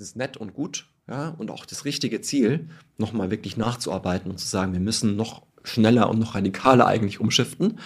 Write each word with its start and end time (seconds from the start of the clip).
ist 0.00 0.16
nett 0.16 0.36
und 0.36 0.54
gut, 0.54 0.86
ja, 1.08 1.34
und 1.38 1.50
auch 1.50 1.64
das 1.64 1.84
richtige 1.84 2.20
Ziel, 2.20 2.68
nochmal 2.98 3.30
wirklich 3.30 3.56
nachzuarbeiten 3.56 4.30
und 4.30 4.38
zu 4.38 4.46
sagen, 4.46 4.72
wir 4.72 4.80
müssen 4.80 5.16
noch 5.16 5.42
schneller 5.64 6.08
und 6.08 6.18
noch 6.18 6.34
radikaler 6.34 6.86
eigentlich 6.86 7.20
umschiften. 7.20 7.78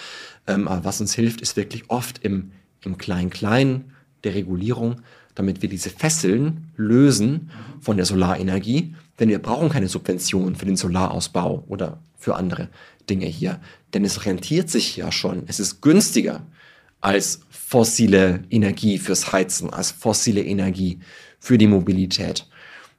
Ähm, 0.46 0.68
aber 0.68 0.84
was 0.84 1.00
uns 1.00 1.14
hilft, 1.14 1.40
ist 1.40 1.56
wirklich 1.56 1.84
oft 1.88 2.24
im, 2.24 2.52
im 2.84 2.98
Klein-Klein 2.98 3.92
der 4.24 4.34
Regulierung, 4.34 5.02
damit 5.34 5.62
wir 5.62 5.68
diese 5.68 5.90
Fesseln 5.90 6.70
lösen 6.76 7.50
von 7.80 7.96
der 7.96 8.06
Solarenergie. 8.06 8.94
Denn 9.18 9.28
wir 9.28 9.40
brauchen 9.40 9.68
keine 9.68 9.88
Subventionen 9.88 10.56
für 10.56 10.66
den 10.66 10.76
Solarausbau 10.76 11.64
oder 11.68 12.02
für 12.16 12.36
andere 12.36 12.68
Dinge 13.08 13.26
hier. 13.26 13.60
Denn 13.94 14.04
es 14.04 14.26
rentiert 14.26 14.70
sich 14.70 14.96
ja 14.96 15.10
schon. 15.12 15.44
Es 15.46 15.60
ist 15.60 15.80
günstiger 15.80 16.46
als 17.00 17.40
fossile 17.50 18.44
Energie 18.50 18.98
fürs 18.98 19.32
Heizen, 19.32 19.72
als 19.72 19.90
fossile 19.90 20.42
Energie 20.42 21.00
für 21.42 21.58
die 21.58 21.66
Mobilität. 21.66 22.46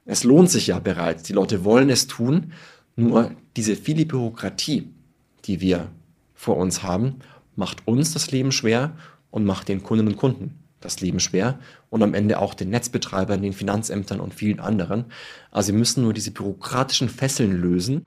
Es 0.04 0.22
lohnt 0.22 0.50
sich 0.50 0.66
ja 0.66 0.78
bereits. 0.78 1.22
Die 1.22 1.32
Leute 1.32 1.64
wollen 1.64 1.88
es 1.88 2.06
tun. 2.06 2.52
Nur 2.94 3.30
diese 3.56 3.74
viele 3.74 4.04
Bürokratie, 4.04 4.90
die 5.46 5.62
wir 5.62 5.88
vor 6.34 6.58
uns 6.58 6.82
haben, 6.82 7.20
macht 7.56 7.88
uns 7.88 8.12
das 8.12 8.30
Leben 8.32 8.52
schwer 8.52 8.92
und 9.30 9.46
macht 9.46 9.68
den 9.68 9.82
Kundinnen 9.82 10.12
und 10.12 10.18
Kunden 10.18 10.58
das 10.82 11.00
Leben 11.00 11.20
schwer 11.20 11.58
und 11.88 12.02
am 12.02 12.12
Ende 12.12 12.38
auch 12.38 12.52
den 12.52 12.68
Netzbetreibern, 12.68 13.40
den 13.40 13.54
Finanzämtern 13.54 14.20
und 14.20 14.34
vielen 14.34 14.60
anderen. 14.60 15.06
Also 15.50 15.72
wir 15.72 15.78
müssen 15.78 16.02
nur 16.02 16.12
diese 16.12 16.30
bürokratischen 16.30 17.08
Fesseln 17.08 17.52
lösen. 17.62 18.04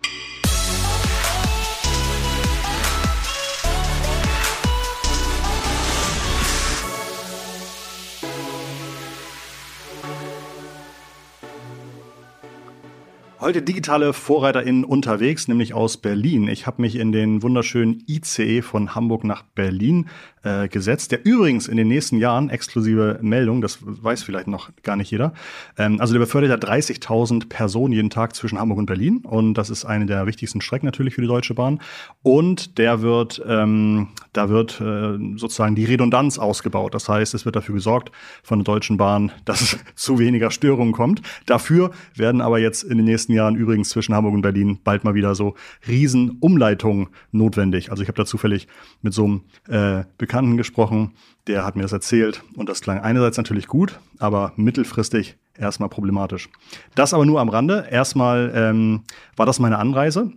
Heute 13.47 13.61
digitale 13.61 14.11
VorreiterInnen 14.11 14.83
unterwegs, 14.83 15.47
nämlich 15.47 15.73
aus 15.73 15.95
Berlin. 15.95 16.49
Ich 16.49 16.67
habe 16.67 16.81
mich 16.81 16.97
in 16.97 17.13
den 17.13 17.41
wunderschönen 17.41 18.03
ICE 18.05 18.61
von 18.61 18.93
Hamburg 18.93 19.23
nach 19.23 19.43
Berlin 19.43 20.09
äh, 20.47 20.67
gesetzt, 20.67 21.11
der 21.11 21.25
übrigens 21.25 21.67
in 21.67 21.77
den 21.77 21.87
nächsten 21.87 22.17
Jahren, 22.17 22.49
exklusive 22.49 23.19
Meldung, 23.21 23.61
das 23.61 23.79
weiß 23.81 24.23
vielleicht 24.23 24.47
noch 24.47 24.69
gar 24.83 24.95
nicht 24.95 25.11
jeder, 25.11 25.33
ähm, 25.77 25.99
also 25.99 26.13
der 26.13 26.19
befördert 26.19 26.49
ja 26.49 26.69
30.000 26.69 27.49
Personen 27.49 27.93
jeden 27.93 28.09
Tag 28.09 28.35
zwischen 28.35 28.59
Hamburg 28.59 28.79
und 28.79 28.85
Berlin 28.85 29.23
und 29.25 29.55
das 29.55 29.69
ist 29.69 29.85
eine 29.85 30.05
der 30.05 30.25
wichtigsten 30.25 30.61
Strecken 30.61 30.85
natürlich 30.85 31.15
für 31.15 31.21
die 31.21 31.27
Deutsche 31.27 31.53
Bahn 31.53 31.79
und 32.23 32.77
der 32.77 33.01
wird, 33.01 33.41
ähm, 33.47 34.09
da 34.33 34.49
wird 34.49 34.79
äh, 34.79 35.17
sozusagen 35.37 35.75
die 35.75 35.85
Redundanz 35.85 36.37
ausgebaut. 36.37 36.93
Das 36.93 37.09
heißt, 37.09 37.33
es 37.33 37.45
wird 37.45 37.55
dafür 37.55 37.75
gesorgt 37.75 38.11
von 38.43 38.59
der 38.59 38.65
Deutschen 38.65 38.97
Bahn, 38.97 39.31
dass 39.45 39.61
es 39.61 39.77
zu 39.95 40.19
weniger 40.19 40.51
Störungen 40.51 40.93
kommt. 40.93 41.21
Dafür 41.45 41.91
werden 42.15 42.41
aber 42.41 42.59
jetzt 42.59 42.83
in 42.83 42.97
den 42.97 43.05
nächsten 43.05 43.33
Jahren 43.37 43.55
übrigens 43.55 43.89
zwischen 43.89 44.13
Hamburg 44.13 44.33
und 44.33 44.41
Berlin 44.41 44.79
bald 44.83 45.03
mal 45.03 45.13
wieder 45.13 45.35
so 45.35 45.55
Riesenumleitungen 45.87 47.07
notwendig. 47.31 47.91
Also 47.91 48.03
ich 48.03 48.09
habe 48.09 48.17
da 48.17 48.25
zufällig 48.25 48.67
mit 49.01 49.13
so 49.13 49.23
einem 49.23 49.43
äh, 49.67 50.03
Bekannten 50.17 50.57
gesprochen, 50.57 51.13
der 51.47 51.65
hat 51.65 51.75
mir 51.75 51.83
das 51.83 51.93
erzählt 51.93 52.43
und 52.55 52.67
das 52.67 52.81
klang 52.81 52.99
einerseits 52.99 53.37
natürlich 53.37 53.67
gut, 53.67 53.99
aber 54.19 54.51
mittelfristig 54.57 55.37
erstmal 55.57 55.89
problematisch. 55.89 56.49
Das 56.95 57.13
aber 57.13 57.25
nur 57.25 57.39
am 57.39 57.49
Rande. 57.49 57.87
Erstmal 57.89 58.51
ähm, 58.53 59.03
war 59.35 59.45
das 59.45 59.59
meine 59.59 59.79
Anreise. 59.79 60.31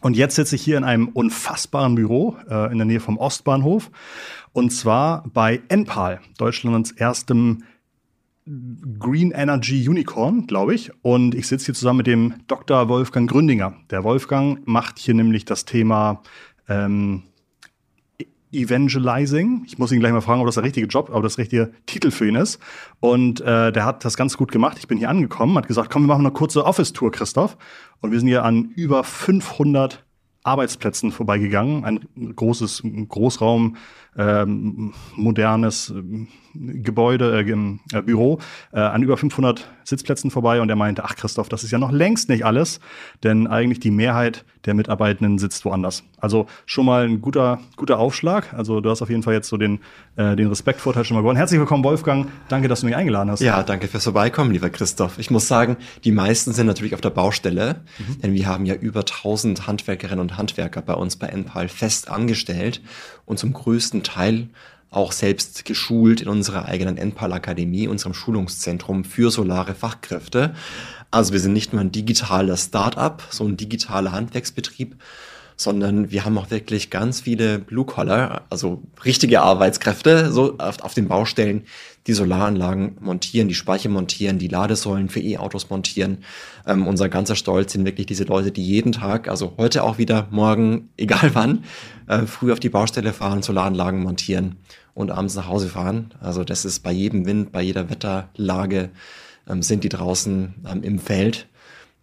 Und 0.00 0.16
jetzt 0.16 0.36
sitze 0.36 0.56
ich 0.56 0.62
hier 0.62 0.78
in 0.78 0.84
einem 0.84 1.08
unfassbaren 1.08 1.94
Büro 1.94 2.36
äh, 2.48 2.72
in 2.72 2.78
der 2.78 2.86
Nähe 2.86 3.00
vom 3.00 3.18
Ostbahnhof. 3.18 3.90
Und 4.52 4.70
zwar 4.70 5.24
bei 5.32 5.60
Enpal, 5.68 6.20
Deutschlands 6.38 6.92
erstem 6.92 7.64
Green 8.98 9.30
Energy 9.30 9.88
Unicorn, 9.88 10.46
glaube 10.46 10.74
ich. 10.74 10.90
Und 11.02 11.34
ich 11.34 11.46
sitze 11.46 11.66
hier 11.66 11.74
zusammen 11.74 11.98
mit 11.98 12.06
dem 12.06 12.34
Dr. 12.48 12.88
Wolfgang 12.88 13.30
Gründinger. 13.30 13.74
Der 13.90 14.02
Wolfgang 14.02 14.66
macht 14.66 14.98
hier 14.98 15.14
nämlich 15.14 15.44
das 15.44 15.64
Thema 15.64 16.22
ähm, 16.68 17.22
Evangelizing. 18.52 19.62
Ich 19.66 19.78
muss 19.78 19.92
ihn 19.92 20.00
gleich 20.00 20.12
mal 20.12 20.20
fragen, 20.20 20.40
ob 20.40 20.46
das 20.46 20.56
der 20.56 20.64
richtige 20.64 20.88
Job, 20.88 21.10
ob 21.12 21.22
das 21.22 21.36
der 21.36 21.44
richtige 21.44 21.70
Titel 21.86 22.10
für 22.10 22.26
ihn 22.26 22.34
ist. 22.34 22.58
Und 22.98 23.40
äh, 23.40 23.70
der 23.70 23.84
hat 23.84 24.04
das 24.04 24.16
ganz 24.16 24.36
gut 24.36 24.50
gemacht. 24.50 24.78
Ich 24.78 24.88
bin 24.88 24.98
hier 24.98 25.10
angekommen, 25.10 25.56
hat 25.56 25.68
gesagt, 25.68 25.90
komm, 25.90 26.02
wir 26.02 26.08
machen 26.08 26.26
eine 26.26 26.32
kurze 26.32 26.64
Office-Tour, 26.64 27.12
Christoph. 27.12 27.56
Und 28.00 28.10
wir 28.10 28.18
sind 28.18 28.28
hier 28.28 28.44
an 28.44 28.72
über 28.74 29.04
500 29.04 30.04
Arbeitsplätzen 30.42 31.12
vorbeigegangen. 31.12 31.84
Ein 31.84 32.34
großes 32.34 32.82
Großraum, 33.08 33.76
ähm, 34.16 34.92
modernes 35.16 35.90
äh, 35.90 36.26
Gebäude, 36.54 37.40
äh, 37.40 37.96
äh, 37.96 38.02
Büro, 38.02 38.40
äh, 38.72 38.80
an 38.80 39.02
über 39.02 39.16
500 39.16 39.68
Sitzplätzen 39.84 40.30
vorbei. 40.30 40.60
Und 40.60 40.68
er 40.68 40.76
meinte, 40.76 41.04
ach 41.04 41.16
Christoph, 41.16 41.48
das 41.48 41.64
ist 41.64 41.70
ja 41.70 41.78
noch 41.78 41.92
längst 41.92 42.28
nicht 42.28 42.44
alles, 42.44 42.80
denn 43.22 43.46
eigentlich 43.46 43.80
die 43.80 43.90
Mehrheit 43.90 44.44
der 44.66 44.74
Mitarbeitenden 44.74 45.38
sitzt 45.38 45.64
woanders. 45.64 46.02
Also 46.18 46.46
schon 46.66 46.84
mal 46.84 47.04
ein 47.06 47.20
guter, 47.20 47.60
guter 47.76 47.98
Aufschlag. 47.98 48.52
Also 48.52 48.80
du 48.80 48.90
hast 48.90 49.00
auf 49.00 49.08
jeden 49.08 49.22
Fall 49.22 49.34
jetzt 49.34 49.48
so 49.48 49.56
den, 49.56 49.80
äh, 50.16 50.36
den 50.36 50.48
Respektvorteil 50.48 51.04
schon 51.04 51.14
mal 51.14 51.22
gewonnen. 51.22 51.38
Herzlich 51.38 51.58
willkommen, 51.58 51.82
Wolfgang. 51.84 52.28
Danke, 52.48 52.68
dass 52.68 52.80
du 52.80 52.86
mich 52.86 52.96
eingeladen 52.96 53.30
hast. 53.30 53.40
Ja, 53.40 53.62
danke 53.62 53.88
fürs 53.88 54.04
Vorbeikommen, 54.04 54.50
lieber 54.50 54.68
Christoph. 54.68 55.18
Ich 55.18 55.30
muss 55.30 55.48
sagen, 55.48 55.76
die 56.04 56.12
meisten 56.12 56.52
sind 56.52 56.66
natürlich 56.66 56.94
auf 56.94 57.00
der 57.00 57.10
Baustelle, 57.10 57.82
mhm. 57.98 58.20
denn 58.20 58.32
wir 58.34 58.46
haben 58.46 58.66
ja 58.66 58.74
über 58.74 59.00
1000 59.00 59.66
Handwerkerinnen 59.66 60.20
und 60.20 60.36
Handwerker 60.36 60.82
bei 60.82 60.94
uns 60.94 61.16
bei 61.16 61.28
NPAL 61.28 61.68
fest 61.68 62.10
angestellt 62.10 62.82
und 63.24 63.38
zum 63.38 63.52
größten 63.52 63.99
Teil 64.02 64.48
auch 64.90 65.12
selbst 65.12 65.64
geschult 65.64 66.20
in 66.20 66.28
unserer 66.28 66.66
eigenen 66.66 66.96
NPAL 66.96 67.32
Akademie, 67.32 67.86
unserem 67.86 68.14
Schulungszentrum 68.14 69.04
für 69.04 69.30
solare 69.30 69.74
Fachkräfte. 69.74 70.54
Also 71.12 71.32
wir 71.32 71.40
sind 71.40 71.52
nicht 71.52 71.72
nur 71.72 71.80
ein 71.80 71.92
digitaler 71.92 72.56
Start-up, 72.56 73.22
so 73.30 73.44
ein 73.44 73.56
digitaler 73.56 74.12
Handwerksbetrieb, 74.12 74.96
sondern 75.60 76.10
wir 76.10 76.24
haben 76.24 76.38
auch 76.38 76.50
wirklich 76.50 76.88
ganz 76.88 77.20
viele 77.20 77.58
Blue-Collar, 77.58 78.46
also 78.48 78.80
richtige 79.04 79.42
Arbeitskräfte, 79.42 80.32
so 80.32 80.56
auf, 80.56 80.80
auf 80.80 80.94
den 80.94 81.06
Baustellen, 81.06 81.64
die 82.06 82.14
Solaranlagen 82.14 82.96
montieren, 83.00 83.46
die 83.46 83.54
Speicher 83.54 83.90
montieren, 83.90 84.38
die 84.38 84.48
Ladesäulen 84.48 85.10
für 85.10 85.20
E-Autos 85.20 85.68
montieren. 85.68 86.24
Ähm, 86.66 86.86
unser 86.86 87.10
ganzer 87.10 87.36
Stolz 87.36 87.72
sind 87.72 87.84
wirklich 87.84 88.06
diese 88.06 88.24
Leute, 88.24 88.52
die 88.52 88.64
jeden 88.64 88.92
Tag, 88.92 89.28
also 89.28 89.52
heute 89.58 89.82
auch 89.82 89.98
wieder, 89.98 90.28
morgen, 90.30 90.88
egal 90.96 91.34
wann, 91.34 91.64
äh, 92.08 92.22
früh 92.22 92.52
auf 92.52 92.60
die 92.60 92.70
Baustelle 92.70 93.12
fahren, 93.12 93.42
Solaranlagen 93.42 94.02
montieren 94.02 94.56
und 94.94 95.10
abends 95.10 95.34
nach 95.34 95.46
Hause 95.46 95.68
fahren. 95.68 96.14
Also 96.22 96.42
das 96.42 96.64
ist 96.64 96.80
bei 96.80 96.92
jedem 96.92 97.26
Wind, 97.26 97.52
bei 97.52 97.60
jeder 97.60 97.90
Wetterlage 97.90 98.88
ähm, 99.46 99.60
sind 99.60 99.84
die 99.84 99.90
draußen 99.90 100.54
ähm, 100.72 100.82
im 100.82 100.98
Feld 100.98 101.48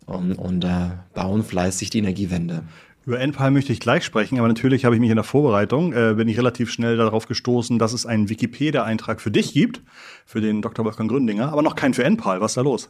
und, 0.05 0.33
und 0.33 0.63
äh, 0.63 0.91
bauen 1.15 1.43
fleißig 1.43 1.89
die 1.89 1.99
Energiewende. 1.99 2.63
Über 3.07 3.21
NPAL 3.21 3.51
möchte 3.51 3.71
ich 3.71 3.79
gleich 3.79 4.03
sprechen, 4.03 4.37
aber 4.37 4.49
natürlich 4.49 4.83
habe 4.83 4.93
ich 4.93 4.99
mich 4.99 5.09
in 5.09 5.15
der 5.15 5.23
Vorbereitung, 5.23 5.93
äh, 5.93 6.15
bin 6.15 6.27
ich 6.27 6.37
relativ 6.37 6.69
schnell 6.69 6.97
darauf 6.97 7.25
gestoßen, 7.25 7.79
dass 7.79 7.93
es 7.93 8.05
einen 8.05 8.27
Wikipedia-Eintrag 8.27 9.21
für 9.21 9.31
dich 9.31 9.53
gibt, 9.53 9.81
für 10.25 10.41
den 10.41 10.61
Dr. 10.61 10.83
Wolfgang 10.83 11.09
Gründinger, 11.09 11.53
aber 11.53 11.61
noch 11.61 11.77
keinen 11.77 11.93
für 11.93 12.03
NPAL. 12.03 12.41
Was 12.41 12.51
ist 12.51 12.57
da 12.57 12.61
los? 12.63 12.89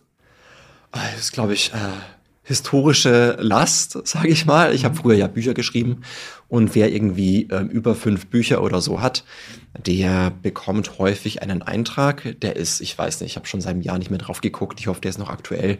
Ah, 0.91 1.01
das 1.11 1.19
ist, 1.19 1.33
glaube 1.33 1.53
ich, 1.53 1.71
äh, 1.71 1.77
historische 2.41 3.37
Last, 3.39 4.07
sage 4.07 4.29
ich 4.29 4.47
mal. 4.47 4.73
Ich 4.73 4.85
habe 4.85 4.95
früher 4.95 5.13
ja 5.13 5.27
Bücher 5.27 5.53
geschrieben 5.53 6.01
und 6.47 6.73
wer 6.73 6.91
irgendwie 6.91 7.47
äh, 7.51 7.61
über 7.61 7.93
fünf 7.93 8.25
Bücher 8.25 8.63
oder 8.63 8.81
so 8.81 9.01
hat, 9.01 9.23
der 9.85 10.31
bekommt 10.41 10.97
häufig 10.97 11.43
einen 11.43 11.61
Eintrag. 11.61 12.39
Der 12.41 12.55
ist, 12.55 12.81
ich 12.81 12.97
weiß 12.97 13.21
nicht, 13.21 13.33
ich 13.33 13.35
habe 13.35 13.45
schon 13.45 13.61
seit 13.61 13.75
einem 13.75 13.81
Jahr 13.83 13.99
nicht 13.99 14.09
mehr 14.09 14.17
drauf 14.17 14.41
geguckt. 14.41 14.79
Ich 14.79 14.87
hoffe, 14.87 15.01
der 15.01 15.09
ist 15.09 15.19
noch 15.19 15.29
aktuell. 15.29 15.77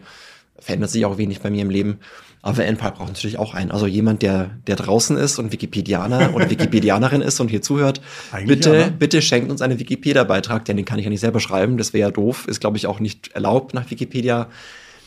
Verändert 0.58 0.90
sich 0.90 1.04
auch 1.04 1.18
wenig 1.18 1.40
bei 1.40 1.50
mir 1.50 1.62
im 1.62 1.70
Leben. 1.70 1.98
Aber 2.40 2.64
NPAL 2.64 2.92
braucht 2.92 3.08
natürlich 3.08 3.38
auch 3.38 3.54
einen. 3.54 3.70
Also 3.70 3.86
jemand, 3.86 4.22
der, 4.22 4.50
der 4.66 4.76
draußen 4.76 5.16
ist 5.16 5.38
und 5.38 5.52
Wikipedianer 5.52 6.34
oder 6.34 6.48
Wikipedianerin 6.50 7.20
ist 7.20 7.40
und 7.40 7.48
hier 7.48 7.62
zuhört, 7.62 8.00
bitte, 8.46 8.74
ja, 8.74 8.86
ne? 8.86 8.94
bitte 8.96 9.22
schenkt 9.22 9.50
uns 9.50 9.60
einen 9.60 9.78
Wikipedia-Beitrag, 9.78 10.64
denn 10.64 10.76
den 10.76 10.86
kann 10.86 10.98
ich 10.98 11.04
ja 11.04 11.10
nicht 11.10 11.20
selber 11.20 11.40
schreiben. 11.40 11.78
Das 11.78 11.92
wäre 11.92 12.08
ja 12.08 12.10
doof. 12.12 12.46
Ist, 12.46 12.60
glaube 12.60 12.76
ich, 12.76 12.86
auch 12.86 13.00
nicht 13.00 13.28
erlaubt 13.28 13.74
nach 13.74 13.90
Wikipedia. 13.90 14.48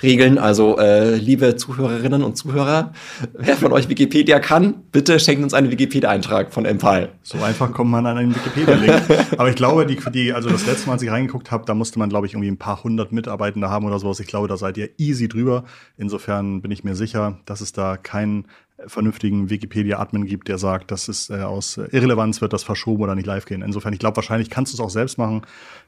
Regeln. 0.03 0.37
Also, 0.37 0.77
äh, 0.77 1.15
liebe 1.15 1.55
Zuhörerinnen 1.55 2.23
und 2.23 2.35
Zuhörer, 2.35 2.93
wer 3.33 3.55
von 3.55 3.71
euch 3.73 3.89
Wikipedia 3.89 4.39
kann, 4.39 4.83
bitte 4.91 5.19
schenkt 5.19 5.43
uns 5.43 5.53
einen 5.53 5.71
Wikipedia-Eintrag 5.71 6.53
von 6.53 6.65
Empal. 6.65 7.09
So 7.23 7.37
einfach 7.41 7.71
kommt 7.71 7.91
man 7.91 8.05
an 8.05 8.17
einen 8.17 8.35
Wikipedia-Link. 8.35 9.01
Aber 9.37 9.49
ich 9.49 9.55
glaube, 9.55 9.85
die, 9.85 9.97
die, 10.11 10.33
also 10.33 10.49
das 10.49 10.65
letzte 10.65 10.87
Mal, 10.87 10.93
als 10.93 11.01
ich 11.01 11.11
reingeguckt 11.11 11.51
habe, 11.51 11.65
da 11.65 11.73
musste 11.73 11.99
man, 11.99 12.09
glaube 12.09 12.27
ich, 12.27 12.33
irgendwie 12.33 12.51
ein 12.51 12.57
paar 12.57 12.83
hundert 12.83 13.11
Mitarbeitende 13.11 13.69
haben 13.69 13.85
oder 13.85 13.99
sowas. 13.99 14.19
Ich 14.19 14.27
glaube, 14.27 14.47
da 14.47 14.57
seid 14.57 14.77
ihr 14.77 14.89
easy 14.97 15.27
drüber. 15.27 15.63
Insofern 15.97 16.61
bin 16.61 16.71
ich 16.71 16.83
mir 16.83 16.95
sicher, 16.95 17.39
dass 17.45 17.61
es 17.61 17.71
da 17.71 17.97
keinen 17.97 18.45
vernünftigen 18.87 19.49
Wikipedia-Admin 19.49 20.25
gibt, 20.25 20.47
der 20.47 20.57
sagt, 20.57 20.91
das 20.91 21.07
ist 21.07 21.29
äh, 21.29 21.41
aus 21.41 21.77
Irrelevanz 21.77 22.41
wird 22.41 22.53
das 22.53 22.63
verschoben 22.63 23.03
oder 23.03 23.15
nicht 23.15 23.25
live 23.25 23.45
gehen. 23.45 23.61
Insofern, 23.61 23.93
ich 23.93 23.99
glaube, 23.99 24.15
wahrscheinlich 24.17 24.49
kannst 24.49 24.73
du 24.73 24.77
es 24.77 24.79
auch 24.81 24.89
selbst 24.89 25.17
machen. 25.17 25.41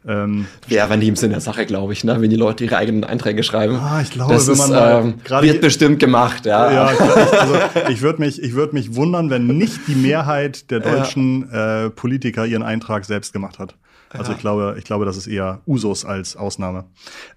Ähm, 0.08 0.48
Wäre 0.68 0.86
aber 0.86 0.98
nie 0.98 1.08
im 1.08 1.16
Sinne 1.16 1.34
der 1.34 1.42
Sache, 1.42 1.66
glaube 1.66 1.94
ich, 1.94 2.04
ne? 2.04 2.20
wenn 2.22 2.30
die 2.30 2.36
Leute 2.36 2.66
ihre 2.66 2.78
eigenen 2.78 3.04
Einträge 3.04 3.44
schreiben. 3.44 3.76
Ah, 3.76 4.02
ich 4.02 4.12
glaube, 4.12 4.34
das 4.34 4.48
wenn 4.48 4.58
man 4.58 5.08
ist, 5.08 5.32
ähm, 5.32 5.42
wird 5.42 5.62
bestimmt 5.62 6.00
gemacht, 6.00 6.46
ja. 6.46 6.72
Ja, 6.72 6.92
ich, 6.92 7.00
also, 7.00 7.56
ich 7.90 8.02
würde 8.02 8.20
mich, 8.20 8.42
ich 8.42 8.54
würde 8.54 8.74
mich 8.74 8.96
wundern, 8.96 9.30
wenn 9.30 9.48
nicht 9.48 9.88
die 9.88 9.96
Mehrheit 9.96 10.70
der 10.72 10.80
deutschen 10.82 11.50
ja. 11.52 11.86
äh, 11.86 11.90
Politiker 11.90 12.46
ihren 12.46 12.64
Eintrag 12.64 13.06
selbst 13.06 13.34
gemacht 13.34 13.60
hat. 13.60 13.76
Also 14.14 14.32
ja. 14.32 14.36
ich 14.38 14.42
glaube, 14.42 14.76
ich 14.78 14.84
glaube, 14.84 15.06
das 15.06 15.18
ist 15.18 15.28
eher 15.28 15.62
Usus 15.66 16.06
als 16.06 16.36
Ausnahme. 16.36 16.86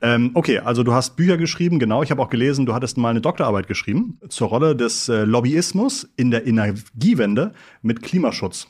Ähm, 0.00 0.31
okay, 0.34 0.58
also 0.58 0.82
du 0.82 0.93
hast 0.93 1.17
Bücher 1.17 1.37
geschrieben, 1.37 1.78
genau. 1.78 2.02
Ich 2.02 2.11
habe 2.11 2.23
auch 2.23 2.31
gelesen, 2.31 2.67
du 2.67 2.75
hattest 2.75 2.99
mal 2.99 3.11
eine 3.11 3.20
Doktorarbeit 3.20 3.67
geschrieben 3.67 4.19
zur 4.28 4.49
Rolle 4.49 4.76
des 4.76 5.08
äh, 5.08 5.25
Lobbyismus 5.25 6.08
in 6.17 6.31
der 6.31 6.46
Energiewende 6.46 7.52
mit 7.82 8.02
Klimaschutz. 8.02 8.69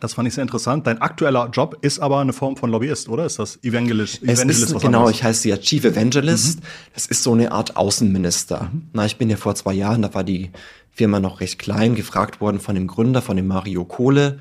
Das 0.00 0.14
fand 0.14 0.28
ich 0.28 0.34
sehr 0.34 0.42
interessant. 0.42 0.86
Dein 0.86 1.02
aktueller 1.02 1.48
Job 1.52 1.78
ist 1.80 1.98
aber 1.98 2.20
eine 2.20 2.32
Form 2.32 2.56
von 2.56 2.70
Lobbyist, 2.70 3.08
oder? 3.08 3.26
Ist 3.26 3.38
das 3.38 3.62
Evangelist? 3.64 4.22
Es 4.22 4.38
Evangelist 4.38 4.72
ist, 4.72 4.80
genau, 4.80 5.08
ich 5.08 5.24
heiße 5.24 5.48
ja 5.48 5.56
Chief 5.56 5.84
Evangelist. 5.84 6.60
Mhm. 6.60 6.64
Das 6.94 7.06
ist 7.06 7.22
so 7.22 7.32
eine 7.32 7.50
Art 7.50 7.76
Außenminister. 7.76 8.70
Mhm. 8.72 8.82
Na, 8.92 9.06
ich 9.06 9.16
bin 9.16 9.28
ja 9.28 9.36
vor 9.36 9.54
zwei 9.54 9.72
Jahren, 9.72 10.02
da 10.02 10.14
war 10.14 10.24
die 10.24 10.50
Firma 10.92 11.20
noch 11.20 11.40
recht 11.40 11.58
klein, 11.58 11.94
gefragt 11.94 12.40
worden 12.40 12.60
von 12.60 12.74
dem 12.74 12.86
Gründer, 12.86 13.22
von 13.22 13.36
dem 13.36 13.48
Mario 13.48 13.84
Kohle. 13.84 14.38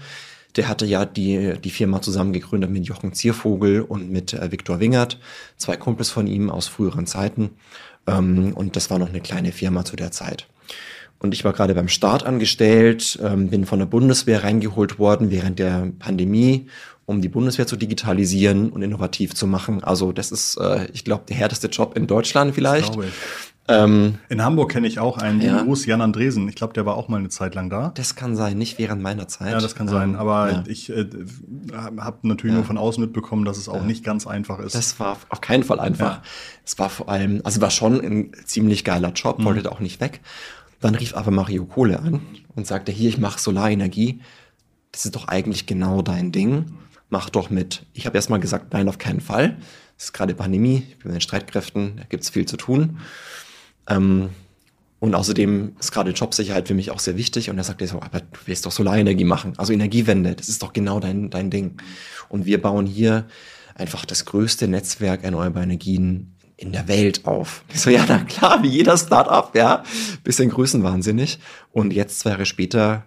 Der 0.55 0.67
hatte 0.67 0.85
ja 0.85 1.05
die, 1.05 1.53
die 1.63 1.69
Firma 1.69 2.01
zusammen 2.01 2.33
gegründet 2.33 2.71
mit 2.71 2.85
Jochen 2.85 3.13
Ziervogel 3.13 3.81
und 3.81 4.09
mit 4.09 4.33
äh, 4.33 4.51
Viktor 4.51 4.79
Wingert, 4.79 5.19
zwei 5.57 5.77
Kumpels 5.77 6.09
von 6.09 6.25
ihm 6.27 6.49
aus 6.49 6.67
früheren 6.67 7.05
Zeiten. 7.05 7.51
Ähm, 8.07 8.53
und 8.53 8.75
das 8.75 8.89
war 8.89 8.97
noch 8.97 9.09
eine 9.09 9.21
kleine 9.21 9.51
Firma 9.51 9.85
zu 9.85 9.95
der 9.95 10.11
Zeit. 10.11 10.47
Und 11.19 11.33
ich 11.33 11.43
war 11.43 11.53
gerade 11.53 11.73
beim 11.73 11.87
Start 11.87 12.23
angestellt, 12.23 13.19
ähm, 13.23 13.49
bin 13.49 13.65
von 13.65 13.79
der 13.79 13.85
Bundeswehr 13.87 14.43
reingeholt 14.43 14.99
worden 14.99 15.31
während 15.31 15.59
der 15.59 15.91
Pandemie, 15.97 16.67
um 17.05 17.21
die 17.21 17.29
Bundeswehr 17.29 17.65
zu 17.65 17.75
digitalisieren 17.75 18.69
und 18.69 18.81
innovativ 18.83 19.33
zu 19.33 19.47
machen. 19.47 19.83
Also 19.83 20.11
das 20.11 20.31
ist, 20.31 20.57
äh, 20.57 20.87
ich 20.93 21.05
glaube, 21.05 21.23
der 21.27 21.37
härteste 21.37 21.67
Job 21.67 21.97
in 21.97 22.05
Deutschland 22.05 22.53
vielleicht. 22.53 22.95
Das 22.95 23.05
ähm, 23.67 24.15
in 24.29 24.43
Hamburg 24.43 24.71
kenne 24.71 24.87
ich 24.87 24.99
auch 24.99 25.17
einen, 25.17 25.41
ja. 25.41 25.61
Gruß, 25.61 25.85
Jan 25.85 26.01
Andresen. 26.01 26.47
Ich 26.47 26.55
glaube, 26.55 26.73
der 26.73 26.85
war 26.85 26.95
auch 26.95 27.07
mal 27.09 27.17
eine 27.17 27.29
Zeit 27.29 27.55
lang 27.55 27.69
da. 27.69 27.91
Das 27.95 28.15
kann 28.15 28.35
sein, 28.35 28.57
nicht 28.57 28.79
während 28.79 29.01
meiner 29.01 29.27
Zeit. 29.27 29.51
Ja, 29.51 29.59
das 29.59 29.75
kann 29.75 29.87
ähm, 29.87 29.93
sein. 29.93 30.15
Aber 30.15 30.51
ja. 30.51 30.63
ich 30.67 30.89
äh, 30.89 31.05
habe 31.73 32.27
natürlich 32.27 32.53
ja. 32.53 32.59
nur 32.59 32.65
von 32.65 32.77
außen 32.77 33.03
mitbekommen, 33.03 33.45
dass 33.45 33.57
es 33.57 33.67
auch 33.67 33.83
nicht 33.83 34.03
ganz 34.03 34.25
einfach 34.25 34.59
ist. 34.59 34.75
Das 34.75 34.99
war 34.99 35.17
auf 35.29 35.41
keinen 35.41 35.63
Fall 35.63 35.79
einfach. 35.79 36.21
Es 36.65 36.79
war 36.79 36.89
vor 36.89 37.09
allem, 37.09 37.41
also 37.43 37.59
war 37.59 37.71
schon 37.71 37.99
ein 37.99 38.31
ziemlich 38.45 38.83
geiler 38.83 39.11
Job, 39.11 39.39
mhm. 39.39 39.45
wollte 39.45 39.71
auch 39.71 39.79
nicht 39.79 39.99
weg. 39.99 40.21
Dann 40.79 40.95
rief 40.95 41.15
aber 41.15 41.31
Mario 41.31 41.65
Kohle 41.65 41.99
an 41.99 42.21
und 42.55 42.67
sagte, 42.67 42.91
hier, 42.91 43.09
ich 43.09 43.17
mache 43.17 43.39
Solarenergie. 43.39 44.21
Das 44.91 45.05
ist 45.05 45.15
doch 45.15 45.27
eigentlich 45.27 45.65
genau 45.65 46.01
dein 46.01 46.31
Ding. 46.31 46.77
Mach 47.09 47.29
doch 47.29 47.49
mit. 47.49 47.85
Ich 47.93 48.05
habe 48.05 48.17
erstmal 48.17 48.39
gesagt, 48.39 48.73
nein, 48.73 48.87
auf 48.87 48.97
keinen 48.97 49.21
Fall. 49.21 49.57
Es 49.97 50.05
ist 50.05 50.13
gerade 50.13 50.35
Pandemie, 50.35 50.83
ich 50.89 50.99
bin 50.99 51.07
mit 51.07 51.15
den 51.15 51.21
Streitkräften, 51.21 51.97
da 51.97 52.03
gibt's 52.03 52.29
viel 52.29 52.45
zu 52.45 52.55
tun. 52.55 52.99
Ähm, 53.87 54.29
und 54.99 55.13
außerdem 55.13 55.73
ist 55.79 55.91
gerade 55.91 56.11
Jobsicherheit 56.11 56.67
für 56.67 56.73
mich 56.73 56.89
auch 56.89 56.99
sehr 56.99 57.17
wichtig. 57.17 57.49
Und 57.49 57.57
er 57.57 57.63
sagte 57.63 57.87
so, 57.87 58.01
aber 58.01 58.21
du 58.21 58.39
willst 58.45 58.65
doch 58.65 58.71
Solarenergie 58.71 59.25
machen. 59.25 59.53
Also 59.57 59.73
Energiewende, 59.73 60.33
das 60.33 60.49
ist 60.49 60.63
doch 60.63 60.73
genau 60.73 60.99
dein, 60.99 61.29
dein 61.29 61.51
Ding. 61.51 61.77
Und 62.29 62.45
wir 62.45 62.61
bauen 62.61 62.87
hier 62.87 63.27
einfach 63.75 64.05
das 64.05 64.25
größte 64.25 64.67
Netzwerk 64.67 65.23
erneuerbarer 65.23 65.65
Energien 65.65 66.33
in 66.57 66.71
der 66.71 66.87
Welt 66.87 67.27
auf. 67.27 67.63
Ich 67.71 67.81
so, 67.81 67.91
ja, 67.91 68.03
na 68.07 68.17
klar, 68.23 68.63
wie 68.63 68.69
jeder 68.69 68.97
Startup, 68.97 69.53
ja. 69.55 69.83
Bisschen 70.23 70.49
größenwahnsinnig. 70.49 71.37
Und 71.71 71.93
jetzt, 71.93 72.19
zwei 72.19 72.31
Jahre 72.31 72.47
später, 72.47 73.05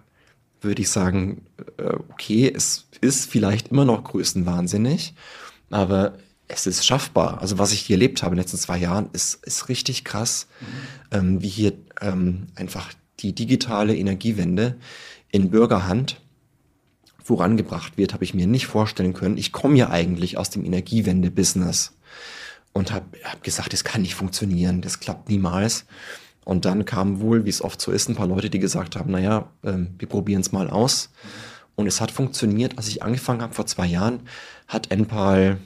würde 0.61 0.81
ich 0.81 0.89
sagen, 0.89 1.45
äh, 1.77 1.95
okay, 2.09 2.51
es 2.55 2.87
ist 3.01 3.29
vielleicht 3.29 3.69
immer 3.69 3.83
noch 3.83 4.05
größenwahnsinnig, 4.05 5.13
aber 5.69 6.13
es 6.53 6.67
ist 6.67 6.85
schaffbar. 6.85 7.41
Also 7.41 7.57
was 7.57 7.71
ich 7.71 7.81
hier 7.81 7.95
erlebt 7.95 8.23
habe 8.23 8.33
in 8.33 8.37
den 8.37 8.43
letzten 8.43 8.57
zwei 8.57 8.77
Jahren, 8.77 9.09
ist, 9.13 9.43
ist 9.45 9.69
richtig 9.69 10.03
krass, 10.03 10.47
mhm. 10.59 11.17
ähm, 11.17 11.41
wie 11.41 11.49
hier 11.49 11.73
ähm, 12.01 12.47
einfach 12.55 12.91
die 13.19 13.33
digitale 13.33 13.95
Energiewende 13.95 14.77
in 15.31 15.49
Bürgerhand 15.49 16.21
vorangebracht 17.23 17.97
wird, 17.97 18.13
habe 18.13 18.23
ich 18.23 18.33
mir 18.33 18.47
nicht 18.47 18.67
vorstellen 18.67 19.13
können. 19.13 19.37
Ich 19.37 19.51
komme 19.51 19.77
ja 19.77 19.89
eigentlich 19.89 20.37
aus 20.37 20.49
dem 20.49 20.65
Energiewende-Business 20.65 21.93
und 22.73 22.91
habe 22.91 23.05
hab 23.23 23.43
gesagt, 23.43 23.73
das 23.73 23.83
kann 23.83 24.01
nicht 24.01 24.15
funktionieren, 24.15 24.81
das 24.81 24.99
klappt 24.99 25.29
niemals. 25.29 25.85
Und 26.43 26.65
dann 26.65 26.85
kamen 26.85 27.21
wohl, 27.21 27.45
wie 27.45 27.49
es 27.49 27.61
oft 27.61 27.79
so 27.79 27.91
ist, 27.91 28.09
ein 28.09 28.15
paar 28.15 28.27
Leute, 28.27 28.49
die 28.49 28.59
gesagt 28.59 28.95
haben, 28.95 29.11
naja, 29.11 29.49
ähm, 29.63 29.93
wir 29.99 30.07
probieren 30.07 30.41
es 30.41 30.51
mal 30.51 30.69
aus. 30.69 31.11
Und 31.75 31.87
es 31.87 32.01
hat 32.01 32.11
funktioniert. 32.11 32.77
Als 32.77 32.87
ich 32.87 33.03
angefangen 33.03 33.41
habe 33.41 33.53
vor 33.53 33.67
zwei 33.67 33.85
Jahren, 33.85 34.21
hat 34.67 34.91
Enpal 34.91 35.59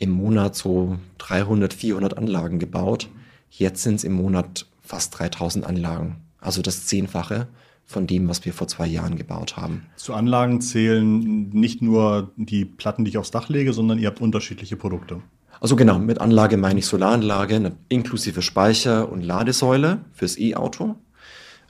im 0.00 0.10
Monat 0.10 0.56
so 0.56 0.98
300, 1.18 1.72
400 1.72 2.18
Anlagen 2.18 2.58
gebaut. 2.58 3.08
Jetzt 3.50 3.82
sind 3.82 3.96
es 3.96 4.04
im 4.04 4.14
Monat 4.14 4.66
fast 4.82 5.16
3000 5.18 5.64
Anlagen. 5.64 6.16
Also 6.40 6.62
das 6.62 6.86
Zehnfache 6.86 7.46
von 7.84 8.06
dem, 8.06 8.28
was 8.28 8.44
wir 8.44 8.54
vor 8.54 8.66
zwei 8.66 8.86
Jahren 8.86 9.16
gebaut 9.16 9.56
haben. 9.56 9.86
Zu 9.96 10.14
Anlagen 10.14 10.60
zählen 10.60 11.50
nicht 11.50 11.82
nur 11.82 12.32
die 12.36 12.64
Platten, 12.64 13.04
die 13.04 13.10
ich 13.10 13.18
aufs 13.18 13.30
Dach 13.30 13.48
lege, 13.48 13.72
sondern 13.72 13.98
ihr 13.98 14.08
habt 14.08 14.20
unterschiedliche 14.20 14.76
Produkte. 14.76 15.20
Also 15.60 15.76
genau, 15.76 15.98
mit 15.98 16.20
Anlage 16.20 16.56
meine 16.56 16.78
ich 16.78 16.86
Solaranlage, 16.86 17.72
inklusive 17.88 18.40
Speicher 18.40 19.12
und 19.12 19.20
Ladesäule 19.20 19.98
fürs 20.12 20.38
E-Auto. 20.38 20.96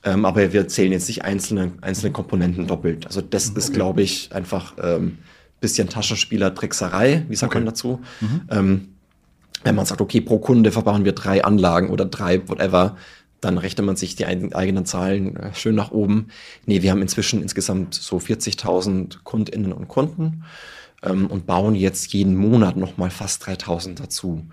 Ähm, 0.05 0.25
aber 0.25 0.53
wir 0.53 0.69
zählen 0.69 0.93
jetzt 0.93 1.09
nicht 1.09 1.25
einzelne, 1.25 1.73
einzelne 1.81 2.13
Komponenten 2.13 2.69
doppelt. 2.69 3.07
Also 3.07 3.21
das 3.21 3.51
okay. 3.51 3.59
ist, 3.59 3.73
glaube 3.73 4.03
ich, 4.03 4.33
einfach 4.33 4.75
ähm, 4.81 5.19
bisschen 5.61 5.89
Taschenspieler-Trickserei, 5.89 7.27
wie 7.29 7.37
sagt 7.37 7.53
okay. 7.53 7.59
man 7.61 7.67
dazu? 7.67 8.01
Mhm. 8.21 8.41
Ähm, 8.51 8.89
wenn 9.63 9.75
man 9.75 9.87
sagt, 9.87 10.01
okay, 10.01 10.21
pro 10.21 10.39
Kunde 10.39 10.73
verbauen 10.73 11.05
wir 11.05 11.13
drei 11.13 11.45
Anlagen 11.45 11.91
oder 11.91 12.07
drei, 12.07 12.49
whatever, 12.49 12.97
dann 13.41 13.59
rechnet 13.59 13.87
man 13.87 13.97
sich 13.97 14.17
die 14.17 14.27
eigenen 14.27 14.85
Zahlen 14.85 15.37
äh, 15.37 15.55
schön 15.55 15.75
nach 15.75 15.91
oben. 15.91 16.29
Nee, 16.67 16.83
wir 16.83 16.91
haben 16.91 17.03
inzwischen 17.03 17.43
insgesamt 17.43 17.95
so 17.95 18.19
40.000 18.19 19.19
Kundinnen 19.25 19.73
und 19.73 19.89
Kunden 19.89 20.45
ähm, 21.03 21.27
und 21.27 21.47
bauen 21.47 21.75
jetzt 21.75 22.13
jeden 22.13 22.37
Monat 22.37 22.77
nochmal 22.77 23.11
fast 23.11 23.47
3000 23.47 24.01
dazu. 24.01 24.47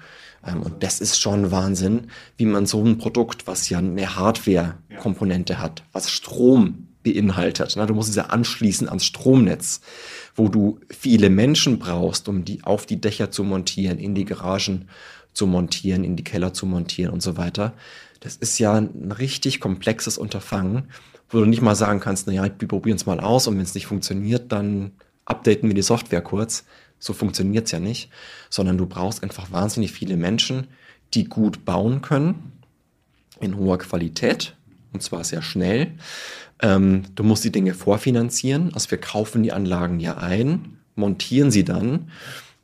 Ähm, 0.48 0.64
und 0.64 0.82
das 0.84 1.00
ist 1.02 1.20
schon 1.20 1.52
Wahnsinn, 1.52 2.08
wie 2.38 2.46
man 2.46 2.66
so 2.66 2.84
ein 2.84 2.98
Produkt, 2.98 3.46
was 3.46 3.70
ja 3.70 3.78
eine 3.80 4.16
Hardware-Komponente 4.16 5.60
hat, 5.60 5.84
was 5.92 6.10
Strom 6.10 6.88
beinhaltet. 7.04 7.74
Na, 7.78 7.86
du 7.86 7.94
musst 7.94 8.10
es 8.10 8.16
ja 8.16 8.28
anschließen 8.28 8.88
ans 8.88 9.06
Stromnetz, 9.06 9.82
wo 10.36 10.48
du 10.50 10.80
viele 10.90 11.30
Menschen 11.30 11.80
brauchst, 11.80 12.28
um 12.28 12.46
die 12.46 12.64
auf 12.64 12.86
die 12.86 13.00
Dächer 13.00 13.32
zu 13.32 13.44
montieren, 13.44 14.00
in 14.00 14.16
die 14.16 14.26
Garagen 14.26 14.90
zu 15.34 15.48
montieren, 15.48 16.04
in 16.04 16.16
die 16.16 16.24
Keller 16.24 16.54
zu 16.54 16.66
montieren 16.66 17.14
und 17.14 17.22
so 17.22 17.38
weiter. 17.38 17.74
Das 18.20 18.36
ist 18.36 18.58
ja 18.58 18.74
ein 18.74 19.12
richtig 19.12 19.60
komplexes 19.60 20.18
Unterfangen, 20.18 20.90
wo 21.30 21.40
du 21.40 21.46
nicht 21.46 21.62
mal 21.62 21.76
sagen 21.76 22.00
kannst, 22.00 22.28
naja, 22.28 22.50
wir 22.58 22.68
probieren 22.68 22.98
es 22.98 23.06
mal 23.06 23.20
aus 23.20 23.48
und 23.48 23.56
wenn 23.56 23.64
es 23.64 23.76
nicht 23.76 23.86
funktioniert, 23.86 24.52
dann 24.52 24.92
updaten 25.26 25.70
wir 25.70 25.76
die 25.76 25.82
Software 25.82 26.22
kurz. 26.22 26.66
So 27.00 27.14
funktioniert's 27.14 27.72
ja 27.72 27.80
nicht, 27.80 28.10
sondern 28.50 28.78
du 28.78 28.86
brauchst 28.86 29.24
einfach 29.24 29.52
wahnsinnig 29.52 29.92
viele 29.92 30.18
Menschen, 30.18 30.68
die 31.14 31.26
gut 31.26 31.66
bauen 31.66 32.02
können, 32.02 32.54
in 33.40 33.56
hoher 33.58 33.78
Qualität, 33.78 34.56
und 34.94 35.04
zwar 35.04 35.24
sehr 35.24 35.42
schnell. 35.42 35.92
Ähm, 36.62 37.04
du 37.16 37.24
musst 37.24 37.44
die 37.44 37.52
Dinge 37.52 37.74
vorfinanzieren, 37.74 38.74
also 38.74 38.90
wir 38.92 39.00
kaufen 39.00 39.44
die 39.44 39.52
Anlagen 39.52 40.00
ja 40.00 40.18
ein, 40.18 40.78
montieren 40.96 41.52
sie 41.52 41.64
dann. 41.64 42.12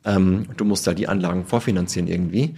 Ähm, 0.04 0.46
du 0.56 0.64
musst 0.64 0.86
da 0.86 0.94
die 0.94 1.08
Anlagen 1.08 1.46
vorfinanzieren 1.46 2.08
irgendwie. 2.08 2.54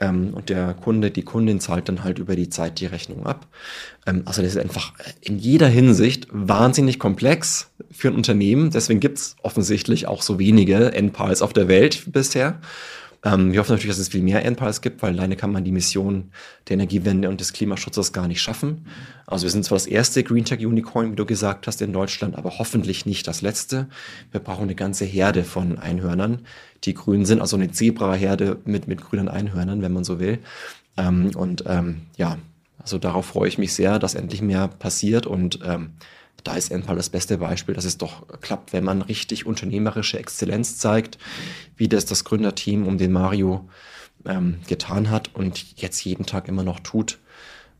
Ähm, 0.00 0.32
und 0.34 0.48
der 0.48 0.74
Kunde, 0.74 1.10
die 1.10 1.22
Kundin 1.22 1.60
zahlt 1.60 1.88
dann 1.88 2.02
halt 2.02 2.18
über 2.18 2.34
die 2.34 2.48
Zeit 2.48 2.80
die 2.80 2.86
Rechnung 2.86 3.26
ab. 3.26 3.46
Ähm, 4.06 4.22
also 4.24 4.42
das 4.42 4.52
ist 4.52 4.60
einfach 4.60 4.94
in 5.20 5.38
jeder 5.38 5.68
Hinsicht 5.68 6.26
wahnsinnig 6.30 6.98
komplex 6.98 7.70
für 7.90 8.08
ein 8.08 8.14
Unternehmen. 8.14 8.70
Deswegen 8.70 9.00
gibt's 9.00 9.36
offensichtlich 9.42 10.08
auch 10.08 10.22
so 10.22 10.38
wenige 10.38 10.92
NPALs 10.92 11.42
auf 11.42 11.52
der 11.52 11.68
Welt 11.68 12.04
bisher. 12.06 12.60
Ähm, 13.22 13.52
wir 13.52 13.60
hoffen 13.60 13.72
natürlich, 13.72 13.94
dass 13.94 13.98
es 13.98 14.08
viel 14.08 14.22
mehr 14.22 14.44
NPALs 14.44 14.80
gibt, 14.80 15.02
weil 15.02 15.12
alleine 15.12 15.36
kann 15.36 15.52
man 15.52 15.64
die 15.64 15.72
Mission 15.72 16.30
der 16.68 16.74
Energiewende 16.74 17.28
und 17.28 17.40
des 17.40 17.52
Klimaschutzes 17.52 18.12
gar 18.12 18.28
nicht 18.28 18.40
schaffen. 18.40 18.86
Also 19.26 19.44
wir 19.44 19.50
sind 19.50 19.64
zwar 19.64 19.76
das 19.76 19.86
erste 19.86 20.24
Green 20.24 20.44
Tech 20.44 20.64
Unicorn, 20.64 21.12
wie 21.12 21.16
du 21.16 21.26
gesagt 21.26 21.66
hast, 21.66 21.82
in 21.82 21.92
Deutschland, 21.92 22.36
aber 22.36 22.58
hoffentlich 22.58 23.06
nicht 23.06 23.26
das 23.28 23.42
letzte. 23.42 23.88
Wir 24.32 24.40
brauchen 24.40 24.64
eine 24.64 24.74
ganze 24.74 25.04
Herde 25.04 25.44
von 25.44 25.78
Einhörnern, 25.78 26.40
die 26.84 26.94
grün 26.94 27.26
sind, 27.26 27.40
also 27.40 27.56
eine 27.56 27.70
Zebra-Herde 27.70 28.58
mit, 28.64 28.88
mit 28.88 29.02
grünen 29.02 29.28
Einhörnern, 29.28 29.82
wenn 29.82 29.92
man 29.92 30.04
so 30.04 30.18
will. 30.18 30.38
Ähm, 30.96 31.32
und 31.36 31.64
ähm, 31.66 32.02
ja, 32.16 32.38
also 32.78 32.98
darauf 32.98 33.26
freue 33.26 33.48
ich 33.48 33.58
mich 33.58 33.74
sehr, 33.74 33.98
dass 33.98 34.14
endlich 34.14 34.40
mehr 34.40 34.68
passiert 34.68 35.26
und 35.26 35.60
ähm, 35.64 35.90
da 36.44 36.54
ist 36.54 36.70
Enpal 36.70 36.96
das 36.96 37.10
beste 37.10 37.38
Beispiel, 37.38 37.74
dass 37.74 37.84
es 37.84 37.98
doch 37.98 38.26
klappt, 38.40 38.72
wenn 38.72 38.84
man 38.84 39.02
richtig 39.02 39.46
unternehmerische 39.46 40.18
Exzellenz 40.18 40.78
zeigt, 40.78 41.18
wie 41.76 41.88
das 41.88 42.04
das 42.04 42.24
Gründerteam 42.24 42.86
um 42.86 42.98
den 42.98 43.12
Mario 43.12 43.68
ähm, 44.26 44.60
getan 44.66 45.10
hat 45.10 45.34
und 45.34 45.80
jetzt 45.80 46.04
jeden 46.04 46.26
Tag 46.26 46.48
immer 46.48 46.62
noch 46.62 46.80
tut. 46.80 47.18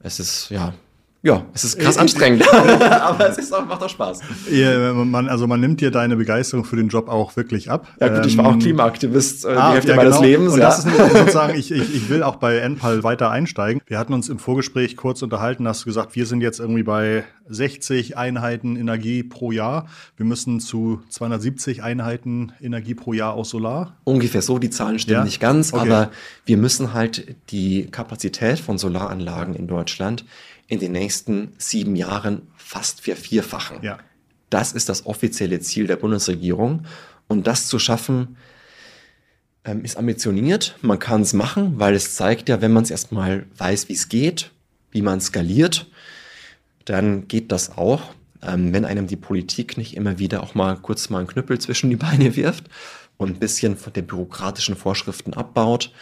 Es 0.01 0.21
ist 0.21 0.51
ja 0.51 0.75
Ja, 1.23 1.45
es 1.53 1.65
ist 1.65 1.79
krass 1.79 1.99
anstrengend, 1.99 2.43
aber 2.83 3.29
es 3.29 3.37
ist 3.37 3.53
auch, 3.53 3.67
macht 3.67 3.83
auch 3.83 3.91
Spaß. 3.91 4.21
Ja, 4.51 4.95
man, 4.95 5.29
also 5.29 5.47
man 5.47 5.61
nimmt 5.61 5.83
dir 5.83 5.91
deine 5.91 6.17
Begeisterung 6.17 6.65
für 6.65 6.77
den 6.77 6.89
Job 6.89 7.09
auch 7.09 7.37
wirklich 7.37 7.71
ab. 7.71 7.89
Ja 8.01 8.09
gut, 8.09 8.25
ich 8.25 8.39
war 8.39 8.47
auch 8.47 8.53
ähm, 8.55 8.61
Klimaaktivist 8.61 9.45
äh, 9.45 9.49
ah, 9.49 9.69
die 9.69 9.75
Hälfte 9.75 9.91
ja, 9.91 9.97
meines 9.97 10.15
genau. 10.15 10.27
Lebens. 10.27 10.55
Und 10.55 10.61
ja. 10.61 10.67
das 10.67 10.87
ist 10.87 10.97
sozusagen, 11.13 11.59
ich, 11.59 11.73
ich, 11.73 11.95
ich 11.95 12.09
will 12.09 12.23
auch 12.23 12.37
bei 12.37 12.57
NPAL 12.57 13.03
weiter 13.03 13.31
einsteigen. 13.31 13.83
Wir 13.87 13.99
hatten 13.99 14.15
uns 14.15 14.31
im 14.31 14.39
Vorgespräch 14.39 14.97
kurz 14.97 15.21
unterhalten, 15.21 15.69
hast 15.69 15.83
du 15.83 15.87
gesagt, 15.87 16.17
wir 16.17 16.25
sind 16.25 16.41
jetzt 16.41 16.59
irgendwie 16.59 16.85
bei 16.85 17.25
60 17.51 18.17
Einheiten 18.17 18.77
Energie 18.77 19.23
pro 19.23 19.53
Jahr. 19.53 19.89
Wir 20.17 20.25
müssen 20.25 20.59
zu 20.59 21.03
270 21.11 21.83
Einheiten 21.83 22.53
Energie 22.63 22.95
pro 22.95 23.13
Jahr 23.13 23.35
aus 23.35 23.51
Solar. 23.51 23.95
Ungefähr 24.05 24.41
so, 24.41 24.59
die 24.59 24.71
Zahlen 24.71 24.99
stimmen 24.99 25.19
ja? 25.19 25.25
nicht 25.25 25.41
ganz, 25.41 25.75
okay. 25.75 25.83
aber 25.83 26.11
wir 26.47 26.57
müssen 26.57 26.95
halt 26.95 27.37
die 27.51 27.89
Kapazität 27.91 28.59
von 28.59 28.79
Solaranlagen 28.79 29.55
in 29.55 29.67
Deutschland 29.67 30.25
in 30.71 30.79
den 30.79 30.93
nächsten 30.93 31.53
sieben 31.59 31.97
Jahren 31.97 32.43
fast 32.57 33.03
vervierfachen. 33.03 33.83
Ja. 33.83 33.99
Das 34.51 34.73
ist 34.73 34.89
das 34.89 35.05
offizielle 35.05 35.61
Ziel 35.61 35.87
der 35.89 35.97
Bundesregierung. 35.97 36.87
Und 37.27 37.47
das 37.47 37.67
zu 37.67 37.79
schaffen, 37.79 38.37
ähm, 39.65 39.85
ist 39.85 39.97
ambitioniert. 39.97 40.77
Man 40.81 40.99
kann 40.99 41.23
es 41.23 41.33
machen, 41.33 41.79
weil 41.79 41.95
es 41.95 42.15
zeigt 42.15 42.49
ja, 42.49 42.61
wenn 42.63 42.73
man 42.73 42.85
es 42.85 42.91
erstmal 42.91 43.47
weiß, 43.59 43.89
wie 43.89 43.95
es 43.95 44.09
geht, 44.09 44.53
wie 44.93 45.03
man 45.03 45.21
skaliert, 45.21 45.91
dann 46.85 47.27
geht 47.27 47.51
das 47.53 47.77
auch. 47.77 48.15
Ähm, 48.41 48.73
wenn 48.73 48.85
einem 48.85 49.09
die 49.09 49.17
Politik 49.17 49.77
nicht 49.77 49.97
immer 49.97 50.21
wieder 50.21 50.43
auch 50.43 50.55
mal 50.55 50.77
kurz 50.77 51.11
mal 51.11 51.19
einen 51.19 51.27
Knüppel 51.27 51.59
zwischen 51.59 51.91
die 51.91 51.97
Beine 51.97 52.37
wirft 52.37 52.65
und 53.17 53.31
ein 53.31 53.41
bisschen 53.41 53.77
von 53.77 53.93
den 53.93 54.07
bürokratischen 54.07 54.77
Vorschriften 54.77 55.35
abbaut. 55.35 55.93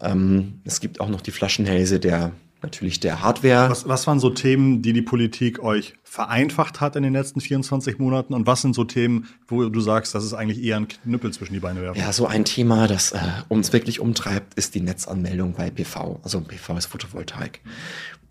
Ähm, 0.00 0.60
es 0.64 0.80
gibt 0.80 1.00
auch 1.00 1.08
noch 1.08 1.20
die 1.20 1.30
Flaschenhälse 1.30 2.00
der 2.00 2.32
natürlich 2.62 3.00
der 3.00 3.22
Hardware. 3.22 3.70
Was, 3.70 3.88
was 3.88 4.06
waren 4.06 4.20
so 4.20 4.30
Themen, 4.30 4.82
die 4.82 4.92
die 4.92 5.02
Politik 5.02 5.62
euch 5.62 5.94
vereinfacht 6.02 6.80
hat 6.80 6.96
in 6.96 7.02
den 7.02 7.12
letzten 7.12 7.40
24 7.40 7.98
Monaten? 7.98 8.34
Und 8.34 8.46
was 8.46 8.62
sind 8.62 8.74
so 8.74 8.84
Themen, 8.84 9.28
wo 9.46 9.68
du 9.68 9.80
sagst, 9.80 10.14
das 10.14 10.24
ist 10.24 10.34
eigentlich 10.34 10.62
eher 10.62 10.76
ein 10.76 10.88
Knüppel 10.88 11.32
zwischen 11.32 11.54
die 11.54 11.60
Beine 11.60 11.82
werfen? 11.82 12.00
Ja, 12.00 12.12
so 12.12 12.26
ein 12.26 12.44
Thema, 12.44 12.86
das 12.86 13.12
äh, 13.12 13.18
uns 13.48 13.72
wirklich 13.72 14.00
umtreibt, 14.00 14.54
ist 14.54 14.74
die 14.74 14.80
Netzanmeldung 14.80 15.54
bei 15.54 15.70
PV. 15.70 16.20
Also 16.22 16.40
PV 16.40 16.78
ist 16.78 16.86
Photovoltaik. 16.86 17.60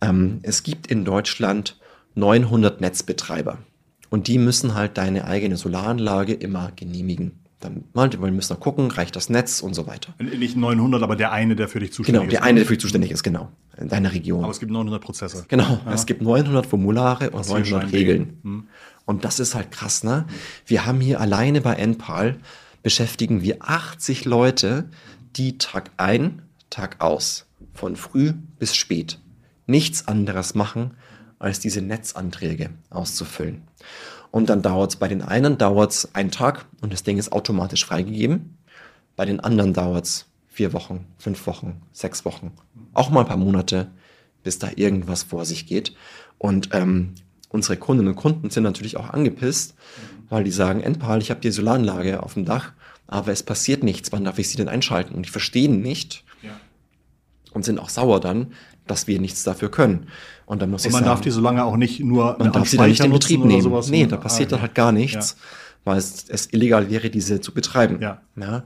Ähm, 0.01 0.39
es 0.43 0.63
gibt 0.63 0.87
in 0.87 1.05
Deutschland 1.05 1.79
900 2.15 2.81
Netzbetreiber. 2.81 3.59
Und 4.09 4.27
die 4.27 4.37
müssen 4.37 4.73
halt 4.73 4.97
deine 4.97 5.25
eigene 5.25 5.57
Solaranlage 5.57 6.33
immer 6.33 6.71
genehmigen. 6.75 7.39
Dann 7.59 7.85
wir 7.93 8.31
müssen 8.31 8.53
noch 8.53 8.59
gucken, 8.59 8.91
reicht 8.91 9.15
das 9.15 9.29
Netz 9.29 9.61
und 9.61 9.73
so 9.73 9.87
weiter. 9.87 10.13
Nicht 10.19 10.55
900, 10.55 11.01
aber 11.01 11.15
der 11.15 11.31
eine, 11.31 11.55
der 11.55 11.67
für 11.67 11.79
dich 11.79 11.91
zuständig 11.91 12.21
genau, 12.21 12.23
ist. 12.23 12.29
Genau, 12.29 12.39
der 12.39 12.47
eine, 12.47 12.59
der 12.59 12.67
für 12.67 12.73
dich 12.73 12.81
zuständig 12.81 13.11
ist, 13.11 13.23
genau. 13.23 13.51
In 13.77 13.89
deiner 13.89 14.13
Region. 14.13 14.43
Aber 14.43 14.51
es 14.51 14.59
gibt 14.59 14.71
900 14.71 15.01
Prozesse. 15.01 15.45
Genau, 15.47 15.79
ja. 15.85 15.93
es 15.93 16.05
gibt 16.05 16.21
900 16.21 16.65
Formulare 16.67 17.31
und 17.31 17.47
900 17.47 17.91
Regeln. 17.91 18.37
Hm. 18.43 18.67
Und 19.05 19.25
das 19.25 19.39
ist 19.39 19.55
halt 19.55 19.71
krass, 19.71 20.03
ne? 20.03 20.27
Wir 20.65 20.85
haben 20.85 20.99
hier 20.99 21.19
alleine 21.19 21.61
bei 21.61 21.75
NPAL 21.75 22.37
beschäftigen 22.83 23.41
wir 23.41 23.57
80 23.61 24.25
Leute, 24.25 24.89
die 25.35 25.57
Tag 25.57 25.91
ein, 25.97 26.43
Tag 26.69 27.01
aus, 27.01 27.47
von 27.73 27.95
früh 27.95 28.33
bis 28.59 28.75
spät, 28.75 29.19
nichts 29.65 30.07
anderes 30.07 30.55
machen, 30.55 30.91
als 31.39 31.59
diese 31.59 31.81
Netzanträge 31.81 32.69
auszufüllen. 32.89 33.63
Und 34.37 34.49
dann 34.49 34.61
dauert 34.61 34.91
es 34.91 34.95
bei 34.97 35.07
den 35.07 35.23
einen 35.23 35.57
dauert's 35.57 36.13
einen 36.13 36.29
Tag 36.29 36.65
und 36.81 36.93
das 36.93 37.01
Ding 37.01 37.17
ist 37.17 37.31
automatisch 37.31 37.83
freigegeben. 37.83 38.55
Bei 39.15 39.25
den 39.25 39.39
anderen 39.39 39.73
dauert 39.73 40.05
es 40.05 40.25
vier 40.47 40.73
Wochen, 40.73 41.07
fünf 41.17 41.47
Wochen, 41.47 41.81
sechs 41.91 42.23
Wochen, 42.23 42.51
auch 42.93 43.09
mal 43.09 43.21
ein 43.21 43.25
paar 43.25 43.37
Monate, 43.37 43.89
bis 44.43 44.59
da 44.59 44.69
irgendwas 44.75 45.23
vor 45.23 45.43
sich 45.43 45.65
geht. 45.65 45.95
Und 46.37 46.69
ähm, 46.73 47.15
unsere 47.49 47.77
Kundinnen 47.77 48.09
und 48.09 48.15
Kunden 48.15 48.51
sind 48.51 48.61
natürlich 48.61 48.95
auch 48.97 49.09
angepisst, 49.09 49.73
weil 50.29 50.43
die 50.43 50.51
sagen, 50.51 50.81
Endpal, 50.81 51.19
ich 51.19 51.31
habe 51.31 51.41
die 51.41 51.49
Solaranlage 51.49 52.21
auf 52.21 52.35
dem 52.35 52.45
Dach, 52.45 52.73
aber 53.07 53.31
es 53.31 53.41
passiert 53.41 53.81
nichts, 53.81 54.11
wann 54.11 54.25
darf 54.25 54.37
ich 54.37 54.49
sie 54.49 54.57
denn 54.57 54.69
einschalten? 54.69 55.15
Und 55.15 55.25
die 55.25 55.31
verstehen 55.31 55.81
nicht 55.81 56.23
ja. 56.43 56.51
und 57.53 57.65
sind 57.65 57.79
auch 57.79 57.89
sauer 57.89 58.19
dann, 58.19 58.53
dass 58.87 59.07
wir 59.07 59.19
nichts 59.19 59.43
dafür 59.43 59.69
können. 59.69 60.07
Und 60.45 60.61
dann 60.61 60.71
muss 60.71 60.83
und 60.83 60.87
ich 60.87 60.93
man 60.93 61.03
sagen, 61.03 61.15
darf 61.15 61.21
die 61.21 61.31
so 61.31 61.41
lange 61.41 61.63
auch 61.63 61.77
nicht 61.77 61.99
nur 61.99 62.37
man 62.39 62.51
darf 62.51 62.67
sie 62.67 62.77
dann 62.77 62.89
nicht 62.89 63.03
in 63.03 63.11
Betrieb 63.11 63.43
nehmen. 63.43 63.61
Sowas 63.61 63.89
nee, 63.89 64.05
da 64.05 64.17
passiert 64.17 64.49
ah, 64.49 64.55
dann 64.55 64.61
halt 64.61 64.75
gar 64.75 64.91
nichts, 64.91 65.35
ja. 65.37 65.91
weil 65.91 65.97
es, 65.97 66.25
es, 66.29 66.53
illegal 66.53 66.89
wäre, 66.89 67.09
diese 67.09 67.41
zu 67.41 67.53
betreiben. 67.53 67.99
Ja. 68.01 68.21
ja? 68.35 68.63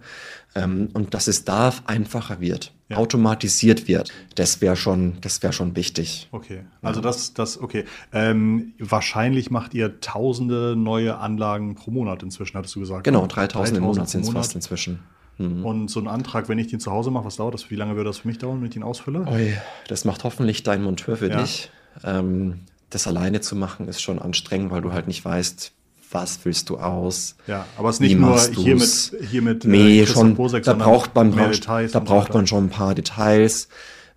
Ähm, 0.54 0.90
und 0.94 1.14
dass 1.14 1.28
es 1.28 1.46
da 1.46 1.74
einfacher 1.86 2.42
wird, 2.42 2.74
ja. 2.90 2.98
automatisiert 2.98 3.88
wird, 3.88 4.12
das 4.36 4.60
wäre 4.60 4.76
schon, 4.76 5.18
das 5.22 5.42
wäre 5.42 5.54
schon 5.54 5.78
wichtig. 5.78 6.28
Okay, 6.32 6.64
also 6.82 7.00
das, 7.00 7.34
das, 7.34 7.60
okay. 7.60 7.86
Ähm, 8.12 8.74
wahrscheinlich 8.78 9.50
macht 9.50 9.74
ihr 9.74 10.02
tausende 10.02 10.76
neue 10.76 11.18
Anlagen 11.18 11.76
pro 11.76 11.92
Monat 11.92 12.22
inzwischen, 12.22 12.58
hattest 12.58 12.76
du 12.76 12.82
gesagt. 12.82 13.06
Genau, 13.06 13.28
3000 13.28 13.78
im 13.78 13.84
Monat 13.86 14.10
sind 14.10 14.22
es 14.22 14.30
fast 14.30 14.56
inzwischen. 14.56 15.00
Mhm. 15.42 15.66
Und 15.66 15.88
so 15.90 16.00
ein 16.00 16.08
Antrag, 16.08 16.50
wenn 16.50 16.60
ich 16.60 16.68
den 16.68 16.80
zu 16.80 16.92
Hause 16.92 17.12
mache, 17.12 17.26
was 17.26 17.36
dauert 17.36 17.54
das? 17.54 17.70
Wie 17.70 17.76
lange 17.76 17.96
würde 17.96 18.10
das 18.10 18.20
für 18.20 18.28
mich 18.28 18.38
dauern, 18.38 18.60
wenn 18.60 18.68
ich 18.68 18.74
den 18.74 18.84
ausfülle? 18.84 19.26
Oi, 19.28 19.58
das 19.88 20.06
macht 20.06 20.24
hoffentlich 20.24 20.64
dein 20.64 20.84
Monteur 20.84 21.18
für 21.18 21.30
ja. 21.30 21.42
dich. 21.42 21.70
Ähm, 22.04 22.62
das 22.90 23.08
alleine 23.08 23.42
zu 23.42 23.56
machen 23.56 23.88
ist 23.88 24.02
schon 24.02 24.20
anstrengend, 24.20 24.72
weil 24.72 24.82
du 24.82 24.92
halt 24.94 25.08
nicht 25.08 25.24
weißt, 25.24 25.72
was 26.12 26.40
willst 26.44 26.70
du 26.70 26.78
aus? 26.78 27.36
Ja, 27.48 27.66
aber 27.78 27.90
es 27.90 27.96
ist 27.96 28.02
nicht 28.02 28.18
nur 28.18 28.40
hier 28.40 28.76
mit, 28.76 29.14
hier 29.30 29.42
mit 29.42 29.64
nee, 29.64 30.02
äh, 30.02 30.08
schon, 30.08 30.36
Bosek, 30.36 30.64
da 30.64 30.74
braucht 30.74 31.16
man, 31.16 31.34
da 31.34 32.00
braucht 32.00 32.34
man 32.34 32.48
schon 32.48 32.66
ein 32.66 32.70
paar 32.70 32.96
Details. 32.96 33.70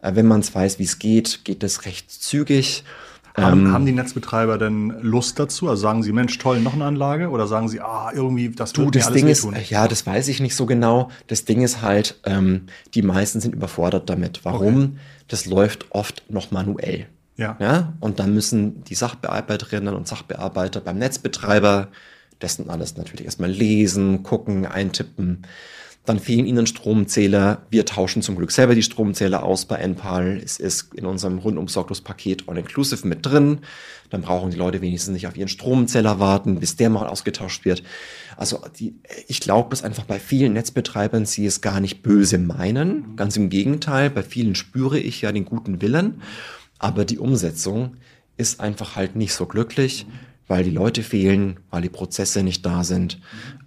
Äh, 0.03 0.15
wenn 0.15 0.27
man 0.27 0.41
es 0.41 0.55
weiß, 0.55 0.79
wie 0.79 0.85
es 0.85 0.99
geht, 0.99 1.45
geht 1.45 1.63
es 1.63 1.85
recht 1.85 2.11
zügig. 2.11 2.85
Haben, 3.37 3.67
ähm, 3.67 3.73
haben 3.73 3.87
die 3.87 3.93
Netzbetreiber 3.93 4.59
denn 4.59 4.95
Lust 5.01 5.39
dazu? 5.41 5.69
Also 5.69 5.83
sagen 5.83 6.03
sie, 6.03 6.13
Mensch, 6.13 6.39
toll, 6.39 6.61
noch 6.61 6.75
eine 6.75 6.85
Anlage? 6.85 7.31
Oder 7.31 7.49
sagen 7.49 7.69
sie, 7.69 7.81
ah, 7.81 8.13
irgendwie, 8.15 8.51
das 8.51 8.73
du, 8.73 8.91
das 8.91 9.13
Ding 9.13 9.27
ist, 9.27 9.47
Ja, 9.69 9.89
das 9.89 10.07
weiß 10.07 10.29
ich 10.29 10.41
nicht 10.41 10.55
so 10.55 10.67
genau. 10.67 11.11
Das 11.27 11.45
Ding 11.45 11.63
ist 11.63 11.83
halt, 11.83 12.21
ähm, 12.25 12.67
die 12.95 13.03
meisten 13.03 13.41
sind 13.41 13.55
überfordert 13.55 14.09
damit. 14.09 14.45
Warum? 14.45 14.77
Okay. 14.77 14.93
Das 15.29 15.47
läuft 15.47 15.87
oft 15.91 16.31
noch 16.31 16.53
manuell. 16.53 17.07
Ja. 17.37 17.57
ja. 17.59 17.95
Und 17.99 18.21
dann 18.21 18.33
müssen 18.35 18.85
die 18.85 18.95
Sachbearbeiterinnen 18.95 19.95
und 19.95 20.07
Sachbearbeiter 20.07 20.81
beim 20.81 20.99
Netzbetreiber 20.99 21.89
dessen 22.41 22.69
alles 22.69 22.97
natürlich 22.97 23.25
erstmal 23.25 23.51
lesen, 23.51 24.23
gucken, 24.23 24.67
eintippen. 24.67 25.47
Dann 26.07 26.19
fehlen 26.19 26.45
ihnen 26.45 26.67
Stromzähler. 26.67 27.63
Wir 27.71 27.87
tauschen 27.87 28.21
zum 28.21 28.37
Glück 28.37 28.51
selber 28.51 28.75
die 28.75 28.83
Stromzähler 28.83 29.43
aus 29.43 29.65
bei 29.65 29.77
NPAL. 29.77 30.39
Es 30.45 30.59
ist 30.59 30.93
in 30.95 31.07
unserem 31.07 31.39
Rundumsorgungspaket 31.39 32.47
All-Inclusive 32.47 33.09
mit 33.09 33.25
drin. 33.25 33.61
Dann 34.11 34.21
brauchen 34.21 34.51
die 34.51 34.59
Leute 34.59 34.83
wenigstens 34.83 35.15
nicht 35.15 35.27
auf 35.27 35.37
ihren 35.37 35.49
Stromzähler 35.49 36.21
warten, 36.21 36.61
bis 36.61 36.77
der 36.77 36.91
mal 36.91 37.07
ausgetauscht 37.07 37.65
wird. 37.65 37.83
Also 38.37 38.61
die, 38.79 38.97
ich 39.29 39.41
glaube, 39.41 39.71
dass 39.71 39.83
einfach 39.83 40.05
bei 40.05 40.21
vielen 40.21 40.53
Netzbetreibern 40.53 41.25
sie 41.25 41.47
es 41.47 41.63
gar 41.63 41.81
nicht 41.81 42.03
böse 42.03 42.37
meinen. 42.37 43.17
Ganz 43.17 43.37
im 43.39 43.49
Gegenteil, 43.49 44.11
bei 44.11 44.23
vielen 44.23 44.55
spüre 44.55 44.99
ich 44.99 45.23
ja 45.23 45.33
den 45.33 45.47
guten 45.47 45.81
Willen. 45.81 46.21
Aber 46.79 47.07
die 47.07 47.19
Umsetzung 47.19 47.97
ist 48.37 48.61
einfach 48.61 48.95
halt 48.95 49.17
nicht 49.17 49.33
so 49.33 49.47
glücklich 49.47 50.07
weil 50.47 50.65
die 50.65 50.71
Leute 50.71 51.03
fehlen, 51.03 51.61
weil 51.71 51.83
die 51.83 51.89
Prozesse 51.89 52.43
nicht 52.43 52.65
da 52.67 52.85
sind. 52.85 53.21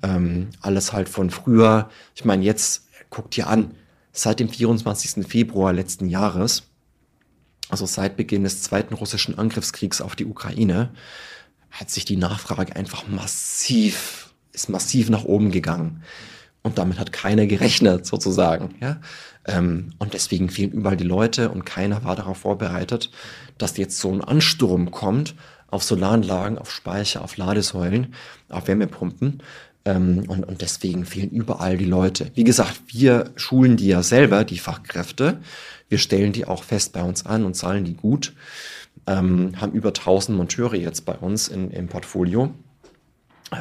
Ähm, 0.03 0.49
alles 0.61 0.93
halt 0.93 1.09
von 1.09 1.29
früher. 1.29 1.89
Ich 2.15 2.25
meine, 2.25 2.43
jetzt 2.43 2.87
guckt 3.09 3.37
ihr 3.37 3.47
an, 3.47 3.71
seit 4.11 4.39
dem 4.39 4.49
24. 4.49 5.27
Februar 5.27 5.73
letzten 5.73 6.07
Jahres, 6.07 6.63
also 7.69 7.85
seit 7.85 8.15
Beginn 8.17 8.43
des 8.43 8.61
zweiten 8.61 8.93
russischen 8.93 9.37
Angriffskriegs 9.37 10.01
auf 10.01 10.15
die 10.15 10.25
Ukraine, 10.25 10.91
hat 11.71 11.89
sich 11.89 12.05
die 12.05 12.17
Nachfrage 12.17 12.75
einfach 12.75 13.07
massiv, 13.07 14.33
ist 14.53 14.69
massiv 14.69 15.09
nach 15.09 15.25
oben 15.25 15.51
gegangen. 15.51 16.03
Und 16.63 16.77
damit 16.77 16.99
hat 16.99 17.13
keiner 17.13 17.47
gerechnet, 17.47 18.05
sozusagen. 18.05 18.75
Ja? 18.81 18.99
Ähm, 19.45 19.93
und 19.99 20.13
deswegen 20.13 20.49
fehlen 20.49 20.71
überall 20.71 20.97
die 20.97 21.03
Leute 21.03 21.49
und 21.49 21.65
keiner 21.65 22.03
war 22.03 22.15
darauf 22.15 22.39
vorbereitet, 22.39 23.09
dass 23.57 23.77
jetzt 23.77 23.99
so 23.99 24.11
ein 24.11 24.21
Ansturm 24.21 24.91
kommt 24.91 25.35
auf 25.69 25.83
Solaranlagen, 25.83 26.57
auf 26.57 26.71
Speicher, 26.71 27.23
auf 27.23 27.37
Ladesäulen, 27.37 28.13
auf 28.49 28.67
Wärmepumpen. 28.67 29.41
Ähm, 29.85 30.25
und, 30.27 30.43
und 30.43 30.61
deswegen 30.61 31.05
fehlen 31.05 31.29
überall 31.29 31.77
die 31.77 31.85
Leute. 31.85 32.31
Wie 32.35 32.43
gesagt, 32.43 32.81
wir 32.87 33.31
schulen 33.35 33.77
die 33.77 33.87
ja 33.87 34.03
selber, 34.03 34.43
die 34.43 34.59
Fachkräfte. 34.59 35.39
Wir 35.89 35.97
stellen 35.97 36.33
die 36.33 36.45
auch 36.45 36.63
fest 36.63 36.93
bei 36.93 37.01
uns 37.01 37.25
an 37.25 37.45
und 37.45 37.55
zahlen 37.55 37.85
die 37.85 37.95
gut. 37.95 38.33
Ähm, 39.05 39.53
haben 39.61 39.71
über 39.71 39.89
1000 39.89 40.37
Monteure 40.37 40.75
jetzt 40.75 41.05
bei 41.05 41.13
uns 41.13 41.47
in, 41.47 41.71
im 41.71 41.87
Portfolio, 41.87 42.51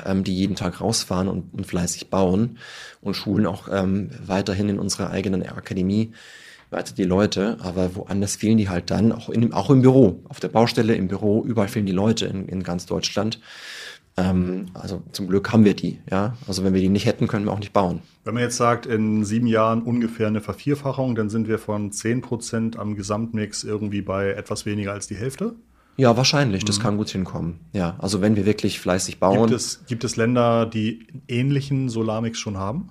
ähm, 0.04 0.24
die 0.24 0.34
jeden 0.34 0.56
Tag 0.56 0.80
rausfahren 0.80 1.28
und, 1.28 1.54
und 1.54 1.66
fleißig 1.66 2.10
bauen 2.10 2.58
und 3.00 3.14
schulen 3.14 3.46
auch 3.46 3.68
ähm, 3.70 4.10
weiterhin 4.24 4.68
in 4.68 4.78
unserer 4.80 5.10
eigenen 5.10 5.44
Akademie 5.44 6.12
weiter 6.70 6.94
die 6.94 7.04
Leute, 7.04 7.56
aber 7.60 7.94
woanders 7.94 8.36
fehlen 8.36 8.58
die 8.58 8.68
halt 8.68 8.90
dann, 8.90 9.12
auch, 9.12 9.28
in, 9.28 9.52
auch 9.52 9.70
im 9.70 9.82
Büro, 9.82 10.20
auf 10.28 10.40
der 10.40 10.48
Baustelle, 10.48 10.94
im 10.94 11.08
Büro, 11.08 11.44
überall 11.44 11.68
fehlen 11.68 11.86
die 11.86 11.92
Leute 11.92 12.26
in, 12.26 12.48
in 12.48 12.62
ganz 12.62 12.86
Deutschland. 12.86 13.40
Ähm, 14.16 14.66
also 14.74 15.02
zum 15.12 15.28
Glück 15.28 15.52
haben 15.52 15.64
wir 15.64 15.74
die, 15.74 15.98
ja. 16.10 16.36
Also 16.48 16.64
wenn 16.64 16.72
wir 16.72 16.80
die 16.80 16.88
nicht 16.88 17.06
hätten, 17.06 17.28
können 17.28 17.44
wir 17.44 17.52
auch 17.52 17.58
nicht 17.58 17.72
bauen. 17.72 18.00
Wenn 18.24 18.34
man 18.34 18.42
jetzt 18.42 18.56
sagt, 18.56 18.86
in 18.86 19.24
sieben 19.24 19.46
Jahren 19.46 19.82
ungefähr 19.82 20.26
eine 20.26 20.40
Vervierfachung, 20.40 21.14
dann 21.14 21.28
sind 21.28 21.48
wir 21.48 21.58
von 21.58 21.92
10 21.92 22.22
Prozent 22.22 22.78
am 22.78 22.96
Gesamtmix 22.96 23.62
irgendwie 23.62 24.00
bei 24.00 24.30
etwas 24.30 24.64
weniger 24.64 24.92
als 24.92 25.06
die 25.06 25.16
Hälfte. 25.16 25.54
Ja, 25.98 26.16
wahrscheinlich. 26.16 26.64
Das 26.64 26.78
mhm. 26.78 26.82
kann 26.82 26.96
gut 26.96 27.10
hinkommen. 27.10 27.60
Ja, 27.72 27.96
also 27.98 28.20
wenn 28.20 28.36
wir 28.36 28.46
wirklich 28.46 28.80
fleißig 28.80 29.18
bauen. 29.18 29.48
Gibt 29.48 29.52
es, 29.52 29.84
gibt 29.86 30.04
es 30.04 30.16
Länder, 30.16 30.66
die 30.66 31.06
ähnlichen 31.28 31.88
Solarmix 31.88 32.38
schon 32.38 32.58
haben? 32.58 32.90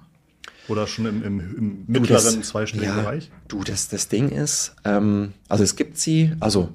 Oder 0.67 0.87
schon 0.87 1.05
im, 1.05 1.23
im, 1.23 1.39
im 1.39 1.83
mittleren 1.87 2.43
zweistelligen 2.43 2.95
ja, 2.95 3.01
Bereich? 3.01 3.31
Du, 3.47 3.63
das, 3.63 3.87
das 3.89 4.07
Ding 4.07 4.29
ist, 4.29 4.75
ähm, 4.83 5.33
also 5.47 5.63
es 5.63 5.75
gibt 5.75 5.97
sie, 5.97 6.31
also 6.39 6.73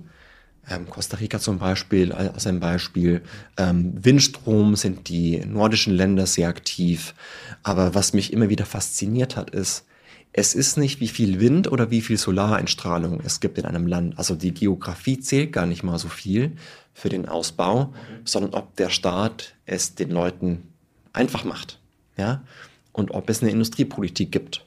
ähm, 0.69 0.89
Costa 0.89 1.17
Rica 1.17 1.41
zum 1.41 1.59
Beispiel 1.59 2.13
als 2.13 2.47
ein 2.47 2.61
Beispiel. 2.61 3.23
Ähm, 3.57 3.93
Windstrom 4.03 4.77
sind 4.77 5.09
die 5.09 5.45
nordischen 5.45 5.95
Länder 5.95 6.27
sehr 6.27 6.49
aktiv. 6.49 7.15
Aber 7.63 7.95
was 7.95 8.13
mich 8.13 8.33
immer 8.33 8.49
wieder 8.49 8.67
fasziniert 8.67 9.37
hat, 9.37 9.51
ist, 9.51 9.87
es 10.33 10.55
ist 10.55 10.77
nicht, 10.77 11.01
wie 11.01 11.09
viel 11.09 11.41
Wind 11.41 11.71
oder 11.73 11.91
wie 11.91 12.01
viel 12.01 12.17
Solareinstrahlung 12.17 13.21
es 13.25 13.41
gibt 13.41 13.59
in 13.59 13.65
einem 13.65 13.87
Land. 13.89 14.17
Also 14.17 14.37
die 14.37 14.55
Geografie 14.55 15.19
zählt 15.19 15.53
gar 15.53 15.67
nicht 15.67 15.83
mal 15.83 15.99
so 15.99 16.09
viel 16.09 16.53
für 16.95 17.09
den 17.09 17.27
Ausbau, 17.27 17.93
sondern 18.25 18.55
ob 18.55 18.77
der 18.77 18.91
Staat 18.91 19.55
es 19.67 19.97
den 19.97 20.11
Leuten 20.11 20.69
einfach 21.13 21.45
macht. 21.45 21.81
Ja? 22.17 22.45
Und 22.93 23.13
ob 23.13 23.31
es 23.31 23.43
eine 23.43 23.51
Industriepolitik 23.51 24.33
gibt. 24.33 24.65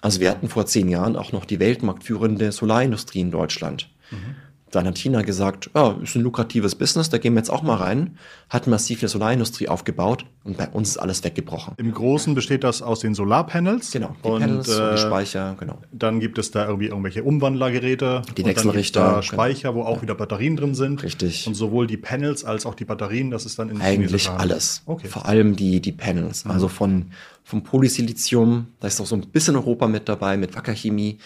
Also 0.00 0.20
wir 0.20 0.30
hatten 0.30 0.48
vor 0.48 0.66
zehn 0.66 0.88
Jahren 0.88 1.16
auch 1.16 1.32
noch 1.32 1.44
die 1.44 1.60
weltmarktführende 1.60 2.52
Solarindustrie 2.52 3.20
in 3.20 3.30
Deutschland. 3.30 3.90
Mhm. 4.10 4.36
Dann 4.72 4.86
hat 4.86 4.98
China 4.98 5.22
gesagt, 5.22 5.70
ja, 5.74 5.96
ist 6.02 6.16
ein 6.16 6.22
lukratives 6.22 6.74
Business, 6.74 7.08
da 7.08 7.18
gehen 7.18 7.34
wir 7.34 7.38
jetzt 7.38 7.50
auch 7.50 7.62
mal 7.62 7.76
rein, 7.76 8.18
hat 8.50 8.66
massiv 8.66 9.00
eine 9.00 9.08
Solarindustrie 9.08 9.68
aufgebaut 9.68 10.26
und 10.42 10.56
bei 10.56 10.68
uns 10.68 10.90
ist 10.90 10.96
alles 10.98 11.22
weggebrochen. 11.22 11.74
Im 11.76 11.92
Großen 11.92 12.34
besteht 12.34 12.64
das 12.64 12.82
aus 12.82 12.98
den 12.98 13.14
Solarpanels. 13.14 13.92
Genau, 13.92 14.16
die 14.24 14.28
und, 14.28 14.40
Panels 14.40 14.68
äh, 14.68 14.82
und 14.82 14.92
die 14.92 14.98
Speicher, 14.98 15.56
genau. 15.58 15.78
Dann 15.92 16.18
gibt 16.18 16.38
es 16.38 16.50
da 16.50 16.66
irgendwie 16.66 16.88
irgendwelche 16.88 17.22
Umwandlergeräte. 17.22 18.22
Die 18.36 18.44
Wechselrichter. 18.44 19.08
Genau. 19.08 19.22
Speicher, 19.22 19.74
wo 19.76 19.82
auch 19.82 20.02
wieder 20.02 20.16
Batterien 20.16 20.56
drin 20.56 20.74
sind. 20.74 21.02
Richtig. 21.04 21.46
Und 21.46 21.54
sowohl 21.54 21.86
die 21.86 21.96
Panels 21.96 22.44
als 22.44 22.66
auch 22.66 22.74
die 22.74 22.84
Batterien, 22.84 23.30
das 23.30 23.46
ist 23.46 23.60
dann 23.60 23.70
in 23.70 23.80
Eigentlich 23.80 24.28
alles. 24.28 24.82
Okay. 24.84 25.06
Vor 25.06 25.26
allem 25.26 25.54
die, 25.54 25.80
die 25.80 25.92
Panels. 25.92 26.44
Mhm. 26.44 26.50
Also 26.50 26.68
von, 26.68 27.12
vom 27.46 27.62
Polysilizium, 27.62 28.66
da 28.80 28.88
ist 28.88 29.00
auch 29.00 29.06
so 29.06 29.14
ein 29.14 29.20
bisschen 29.20 29.54
Europa 29.54 29.86
mit 29.86 30.08
dabei, 30.08 30.36
mit 30.36 30.56
Wackerchemie 30.56 31.18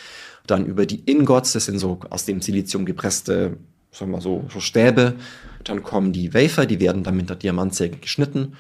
dann 0.46 0.66
über 0.66 0.84
die 0.84 1.00
Ingots, 1.10 1.54
das 1.54 1.64
sind 1.64 1.78
so 1.78 1.98
aus 2.10 2.26
dem 2.26 2.42
Silizium 2.42 2.84
gepresste, 2.84 3.56
sagen 3.90 4.10
wir 4.10 4.20
so, 4.20 4.44
so 4.52 4.60
Stäbe. 4.60 5.14
Dann 5.64 5.82
kommen 5.82 6.12
die 6.12 6.34
Wafer, 6.34 6.66
die 6.66 6.78
werden 6.78 7.04
dann 7.04 7.16
mit 7.16 7.30
der 7.30 7.36
Diamantsäge 7.36 7.96
geschnitten, 7.96 8.52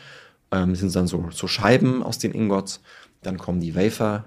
ähm, 0.50 0.74
sind 0.74 0.96
dann 0.96 1.06
so, 1.06 1.28
so 1.32 1.48
Scheiben 1.48 2.02
aus 2.02 2.16
den 2.16 2.32
Ingots. 2.32 2.80
Dann 3.20 3.36
kommen 3.36 3.60
die 3.60 3.74
Wafer, 3.74 4.24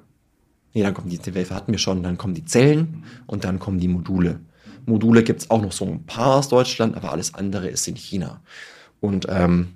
nee, 0.75 0.83
dann 0.83 0.93
kommen 0.93 1.09
die, 1.09 1.17
die 1.17 1.33
Wafer 1.33 1.55
hatten 1.55 1.71
wir 1.71 1.79
schon, 1.79 2.03
dann 2.03 2.19
kommen 2.19 2.35
die 2.35 2.45
Zellen 2.45 3.03
und 3.25 3.45
dann 3.45 3.57
kommen 3.57 3.79
die 3.79 3.87
Module. 3.87 4.41
Module 4.85 5.23
gibt 5.23 5.41
es 5.41 5.49
auch 5.49 5.61
noch 5.63 5.71
so 5.71 5.85
ein 5.85 6.05
paar 6.05 6.35
aus 6.35 6.49
Deutschland, 6.49 6.95
aber 6.95 7.11
alles 7.11 7.33
andere 7.33 7.67
ist 7.67 7.87
in 7.87 7.95
China. 7.95 8.41
Und 8.99 9.25
ähm, 9.27 9.69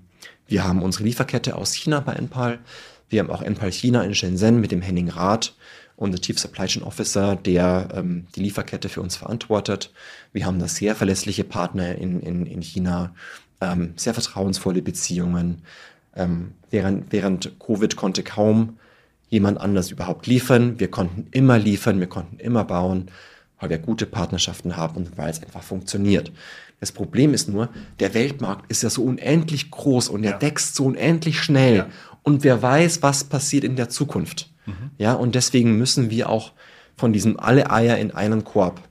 wir 0.46 0.64
haben 0.64 0.84
unsere 0.84 1.06
Lieferkette 1.06 1.56
aus 1.56 1.74
China 1.74 2.02
bei 2.02 2.14
Enpal. 2.14 2.60
Wir 3.10 3.22
haben 3.22 3.30
auch 3.30 3.42
Enpal 3.42 3.72
China 3.72 4.04
in 4.04 4.16
Shenzhen 4.16 4.60
mit 4.60 4.72
dem 4.72 4.82
Henning 4.82 5.10
Rath 5.10 5.54
unser 5.98 6.22
Chief 6.22 6.40
Supply 6.40 6.68
Chain 6.68 6.84
Officer, 6.84 7.36
der 7.36 7.90
ähm, 7.94 8.28
die 8.36 8.42
Lieferkette 8.42 8.88
für 8.88 9.02
uns 9.02 9.18
verantwortet. 9.18 9.92
Wir 10.32 10.46
haben 10.46 10.60
da 10.60 10.68
sehr 10.68 10.96
verlässliche 10.96 11.44
Partner 11.44 11.96
in, 11.96 12.22
in, 12.22 12.46
in 12.46 12.62
China, 12.62 13.14
ähm, 13.60 13.94
sehr 13.98 14.14
vertrauensvolle 14.14 14.84
Beziehungen. 14.84 15.64
Ähm, 16.16 16.54
während, 16.70 17.12
während 17.12 17.60
Covid 17.60 17.96
konnte 17.96 18.24
kaum 18.24 18.78
jemand 19.30 19.60
anders 19.60 19.90
überhaupt 19.90 20.28
liefern. 20.28 20.80
Wir 20.80 20.90
konnten 20.90 21.28
immer 21.32 21.58
liefern, 21.58 22.00
wir 22.00 22.08
konnten 22.08 22.40
immer 22.40 22.64
bauen, 22.64 23.08
weil 23.60 23.72
wir 23.72 23.80
gute 23.80 24.06
Partnerschaften 24.06 24.78
haben 24.78 24.98
und 24.98 25.18
weil 25.18 25.32
es 25.32 25.42
einfach 25.42 25.64
funktioniert. 25.64 26.32
Das 26.80 26.92
Problem 26.92 27.34
ist 27.34 27.50
nur, 27.50 27.70
der 28.00 28.14
Weltmarkt 28.14 28.70
ist 28.70 28.84
ja 28.84 28.92
so 28.92 29.04
unendlich 29.04 29.72
groß 29.72 30.10
und 30.10 30.24
er 30.24 30.34
ja. 30.34 30.42
wächst 30.42 30.76
so 30.76 30.86
unendlich 30.86 31.42
schnell. 31.42 31.78
Ja. 31.78 31.88
Und 32.28 32.44
wer 32.44 32.62
weiß, 32.62 33.04
was 33.04 33.24
passiert 33.24 33.64
in 33.64 33.78
der 33.78 33.88
Zukunft. 33.88 34.52
Mhm. 34.66 34.92
Ja, 34.98 35.14
und 35.14 35.34
deswegen 35.34 35.78
müssen 35.78 36.10
wir 36.10 36.28
auch 36.28 36.52
von 36.98 37.14
diesem 37.14 37.40
alle 37.40 37.72
Eier 37.72 37.98
in 38.00 38.12
einen 38.12 38.44
Korb, 38.44 38.82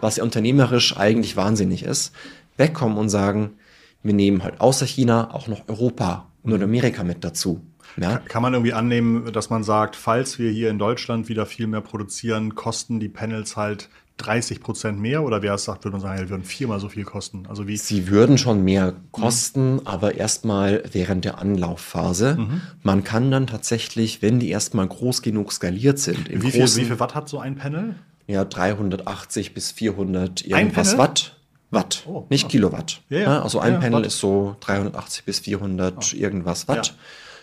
was 0.00 0.16
ja 0.16 0.24
unternehmerisch 0.24 0.96
eigentlich 0.96 1.36
wahnsinnig 1.36 1.82
ist, 1.82 2.14
wegkommen 2.56 2.96
und 2.96 3.10
sagen, 3.10 3.58
wir 4.02 4.14
nehmen 4.14 4.42
halt 4.42 4.62
außer 4.62 4.86
China 4.86 5.34
auch 5.34 5.48
noch 5.48 5.68
Europa 5.68 6.30
und 6.42 6.52
Nordamerika 6.52 7.04
mit 7.04 7.22
dazu. 7.24 7.60
Ja? 7.98 8.20
Kann 8.20 8.40
man 8.40 8.54
irgendwie 8.54 8.72
annehmen, 8.72 9.30
dass 9.34 9.50
man 9.50 9.64
sagt, 9.64 9.94
falls 9.94 10.38
wir 10.38 10.50
hier 10.50 10.70
in 10.70 10.78
Deutschland 10.78 11.28
wieder 11.28 11.44
viel 11.44 11.66
mehr 11.66 11.82
produzieren, 11.82 12.54
kosten 12.54 13.00
die 13.00 13.10
Panels 13.10 13.54
halt 13.54 13.90
30 14.18 14.60
Prozent 14.60 15.00
mehr 15.00 15.22
oder 15.22 15.42
wer 15.42 15.54
es 15.54 15.64
sagt, 15.64 15.84
würde 15.84 15.92
man 15.92 16.00
sagen, 16.00 16.20
ja, 16.20 16.28
würden 16.28 16.44
viermal 16.44 16.80
so 16.80 16.88
viel 16.88 17.04
kosten. 17.04 17.46
Also 17.48 17.66
wie? 17.66 17.76
Sie 17.76 18.08
würden 18.08 18.38
schon 18.38 18.62
mehr 18.62 18.94
kosten, 19.10 19.74
mhm. 19.74 19.80
aber 19.84 20.14
erstmal 20.14 20.82
während 20.92 21.24
der 21.24 21.38
Anlaufphase. 21.38 22.36
Mhm. 22.38 22.60
Man 22.82 23.04
kann 23.04 23.30
dann 23.30 23.46
tatsächlich, 23.46 24.22
wenn 24.22 24.38
die 24.38 24.50
erstmal 24.50 24.86
groß 24.86 25.22
genug 25.22 25.52
skaliert 25.52 25.98
sind, 25.98 26.30
wie, 26.30 26.50
viel, 26.50 26.62
wie 26.62 26.84
viel 26.84 27.00
Watt 27.00 27.14
hat 27.14 27.28
so 27.28 27.38
ein 27.38 27.56
Panel? 27.56 27.96
Ja, 28.26 28.44
380 28.44 29.54
bis 29.54 29.72
400 29.72 30.46
irgendwas 30.46 30.96
Watt. 30.98 31.36
Watt, 31.70 32.04
oh, 32.06 32.26
nicht 32.28 32.44
ah. 32.44 32.48
Kilowatt. 32.48 33.00
Ja, 33.08 33.18
ja. 33.18 33.42
Also 33.42 33.58
ein 33.58 33.72
ja, 33.72 33.78
Panel 33.78 34.00
Watt. 34.00 34.06
ist 34.06 34.18
so 34.18 34.56
380 34.60 35.24
bis 35.24 35.40
400 35.40 35.96
ah. 35.96 36.16
irgendwas 36.16 36.68
Watt 36.68 36.94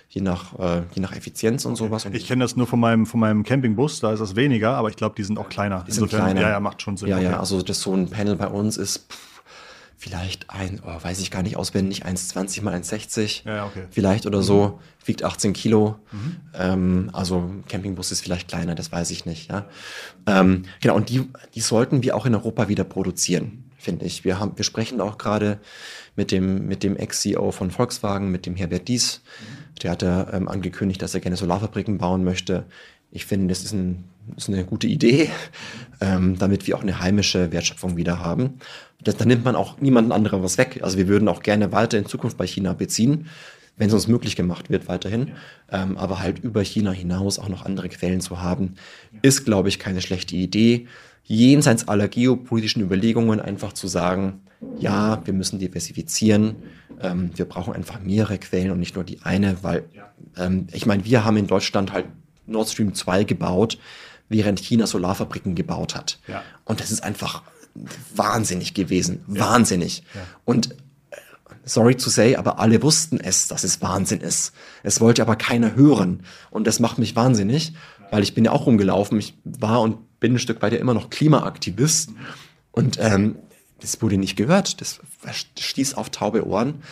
je 0.09 0.21
nach, 0.21 0.57
äh, 0.57 0.81
je 0.93 1.01
nach 1.01 1.15
Effizienz 1.15 1.65
und 1.65 1.75
sowas. 1.75 2.05
Und 2.05 2.15
ich 2.15 2.27
kenne 2.27 2.43
das 2.43 2.55
nur 2.55 2.67
von 2.67 2.79
meinem, 2.79 3.05
von 3.05 3.19
meinem 3.19 3.43
Campingbus, 3.43 3.99
da 3.99 4.11
ist 4.11 4.19
das 4.19 4.35
weniger, 4.35 4.71
aber 4.71 4.89
ich 4.89 4.95
glaube, 4.95 5.15
die 5.15 5.23
sind 5.23 5.37
auch 5.37 5.49
kleiner. 5.49 5.85
Die 5.87 5.91
sind 5.91 6.09
kleiner. 6.09 6.41
Ja, 6.41 6.49
ja, 6.49 6.59
macht 6.59 6.81
schon 6.81 6.97
Sinn. 6.97 7.09
Ja, 7.09 7.17
okay. 7.17 7.25
ja, 7.25 7.39
also 7.39 7.61
das 7.61 7.79
so 7.81 7.93
ein 7.93 8.09
Panel 8.09 8.35
bei 8.35 8.47
uns 8.47 8.77
ist 8.77 9.11
pff, 9.11 9.43
vielleicht 9.97 10.49
ein, 10.49 10.81
oh, 10.83 11.03
weiß 11.03 11.19
ich 11.19 11.29
gar 11.29 11.43
nicht 11.43 11.57
auswendig, 11.57 12.05
1,20 12.07 12.63
mal 12.63 12.73
1,60. 12.73 13.45
Ja, 13.45 13.67
okay. 13.67 13.83
Vielleicht 13.91 14.25
oder 14.25 14.41
so, 14.41 14.67
mhm. 14.67 15.07
wiegt 15.07 15.23
18 15.23 15.53
Kilo. 15.53 15.99
Mhm. 16.11 16.35
Ähm, 16.55 17.09
also 17.13 17.51
Campingbus 17.67 18.11
ist 18.11 18.21
vielleicht 18.21 18.47
kleiner, 18.47 18.73
das 18.73 18.91
weiß 18.91 19.11
ich 19.11 19.27
nicht. 19.27 19.51
Ja. 19.51 19.65
Ähm, 20.25 20.63
genau, 20.81 20.95
und 20.95 21.09
die, 21.09 21.29
die 21.53 21.61
sollten 21.61 22.01
wir 22.01 22.15
auch 22.15 22.25
in 22.25 22.33
Europa 22.33 22.67
wieder 22.67 22.83
produzieren 22.83 23.65
finde 23.79 24.05
ich. 24.05 24.25
Wir, 24.25 24.39
haben, 24.39 24.51
wir 24.57 24.65
sprechen 24.65 25.01
auch 25.01 25.17
gerade 25.17 25.59
mit 26.15 26.31
dem, 26.31 26.67
mit 26.67 26.83
dem 26.83 26.97
Ex-CEO 26.97 27.51
von 27.51 27.71
Volkswagen, 27.71 28.29
mit 28.29 28.45
dem 28.45 28.55
Herbert 28.55 28.87
Dies. 28.87 29.21
Der 29.83 29.91
hat 29.91 30.01
ja 30.01 30.31
ähm, 30.33 30.47
angekündigt, 30.47 31.01
dass 31.01 31.13
er 31.13 31.19
gerne 31.19 31.37
Solarfabriken 31.37 31.97
bauen 31.97 32.23
möchte. 32.23 32.65
Ich 33.11 33.25
finde, 33.25 33.47
das 33.47 33.63
ist, 33.63 33.73
ein, 33.73 34.03
ist 34.37 34.49
eine 34.49 34.63
gute 34.65 34.87
Idee, 34.87 35.29
ähm, 36.01 36.37
damit 36.37 36.67
wir 36.67 36.77
auch 36.77 36.81
eine 36.81 36.99
heimische 36.99 37.51
Wertschöpfung 37.51 37.97
wieder 37.97 38.19
haben. 38.19 38.59
Das, 39.01 39.17
da 39.17 39.25
nimmt 39.25 39.45
man 39.45 39.55
auch 39.55 39.79
niemanden 39.79 40.11
anderen 40.11 40.43
was 40.43 40.57
weg. 40.57 40.79
Also 40.83 40.97
wir 40.97 41.07
würden 41.07 41.27
auch 41.27 41.41
gerne 41.41 41.71
weiter 41.71 41.97
in 41.97 42.05
Zukunft 42.05 42.37
bei 42.37 42.45
China 42.45 42.73
beziehen, 42.73 43.27
wenn 43.77 43.87
es 43.87 43.93
uns 43.93 44.07
möglich 44.07 44.35
gemacht 44.35 44.69
wird 44.69 44.87
weiterhin. 44.87 45.31
Ähm, 45.71 45.97
aber 45.97 46.19
halt 46.19 46.39
über 46.39 46.61
China 46.61 46.91
hinaus 46.91 47.39
auch 47.39 47.49
noch 47.49 47.65
andere 47.65 47.89
Quellen 47.89 48.21
zu 48.21 48.41
haben, 48.41 48.75
ist, 49.21 49.45
glaube 49.45 49.69
ich, 49.69 49.79
keine 49.79 50.01
schlechte 50.01 50.35
Idee 50.35 50.87
jenseits 51.29 51.87
aller 51.87 52.07
geopolitischen 52.07 52.81
Überlegungen 52.81 53.39
einfach 53.39 53.73
zu 53.73 53.87
sagen, 53.87 54.41
ja, 54.77 55.25
wir 55.25 55.33
müssen 55.33 55.59
diversifizieren, 55.59 56.55
ähm, 57.01 57.31
wir 57.35 57.45
brauchen 57.45 57.73
einfach 57.73 58.01
mehrere 58.01 58.37
Quellen 58.37 58.71
und 58.71 58.79
nicht 58.79 58.95
nur 58.95 59.03
die 59.03 59.21
eine, 59.23 59.63
weil 59.63 59.85
ähm, 60.37 60.67
ich 60.71 60.85
meine, 60.85 61.05
wir 61.05 61.23
haben 61.23 61.37
in 61.37 61.47
Deutschland 61.47 61.93
halt 61.93 62.05
Nord 62.45 62.69
Stream 62.69 62.93
2 62.93 63.23
gebaut, 63.23 63.77
während 64.27 64.59
China 64.59 64.87
Solarfabriken 64.87 65.55
gebaut 65.55 65.95
hat. 65.95 66.19
Ja. 66.27 66.43
Und 66.65 66.81
das 66.81 66.91
ist 66.91 67.03
einfach 67.03 67.43
wahnsinnig 68.13 68.73
gewesen, 68.73 69.23
ja. 69.27 69.41
wahnsinnig. 69.41 70.03
Ja. 70.13 70.21
Und 70.45 70.71
äh, 71.11 71.17
sorry 71.63 71.95
to 71.95 72.09
say, 72.09 72.35
aber 72.35 72.59
alle 72.59 72.81
wussten 72.83 73.19
es, 73.19 73.47
dass 73.47 73.63
es 73.63 73.81
Wahnsinn 73.81 74.21
ist. 74.21 74.53
Es 74.83 74.99
wollte 74.99 75.21
aber 75.21 75.35
keiner 75.35 75.75
hören. 75.75 76.23
Und 76.51 76.67
das 76.67 76.79
macht 76.79 76.97
mich 76.97 77.15
wahnsinnig, 77.15 77.73
weil 78.11 78.23
ich 78.23 78.33
bin 78.33 78.45
ja 78.45 78.51
auch 78.51 78.65
rumgelaufen. 78.65 79.17
Ich 79.19 79.35
war 79.43 79.81
und 79.81 80.19
bin 80.19 80.35
ein 80.35 80.39
Stück 80.39 80.61
weit 80.61 80.73
ja 80.73 80.79
immer 80.79 80.93
noch 80.93 81.09
Klimaaktivist 81.09 82.11
und 82.71 82.97
ähm, 82.99 83.37
das 83.81 84.01
wurde 84.01 84.17
nicht 84.17 84.35
gehört. 84.35 84.81
Das 84.81 84.99
stieß 85.57 85.93
auf 85.95 86.09
taube 86.09 86.45
Ohren. 86.47 86.83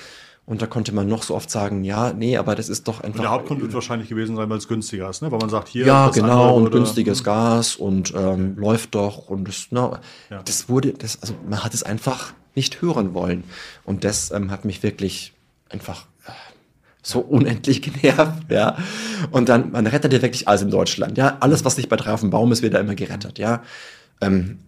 Und 0.47 0.61
da 0.61 0.65
konnte 0.65 0.93
man 0.93 1.09
noch 1.09 1.23
so 1.23 1.35
oft 1.35 1.51
sagen, 1.51 1.83
ja, 1.83 2.13
nee, 2.13 2.37
aber 2.37 2.55
das 2.55 2.69
ist 2.69 2.87
doch 2.87 3.01
einfach. 3.01 3.19
Und 3.19 3.23
der 3.23 3.31
Hauptgrund 3.31 3.61
wird 3.61 3.73
wahrscheinlich 3.73 4.07
gewesen 4.07 4.37
sein, 4.37 4.49
weil 4.49 4.57
es 4.57 4.69
günstiger 4.69 5.09
ist, 5.09 5.21
ne? 5.21 5.29
Weil 5.29 5.39
man 5.39 5.49
sagt, 5.49 5.67
hier. 5.67 5.85
Ja, 5.85 6.07
genau, 6.07 6.55
und 6.55 6.71
günstiges 6.71 7.25
Gas 7.25 7.75
und 7.75 8.13
ähm, 8.15 8.55
läuft 8.55 8.95
doch 8.95 9.27
und 9.27 9.45
das, 9.45 9.67
na, 9.71 9.99
ja. 10.29 10.41
das 10.43 10.69
wurde, 10.69 10.93
das, 10.93 11.21
also 11.21 11.33
man 11.49 11.65
hat 11.65 11.73
es 11.73 11.83
einfach 11.83 12.33
nicht 12.55 12.81
hören 12.81 13.13
wollen. 13.13 13.43
Und 13.83 14.05
das 14.05 14.31
ähm, 14.31 14.49
hat 14.49 14.63
mich 14.63 14.83
wirklich 14.83 15.33
einfach 15.69 16.05
so 17.03 17.19
unendlich 17.19 17.81
genervt, 18.01 18.49
ja. 18.49 18.77
Und 19.31 19.49
dann, 19.49 19.71
man 19.71 19.85
rettet 19.85 20.13
ja 20.13 20.21
wirklich 20.21 20.47
alles 20.47 20.61
in 20.61 20.71
Deutschland, 20.71 21.17
ja. 21.17 21.35
Alles, 21.41 21.65
was 21.65 21.75
nicht 21.75 21.89
bei 21.89 21.97
drei 21.97 22.13
auf 22.13 22.21
dem 22.21 22.29
Baum 22.29 22.53
ist, 22.53 22.61
wird 22.61 22.73
da 22.73 22.79
immer 22.79 22.95
gerettet, 22.95 23.37
ja. 23.37 23.63
Ähm, 24.21 24.59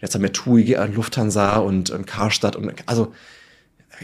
jetzt 0.00 0.14
haben 0.14 0.22
wir 0.22 0.32
TUI, 0.32 0.74
äh, 0.74 0.86
Lufthansa 0.86 1.58
und, 1.58 1.90
und 1.90 2.06
Karstadt 2.06 2.56
und, 2.56 2.72
also, 2.86 3.12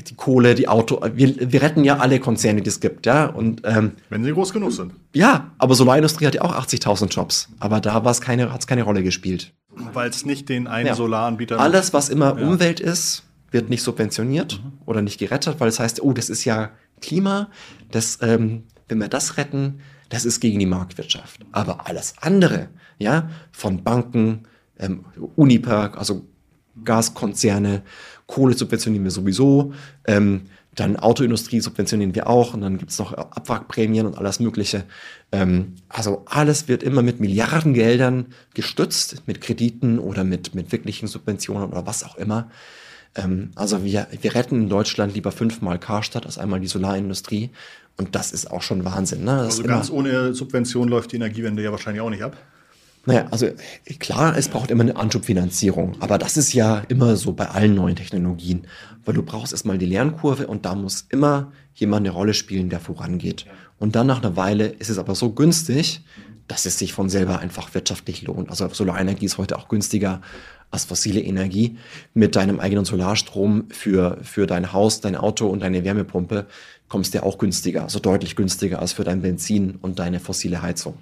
die 0.02 0.14
Kohle, 0.14 0.54
die 0.54 0.68
Auto, 0.68 1.00
wir, 1.14 1.52
wir 1.52 1.62
retten 1.62 1.82
ja 1.84 1.96
alle 1.98 2.20
Konzerne, 2.20 2.60
die 2.60 2.68
es 2.68 2.80
gibt, 2.80 3.06
ja. 3.06 3.26
Und, 3.26 3.62
ähm, 3.64 3.92
Wenn 4.10 4.24
sie 4.24 4.32
groß 4.32 4.52
genug 4.52 4.72
sind. 4.72 4.92
Ja, 5.14 5.52
aber 5.58 5.74
Solarindustrie 5.74 6.26
hat 6.26 6.34
ja 6.34 6.42
auch 6.42 6.54
80.000 6.54 7.08
Jobs. 7.08 7.48
Aber 7.60 7.80
da 7.80 8.04
war 8.04 8.10
es 8.10 8.20
keine, 8.20 8.52
hat 8.52 8.60
es 8.60 8.66
keine 8.66 8.82
Rolle 8.82 9.02
gespielt. 9.02 9.54
Weil 9.70 10.10
es 10.10 10.26
nicht 10.26 10.48
den 10.48 10.66
einen 10.66 10.88
ja. 10.88 10.94
Solaranbieter 10.94 11.58
Alles, 11.58 11.92
was 11.94 12.08
immer 12.08 12.38
ja. 12.38 12.46
Umwelt 12.46 12.80
ist, 12.80 13.24
wird 13.50 13.70
nicht 13.70 13.82
subventioniert 13.82 14.60
mhm. 14.62 14.72
oder 14.84 15.02
nicht 15.02 15.18
gerettet, 15.18 15.60
weil 15.60 15.68
es 15.68 15.78
heißt, 15.78 16.02
oh, 16.02 16.12
das 16.12 16.28
ist 16.28 16.44
ja 16.44 16.70
Klima, 17.00 17.48
das, 17.90 18.18
ähm, 18.22 18.64
wenn 18.88 18.98
wir 18.98 19.08
das 19.08 19.36
retten, 19.36 19.80
das 20.08 20.24
ist 20.24 20.40
gegen 20.40 20.58
die 20.58 20.66
Marktwirtschaft. 20.66 21.40
Aber 21.52 21.86
alles 21.86 22.14
andere, 22.20 22.68
ja, 22.98 23.30
von 23.52 23.82
Banken, 23.82 24.46
ähm, 24.78 25.04
Uniper, 25.36 25.96
also 25.98 26.24
Gaskonzerne, 26.84 27.82
Kohle 28.26 28.54
subventionieren 28.54 29.04
wir 29.04 29.10
sowieso, 29.10 29.72
ähm, 30.06 30.42
dann 30.74 30.96
Autoindustrie 30.96 31.60
subventionieren 31.60 32.14
wir 32.14 32.28
auch 32.28 32.52
und 32.52 32.60
dann 32.60 32.76
gibt's 32.76 32.98
noch 32.98 33.14
Abwrackprämien 33.14 34.06
und 34.06 34.18
alles 34.18 34.40
Mögliche. 34.40 34.84
Ähm, 35.32 35.76
also 35.88 36.22
alles 36.26 36.68
wird 36.68 36.82
immer 36.82 37.02
mit 37.02 37.18
Milliardengeldern 37.18 38.26
gestützt, 38.52 39.22
mit 39.26 39.40
Krediten 39.40 39.98
oder 39.98 40.22
mit, 40.22 40.54
mit 40.54 40.72
wirklichen 40.72 41.08
Subventionen 41.08 41.70
oder 41.70 41.86
was 41.86 42.04
auch 42.04 42.16
immer. 42.16 42.50
Ähm, 43.14 43.52
also 43.54 43.84
wir, 43.84 44.06
wir 44.20 44.34
retten 44.34 44.62
in 44.62 44.68
Deutschland 44.68 45.14
lieber 45.14 45.32
fünfmal 45.32 45.78
Karstadt 45.78 46.26
als 46.26 46.36
einmal 46.36 46.60
die 46.60 46.66
Solarindustrie. 46.66 47.50
Und 47.96 48.14
das 48.14 48.32
ist 48.32 48.50
auch 48.50 48.60
schon 48.60 48.84
Wahnsinn. 48.84 49.24
Ne? 49.24 49.40
also 49.40 49.62
ganz 49.62 49.90
ohne 49.90 50.34
Subvention 50.34 50.88
läuft 50.88 51.12
die 51.12 51.16
Energiewende 51.16 51.62
ja 51.62 51.70
wahrscheinlich 51.70 52.02
auch 52.02 52.10
nicht 52.10 52.22
ab. 52.22 52.36
Naja, 53.06 53.28
also 53.30 53.46
klar, 54.00 54.36
es 54.36 54.48
braucht 54.48 54.70
immer 54.70 54.82
eine 54.82 54.96
Anschubfinanzierung, 54.96 55.94
aber 56.00 56.18
das 56.18 56.36
ist 56.36 56.52
ja 56.52 56.82
immer 56.88 57.14
so 57.14 57.32
bei 57.32 57.48
allen 57.48 57.76
neuen 57.76 57.94
Technologien, 57.94 58.66
weil 59.04 59.14
du 59.14 59.22
brauchst 59.22 59.52
erstmal 59.52 59.78
die 59.78 59.86
Lernkurve 59.86 60.48
und 60.48 60.66
da 60.66 60.74
muss 60.74 61.06
immer 61.08 61.52
jemand 61.74 62.04
eine 62.04 62.14
Rolle 62.14 62.34
spielen, 62.34 62.68
der 62.68 62.80
vorangeht. 62.80 63.46
Und 63.78 63.94
dann 63.94 64.08
nach 64.08 64.22
einer 64.22 64.36
Weile 64.36 64.66
ist 64.66 64.90
es 64.90 64.98
aber 64.98 65.14
so 65.14 65.30
günstig, 65.30 66.04
dass 66.48 66.66
es 66.66 66.78
sich 66.78 66.92
von 66.92 67.08
selber 67.08 67.38
einfach 67.38 67.74
wirtschaftlich 67.74 68.22
lohnt. 68.22 68.50
Also 68.50 68.68
Solarenergie 68.68 69.26
ist 69.26 69.38
heute 69.38 69.56
auch 69.56 69.68
günstiger 69.68 70.20
als 70.72 70.84
fossile 70.84 71.20
Energie. 71.20 71.76
Mit 72.12 72.34
deinem 72.34 72.58
eigenen 72.58 72.84
Solarstrom 72.84 73.66
für, 73.70 74.18
für 74.22 74.46
dein 74.46 74.72
Haus, 74.72 75.00
dein 75.00 75.16
Auto 75.16 75.46
und 75.46 75.60
deine 75.60 75.84
Wärmepumpe 75.84 76.46
kommst 76.88 77.14
du 77.14 77.18
ja 77.18 77.24
auch 77.24 77.38
günstiger, 77.38 77.82
also 77.82 78.00
deutlich 78.00 78.34
günstiger 78.36 78.80
als 78.80 78.92
für 78.92 79.04
dein 79.04 79.22
Benzin 79.22 79.76
und 79.80 79.98
deine 79.98 80.18
fossile 80.18 80.62
Heizung. 80.62 80.94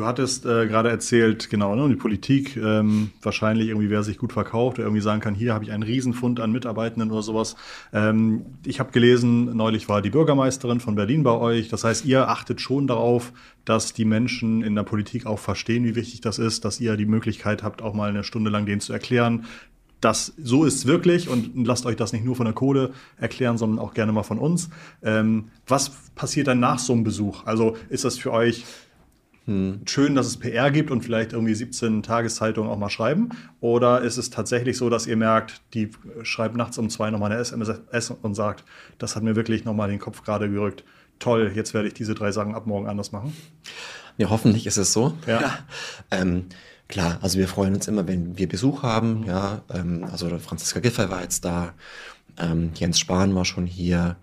Du 0.00 0.06
hattest 0.06 0.46
äh, 0.46 0.66
gerade 0.66 0.88
erzählt, 0.88 1.50
genau, 1.50 1.74
ne, 1.74 1.86
die 1.90 1.94
Politik, 1.94 2.56
ähm, 2.56 3.10
wahrscheinlich 3.20 3.68
irgendwie, 3.68 3.90
wer 3.90 4.02
sich 4.02 4.16
gut 4.16 4.32
verkauft, 4.32 4.78
der 4.78 4.86
irgendwie 4.86 5.02
sagen 5.02 5.20
kann, 5.20 5.34
hier 5.34 5.52
habe 5.52 5.62
ich 5.62 5.72
einen 5.72 5.82
Riesenfund 5.82 6.40
an 6.40 6.52
Mitarbeitenden 6.52 7.10
oder 7.10 7.20
sowas. 7.20 7.54
Ähm, 7.92 8.46
ich 8.64 8.80
habe 8.80 8.92
gelesen, 8.92 9.54
neulich 9.54 9.90
war 9.90 10.00
die 10.00 10.08
Bürgermeisterin 10.08 10.80
von 10.80 10.94
Berlin 10.94 11.22
bei 11.22 11.32
euch. 11.32 11.68
Das 11.68 11.84
heißt, 11.84 12.06
ihr 12.06 12.30
achtet 12.30 12.62
schon 12.62 12.86
darauf, 12.86 13.34
dass 13.66 13.92
die 13.92 14.06
Menschen 14.06 14.62
in 14.62 14.74
der 14.74 14.84
Politik 14.84 15.26
auch 15.26 15.38
verstehen, 15.38 15.84
wie 15.84 15.96
wichtig 15.96 16.22
das 16.22 16.38
ist, 16.38 16.64
dass 16.64 16.80
ihr 16.80 16.96
die 16.96 17.04
Möglichkeit 17.04 17.62
habt, 17.62 17.82
auch 17.82 17.92
mal 17.92 18.08
eine 18.08 18.24
Stunde 18.24 18.48
lang 18.48 18.64
denen 18.64 18.80
zu 18.80 18.94
erklären, 18.94 19.44
dass 20.00 20.32
so 20.42 20.64
ist 20.64 20.76
es 20.76 20.86
wirklich 20.86 21.28
und 21.28 21.66
lasst 21.66 21.84
euch 21.84 21.96
das 21.96 22.14
nicht 22.14 22.24
nur 22.24 22.36
von 22.36 22.46
der 22.46 22.54
Kohle 22.54 22.92
erklären, 23.18 23.58
sondern 23.58 23.78
auch 23.78 23.92
gerne 23.92 24.12
mal 24.12 24.22
von 24.22 24.38
uns. 24.38 24.70
Ähm, 25.02 25.50
was 25.66 25.90
passiert 26.14 26.46
dann 26.46 26.58
nach 26.58 26.78
so 26.78 26.94
einem 26.94 27.04
Besuch? 27.04 27.44
Also 27.44 27.76
ist 27.90 28.06
das 28.06 28.16
für 28.16 28.32
euch 28.32 28.64
hm. 29.50 29.80
schön, 29.84 30.14
dass 30.14 30.28
es 30.28 30.36
PR 30.36 30.70
gibt 30.70 30.92
und 30.92 31.02
vielleicht 31.02 31.32
irgendwie 31.32 31.56
17 31.56 32.04
Tageszeitungen 32.04 32.70
auch 32.70 32.78
mal 32.78 32.88
schreiben? 32.88 33.30
Oder 33.60 34.00
ist 34.00 34.16
es 34.16 34.30
tatsächlich 34.30 34.78
so, 34.78 34.88
dass 34.90 35.08
ihr 35.08 35.16
merkt, 35.16 35.60
die 35.74 35.90
schreibt 36.22 36.54
nachts 36.54 36.78
um 36.78 36.88
zwei 36.88 37.10
nochmal 37.10 37.32
eine 37.32 37.40
SMS 37.40 38.10
und 38.22 38.34
sagt, 38.36 38.62
das 38.98 39.16
hat 39.16 39.24
mir 39.24 39.34
wirklich 39.34 39.64
nochmal 39.64 39.88
den 39.88 39.98
Kopf 39.98 40.22
gerade 40.22 40.48
gerückt. 40.48 40.84
Toll, 41.18 41.50
jetzt 41.52 41.74
werde 41.74 41.88
ich 41.88 41.94
diese 41.94 42.14
drei 42.14 42.30
Sachen 42.30 42.54
ab 42.54 42.68
morgen 42.68 42.86
anders 42.86 43.10
machen? 43.10 43.36
Ja, 44.18 44.30
hoffentlich 44.30 44.68
ist 44.68 44.76
es 44.76 44.92
so. 44.92 45.14
Ja. 45.26 45.40
ja. 45.40 45.58
Ähm, 46.12 46.46
klar, 46.86 47.18
also 47.20 47.36
wir 47.36 47.48
freuen 47.48 47.74
uns 47.74 47.88
immer, 47.88 48.06
wenn 48.06 48.38
wir 48.38 48.48
Besuch 48.48 48.84
haben. 48.84 49.24
Ja, 49.26 49.62
ähm, 49.74 50.06
also 50.12 50.28
Franziska 50.38 50.78
Giffey 50.78 51.10
war 51.10 51.22
jetzt 51.22 51.44
da, 51.44 51.74
ähm, 52.38 52.70
Jens 52.76 53.00
Spahn 53.00 53.34
war 53.34 53.44
schon 53.44 53.66
hier 53.66 54.16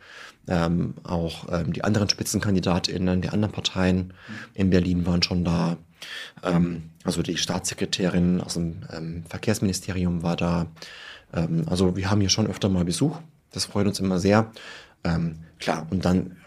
ähm, 0.48 0.96
auch 1.04 1.48
ähm, 1.52 1.74
die 1.74 1.84
anderen 1.84 2.10
SpitzenkandidatInnen 2.10 3.22
der 3.22 3.34
anderen 3.34 3.54
Parteien 3.54 4.14
in 4.54 4.70
Berlin 4.70 5.06
waren 5.06 5.24
schon 5.24 5.44
da. 5.44 5.78
Ähm, 6.44 6.84
also 7.04 7.22
die 7.22 7.38
Staatssekretärin 7.38 8.42
aus 8.42 8.54
dem 8.54 8.84
ähm, 8.92 9.24
Verkehrsministerium 9.28 10.24
war 10.24 10.36
da. 10.36 10.68
Ähm, 11.34 11.66
also 11.68 11.96
wir 11.96 12.10
haben 12.10 12.22
hier 12.22 12.30
schon 12.30 12.48
öfter 12.48 12.70
mal 12.70 12.86
Besuch. 12.86 13.20
Das 13.52 13.66
freut 13.66 13.88
uns 13.88 14.00
immer 14.00 14.20
sehr. 14.20 14.52
Ähm, 15.04 15.40
klar, 15.60 15.88
und 15.90 16.06
dann 16.06 16.38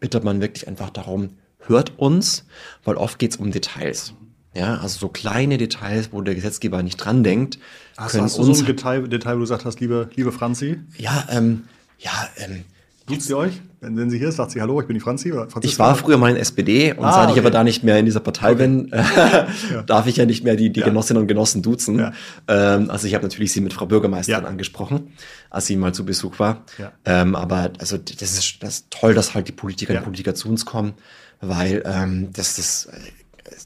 bittet 0.00 0.24
man 0.24 0.40
wirklich 0.40 0.68
einfach 0.68 0.90
darum, 0.90 1.30
hört 1.66 1.98
uns, 1.98 2.46
weil 2.84 2.96
oft 2.96 3.18
geht 3.18 3.32
es 3.32 3.36
um 3.36 3.50
Details. 3.50 4.14
Ja, 4.54 4.76
also 4.76 4.98
so 5.00 5.08
kleine 5.08 5.58
Details, 5.58 6.12
wo 6.12 6.20
der 6.20 6.36
Gesetzgeber 6.36 6.82
nicht 6.82 6.96
dran 6.96 7.24
denkt. 7.24 7.58
Hast, 7.96 8.20
hast 8.20 8.38
du 8.38 8.44
so 8.44 8.62
ein 8.62 8.66
Detail, 8.66 9.08
Detail, 9.08 9.32
wo 9.32 9.38
du 9.38 9.40
gesagt 9.40 9.64
hast, 9.64 9.80
liebe, 9.80 10.08
liebe 10.14 10.30
Franzi? 10.30 10.78
Ja, 10.96 11.26
ähm, 11.28 11.64
ja, 11.98 12.12
ähm, 12.36 12.64
Duzt 13.06 13.26
sie 13.26 13.34
euch? 13.34 13.60
Wenn, 13.80 13.98
wenn 13.98 14.08
sie 14.08 14.18
hier 14.18 14.28
ist, 14.28 14.36
sagt 14.36 14.52
sie 14.52 14.62
Hallo, 14.62 14.80
ich 14.80 14.86
bin 14.86 14.94
die 14.94 15.00
Franzi. 15.00 15.30
Oder 15.30 15.46
ich 15.60 15.78
war 15.78 15.94
früher 15.94 16.16
mal 16.16 16.30
in 16.30 16.36
SPD 16.36 16.92
und 16.92 17.04
ah, 17.04 17.12
seit 17.12 17.24
okay. 17.24 17.32
ich 17.34 17.38
aber 17.40 17.50
da 17.50 17.62
nicht 17.62 17.84
mehr 17.84 17.98
in 17.98 18.06
dieser 18.06 18.20
Partei 18.20 18.52
okay. 18.52 18.66
bin, 18.66 18.92
äh, 18.92 19.02
ja. 19.72 19.82
darf 19.86 20.06
ich 20.06 20.16
ja 20.16 20.24
nicht 20.24 20.42
mehr 20.42 20.56
die, 20.56 20.70
die 20.70 20.80
ja. 20.80 20.86
Genossinnen 20.86 21.20
und 21.20 21.26
Genossen 21.26 21.60
duzen. 21.60 21.98
Ja. 21.98 22.12
Ähm, 22.48 22.90
also 22.90 23.06
ich 23.06 23.14
habe 23.14 23.24
natürlich 23.24 23.52
sie 23.52 23.60
mit 23.60 23.74
Frau 23.74 23.84
Bürgermeisterin 23.84 24.46
angesprochen, 24.46 25.12
als 25.50 25.66
sie 25.66 25.76
mal 25.76 25.92
zu 25.92 26.06
Besuch 26.06 26.38
war. 26.38 26.64
Ähm, 27.04 27.34
aber 27.34 27.72
also 27.78 27.98
das 27.98 28.38
ist, 28.38 28.62
das 28.62 28.74
ist 28.76 28.90
toll, 28.90 29.12
dass 29.12 29.34
halt 29.34 29.48
die 29.48 29.52
Politiker 29.52 29.94
und 29.98 30.04
Politiker 30.04 30.34
zu 30.34 30.48
uns 30.48 30.64
kommen, 30.64 30.94
weil 31.42 31.82
ähm, 31.84 32.30
das, 32.32 32.56
das, 32.56 32.88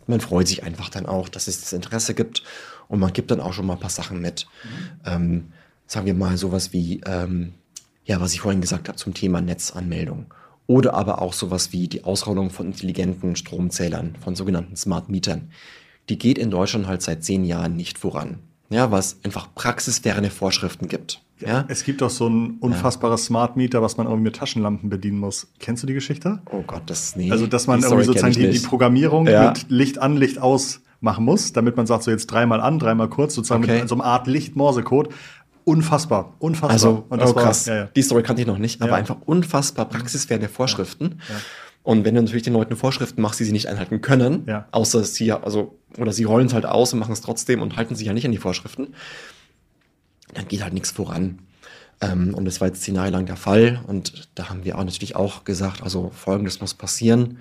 man 0.09 0.21
freut 0.21 0.49
sich 0.49 0.65
einfach 0.65 0.89
dann 0.89 1.07
auch, 1.07 1.29
dass 1.29 1.47
es 1.47 1.61
das 1.61 1.73
Interesse 1.73 2.15
gibt 2.15 2.43
und 2.89 2.99
man 2.99 3.13
gibt 3.13 3.31
dann 3.31 3.41
auch 3.41 3.53
schon 3.53 3.67
mal 3.67 3.75
ein 3.75 3.81
paar 3.81 3.91
Sachen 3.91 4.21
mit. 4.21 4.47
Mhm. 4.65 5.01
Ähm, 5.07 5.45
sagen 5.87 6.07
wir 6.07 6.15
mal 6.15 6.37
sowas 6.37 6.73
wie 6.73 7.01
ähm, 7.07 7.55
ja, 8.09 8.21
was 8.21 8.33
ich 8.33 8.41
vorhin 8.41 8.63
gesagt 8.63 8.89
habe 8.89 8.97
zum 8.97 9.15
Thema 9.15 9.41
Netzanmeldung. 9.41 10.27
Oder 10.67 10.95
aber 10.95 11.23
auch 11.23 11.35
sowas 11.35 11.73
wie 11.73 11.89
die 11.89 12.05
Ausrollung 12.05 12.51
von 12.51 12.67
intelligenten 12.67 13.37
Stromzählern, 13.37 14.17
von 14.21 14.35
sogenannten 14.35 14.77
Smart 14.77 15.11
Mietern. 15.11 15.51
Die 16.09 16.19
geht 16.19 16.39
in 16.39 16.51
Deutschland 16.51 16.87
halt 16.87 17.03
seit 17.03 17.23
zehn 17.23 17.45
Jahren 17.45 17.77
nicht 17.77 17.99
voran. 17.99 18.39
Ja, 18.71 18.91
was 18.91 19.19
einfach 19.25 19.55
praxisferne 19.55 20.31
Vorschriften 20.31 20.89
gibt. 20.89 21.23
Ja? 21.41 21.67
Es 21.69 21.85
gibt 21.85 22.01
doch 22.01 22.11
so 22.11 22.29
ein 22.29 22.57
unfassbares 22.61 23.23
ja. 23.23 23.27
Smart 23.27 23.57
Meter, 23.57 23.83
was 23.83 23.99
man 23.99 24.07
irgendwie 24.07 24.25
mit 24.25 24.37
Taschenlampen 24.37 24.89
bedienen 24.89 25.19
muss. 25.19 25.49
Kennst 25.59 25.83
du 25.83 25.87
die 25.87 25.95
Geschichte? 25.95 26.41
Oh 26.51 26.63
Gott, 26.67 26.83
das 26.87 27.15
nee. 27.15 27.31
Also, 27.31 27.47
dass 27.47 27.67
man 27.67 27.83
irgendwie 27.83 28.05
sozusagen 28.05 28.35
die, 28.35 28.51
die, 28.51 28.59
Programmierung 28.59 29.27
ja. 29.27 29.49
mit 29.49 29.67
Licht 29.69 29.99
an, 29.99 30.17
Licht 30.17 30.39
aus 30.39 30.81
machen 31.01 31.25
muss, 31.25 31.53
damit 31.53 31.77
man 31.77 31.87
sagt, 31.87 32.03
so 32.03 32.11
jetzt 32.11 32.27
dreimal 32.27 32.61
an, 32.61 32.79
dreimal 32.79 33.09
kurz, 33.09 33.35
sozusagen 33.35 33.65
okay. 33.65 33.81
mit 33.81 33.89
so 33.89 33.95
einer 33.95 34.05
Art 34.05 34.27
Licht-Morse-Code. 34.27 35.11
Unfassbar, 35.69 36.35
unfassbar. 36.39 36.71
Also, 36.71 37.05
und 37.11 37.21
das 37.21 37.33
oh, 37.33 37.35
krass. 37.35 37.67
War, 37.67 37.75
ja, 37.75 37.81
ja. 37.83 37.89
Die 37.95 38.01
Story 38.01 38.23
kannte 38.23 38.41
ich 38.41 38.49
noch 38.49 38.57
nicht, 38.57 38.81
aber 38.81 38.93
ja. 38.93 38.97
einfach 38.97 39.19
unfassbar 39.27 39.87
praxisferne 39.87 40.49
Vorschriften. 40.49 41.21
Und 41.83 42.07
wenn 42.07 42.15
du 42.15 42.23
natürlich 42.23 42.43
den 42.43 42.55
Leuten 42.55 42.75
Vorschriften 42.75 43.21
machst, 43.21 43.39
die 43.39 43.45
sie 43.45 43.53
nicht 43.53 43.69
einhalten 43.69 44.01
können, 44.01 44.49
außer 44.71 45.05
sie, 45.05 45.31
also, 45.31 45.79
oder 45.99 46.13
sie 46.13 46.25
rollen 46.25 46.47
es 46.47 46.55
halt 46.55 46.65
aus 46.65 46.95
und 46.95 47.01
machen 47.01 47.13
es 47.13 47.21
trotzdem 47.21 47.61
und 47.61 47.77
halten 47.77 47.95
sich 47.97 48.07
ja 48.07 48.15
nicht 48.15 48.25
an 48.25 48.33
die 48.33 48.39
Vorschriften, 48.39 48.95
dann 50.33 50.49
geht 50.49 50.63
halt 50.63 50.73
nichts 50.73 50.91
voran. 50.91 51.41
Ähm, 52.01 52.33
und 52.35 52.47
das 52.47 52.63
war 52.63 52.69
jetzt 52.69 52.83
zehn 52.83 52.95
Jahre 52.95 53.11
lang 53.11 53.27
der 53.27 53.37
Fall. 53.37 53.81
Und 53.87 54.31
da 54.37 54.49
haben 54.49 54.65
wir 54.65 54.79
auch 54.79 54.85
natürlich 54.85 55.17
auch 55.17 55.45
gesagt, 55.45 55.83
also 55.83 56.11
folgendes 56.15 56.63
muss 56.63 56.73
passieren, 56.73 57.41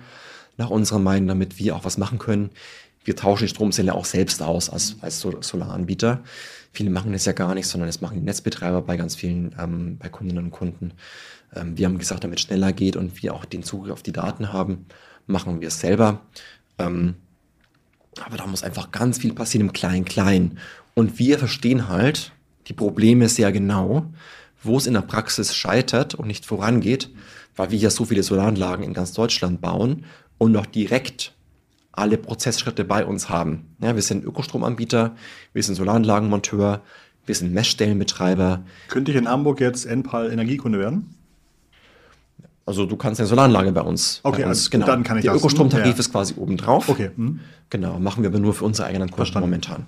nach 0.58 0.68
unserer 0.68 0.98
Meinung, 0.98 1.28
damit 1.28 1.58
wir 1.58 1.74
auch 1.76 1.86
was 1.86 1.96
machen 1.96 2.18
können. 2.18 2.50
Wir 3.04 3.16
tauschen 3.16 3.44
die 3.44 3.48
Stromzelle 3.48 3.94
auch 3.94 4.04
selbst 4.04 4.42
aus 4.42 4.68
als, 4.68 4.96
als 5.00 5.20
Solaranbieter. 5.20 6.22
Viele 6.72 6.90
machen 6.90 7.12
das 7.12 7.24
ja 7.24 7.32
gar 7.32 7.54
nicht, 7.54 7.66
sondern 7.66 7.88
das 7.88 8.00
machen 8.00 8.18
die 8.18 8.24
Netzbetreiber 8.24 8.82
bei 8.82 8.96
ganz 8.96 9.16
vielen, 9.16 9.54
ähm, 9.58 9.98
bei 9.98 10.08
Kundinnen 10.08 10.44
und 10.44 10.50
Kunden. 10.50 10.92
Ähm, 11.54 11.76
wir 11.76 11.86
haben 11.86 11.98
gesagt, 11.98 12.24
damit 12.24 12.38
es 12.38 12.44
schneller 12.44 12.72
geht 12.72 12.96
und 12.96 13.22
wir 13.22 13.34
auch 13.34 13.44
den 13.44 13.62
Zugriff 13.62 13.92
auf 13.92 14.02
die 14.02 14.12
Daten 14.12 14.52
haben, 14.52 14.86
machen 15.26 15.60
wir 15.60 15.68
es 15.68 15.80
selber. 15.80 16.22
Ähm, 16.78 17.16
aber 18.20 18.36
da 18.36 18.46
muss 18.46 18.62
einfach 18.62 18.90
ganz 18.90 19.18
viel 19.18 19.32
passieren 19.32 19.68
im 19.68 19.72
Klein-Klein. 19.72 20.58
Und 20.94 21.18
wir 21.18 21.38
verstehen 21.38 21.88
halt 21.88 22.32
die 22.66 22.72
Probleme 22.72 23.28
sehr 23.28 23.52
genau, 23.52 24.06
wo 24.62 24.76
es 24.76 24.86
in 24.86 24.94
der 24.94 25.02
Praxis 25.02 25.54
scheitert 25.54 26.14
und 26.14 26.26
nicht 26.26 26.44
vorangeht, 26.44 27.10
weil 27.56 27.70
wir 27.70 27.78
ja 27.78 27.90
so 27.90 28.04
viele 28.04 28.22
Solaranlagen 28.22 28.84
in 28.84 28.94
ganz 28.94 29.12
Deutschland 29.12 29.60
bauen 29.60 30.04
und 30.38 30.52
noch 30.52 30.66
direkt 30.66 31.34
alle 31.98 32.16
Prozessschritte 32.16 32.84
bei 32.84 33.04
uns 33.04 33.28
haben. 33.28 33.66
Ja, 33.80 33.94
wir 33.94 34.02
sind 34.02 34.24
Ökostromanbieter, 34.24 35.16
wir 35.52 35.62
sind 35.62 35.74
Solaranlagenmonteur, 35.74 36.82
wir 37.26 37.34
sind 37.34 37.52
Messstellenbetreiber. 37.52 38.62
Könnte 38.88 39.10
ich 39.10 39.16
in 39.16 39.28
Hamburg 39.28 39.60
jetzt 39.60 39.84
Enpal 39.84 40.32
Energiekunde 40.32 40.78
werden? 40.78 41.14
Also 42.64 42.84
du 42.84 42.96
kannst 42.96 43.18
eine 43.18 43.26
Solaranlage 43.26 43.72
bei 43.72 43.80
uns. 43.80 44.20
Okay, 44.22 44.42
bei 44.42 44.48
uns, 44.48 44.58
also 44.58 44.70
genau. 44.70 44.86
dann 44.86 45.02
kann 45.02 45.16
ich 45.16 45.24
Der 45.24 45.34
Ökostromtarif 45.34 45.94
ja. 45.94 45.98
ist 45.98 46.12
quasi 46.12 46.34
obendrauf. 46.36 46.88
Okay. 46.88 47.10
Mhm. 47.16 47.40
Genau, 47.70 47.98
machen 47.98 48.22
wir 48.22 48.28
aber 48.28 48.38
nur 48.38 48.52
für 48.52 48.66
unsere 48.66 48.86
eigenen 48.88 49.08
Kunden 49.08 49.16
Verstanden. 49.16 49.48
momentan. 49.48 49.86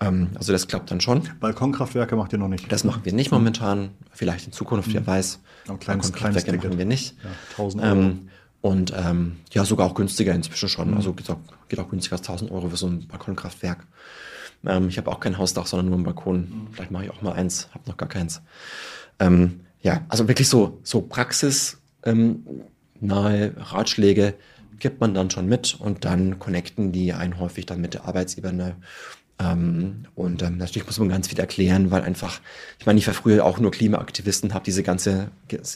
Ähm, 0.00 0.28
also 0.36 0.52
das 0.52 0.68
klappt 0.68 0.90
dann 0.90 1.00
schon. 1.00 1.22
Balkonkraftwerke 1.40 2.14
macht 2.14 2.32
ihr 2.32 2.38
noch 2.38 2.48
nicht? 2.48 2.70
Das 2.70 2.84
machen 2.84 3.00
wir 3.04 3.12
nicht 3.12 3.32
momentan. 3.32 3.90
Vielleicht 4.12 4.46
in 4.46 4.52
Zukunft, 4.52 4.88
mhm. 4.88 4.94
wer 4.94 5.06
weiß. 5.06 5.40
Balkonkraftwerke 5.66 6.56
machen 6.56 6.78
wir 6.78 6.84
nicht. 6.84 7.16
Ja, 7.24 7.30
1000 7.52 7.82
Euro. 7.82 7.92
Ähm, 7.92 8.28
und 8.66 8.92
ähm, 8.96 9.36
ja, 9.52 9.64
sogar 9.64 9.86
auch 9.86 9.94
günstiger 9.94 10.34
inzwischen 10.34 10.68
schon. 10.68 10.94
Also 10.94 11.12
geht 11.12 11.30
auch, 11.30 11.38
geht 11.68 11.78
auch 11.78 11.88
günstiger 11.88 12.16
als 12.16 12.28
1000 12.28 12.50
Euro 12.50 12.68
für 12.68 12.76
so 12.76 12.88
ein 12.88 13.06
Balkonkraftwerk. 13.06 13.86
Ähm, 14.66 14.88
ich 14.88 14.98
habe 14.98 15.08
auch 15.10 15.20
kein 15.20 15.38
Hausdach, 15.38 15.66
sondern 15.66 15.86
nur 15.86 15.94
einen 15.94 16.04
Balkon. 16.04 16.40
Mhm. 16.40 16.68
Vielleicht 16.72 16.90
mache 16.90 17.04
ich 17.04 17.10
auch 17.10 17.22
mal 17.22 17.34
eins, 17.34 17.68
habe 17.72 17.88
noch 17.88 17.96
gar 17.96 18.08
keins. 18.08 18.42
Ähm, 19.20 19.60
ja, 19.82 20.04
also 20.08 20.26
wirklich 20.26 20.48
so, 20.48 20.80
so 20.82 21.00
praxisnahe 21.00 21.78
ähm, 22.04 22.42
Ratschläge 23.56 24.34
gibt 24.80 25.00
man 25.00 25.14
dann 25.14 25.30
schon 25.30 25.46
mit 25.46 25.76
und 25.78 26.04
dann 26.04 26.40
connecten 26.40 26.90
die 26.90 27.12
einen 27.12 27.38
häufig 27.38 27.66
dann 27.66 27.80
mit 27.80 27.94
der 27.94 28.04
Arbeitsebene 28.04 28.74
ähm, 29.38 30.06
und 30.14 30.42
ähm, 30.42 30.56
natürlich 30.56 30.86
muss 30.86 30.98
man 30.98 31.08
ganz 31.08 31.28
viel 31.28 31.38
erklären, 31.38 31.90
weil 31.90 32.02
einfach, 32.02 32.40
ich 32.78 32.86
meine, 32.86 32.98
ich 32.98 33.06
war 33.06 33.14
früher 33.14 33.44
auch 33.44 33.58
nur 33.58 33.70
Klimaaktivisten, 33.70 34.54
habe 34.54 34.64
diese 34.64 34.82
ganze 34.82 35.30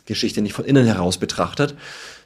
Geschichte 0.07 0.41
nicht 0.41 0.55
von 0.55 0.65
innen 0.65 0.87
heraus 0.87 1.19
betrachtet 1.19 1.75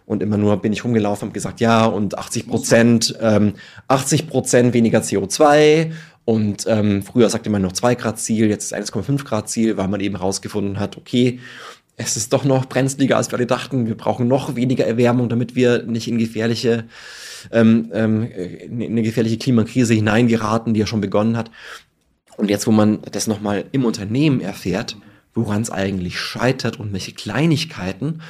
und 0.06 0.22
immer 0.22 0.36
nur 0.36 0.56
bin 0.58 0.72
ich 0.72 0.84
rumgelaufen 0.84 1.28
und 1.28 1.34
gesagt, 1.34 1.60
ja, 1.60 1.86
und 1.86 2.18
80 2.18 2.46
Prozent, 2.46 3.16
ähm, 3.20 3.54
80 3.88 4.26
Prozent 4.26 4.74
weniger 4.74 5.00
CO2 5.00 5.92
und 6.24 6.64
ähm, 6.66 7.02
früher 7.02 7.28
sagte 7.30 7.50
man 7.50 7.62
noch 7.62 7.72
2 7.72 7.94
Grad 7.94 8.18
Ziel, 8.18 8.48
jetzt 8.48 8.72
ist 8.72 8.94
1,5 8.94 9.24
Grad 9.24 9.48
Ziel, 9.48 9.76
weil 9.76 9.88
man 9.88 10.00
eben 10.00 10.16
herausgefunden 10.16 10.78
hat, 10.78 10.96
okay, 10.96 11.40
es 11.96 12.16
ist 12.16 12.32
doch 12.32 12.44
noch 12.44 12.66
brenzliger, 12.66 13.16
als 13.16 13.30
wir 13.30 13.38
alle 13.38 13.46
dachten. 13.46 13.86
Wir 13.86 13.96
brauchen 13.96 14.26
noch 14.26 14.56
weniger 14.56 14.84
Erwärmung, 14.84 15.28
damit 15.28 15.54
wir 15.54 15.84
nicht 15.84 16.08
in 16.08 16.18
gefährliche, 16.18 16.84
ähm, 17.52 17.90
ähm, 17.92 18.24
in 18.24 18.82
eine 18.82 19.02
gefährliche 19.02 19.38
Klimakrise 19.38 19.94
hineingeraten, 19.94 20.74
die 20.74 20.80
ja 20.80 20.86
schon 20.86 21.00
begonnen 21.00 21.36
hat. 21.36 21.50
Und 22.36 22.50
jetzt, 22.50 22.66
wo 22.66 22.72
man 22.72 22.98
das 23.12 23.28
nochmal 23.28 23.66
im 23.70 23.84
Unternehmen 23.84 24.40
erfährt, 24.40 24.96
woran 25.34 25.62
es 25.62 25.70
eigentlich 25.70 26.18
scheitert 26.18 26.80
und 26.80 26.92
welche 26.92 27.12
Kleinigkeiten 27.12 28.22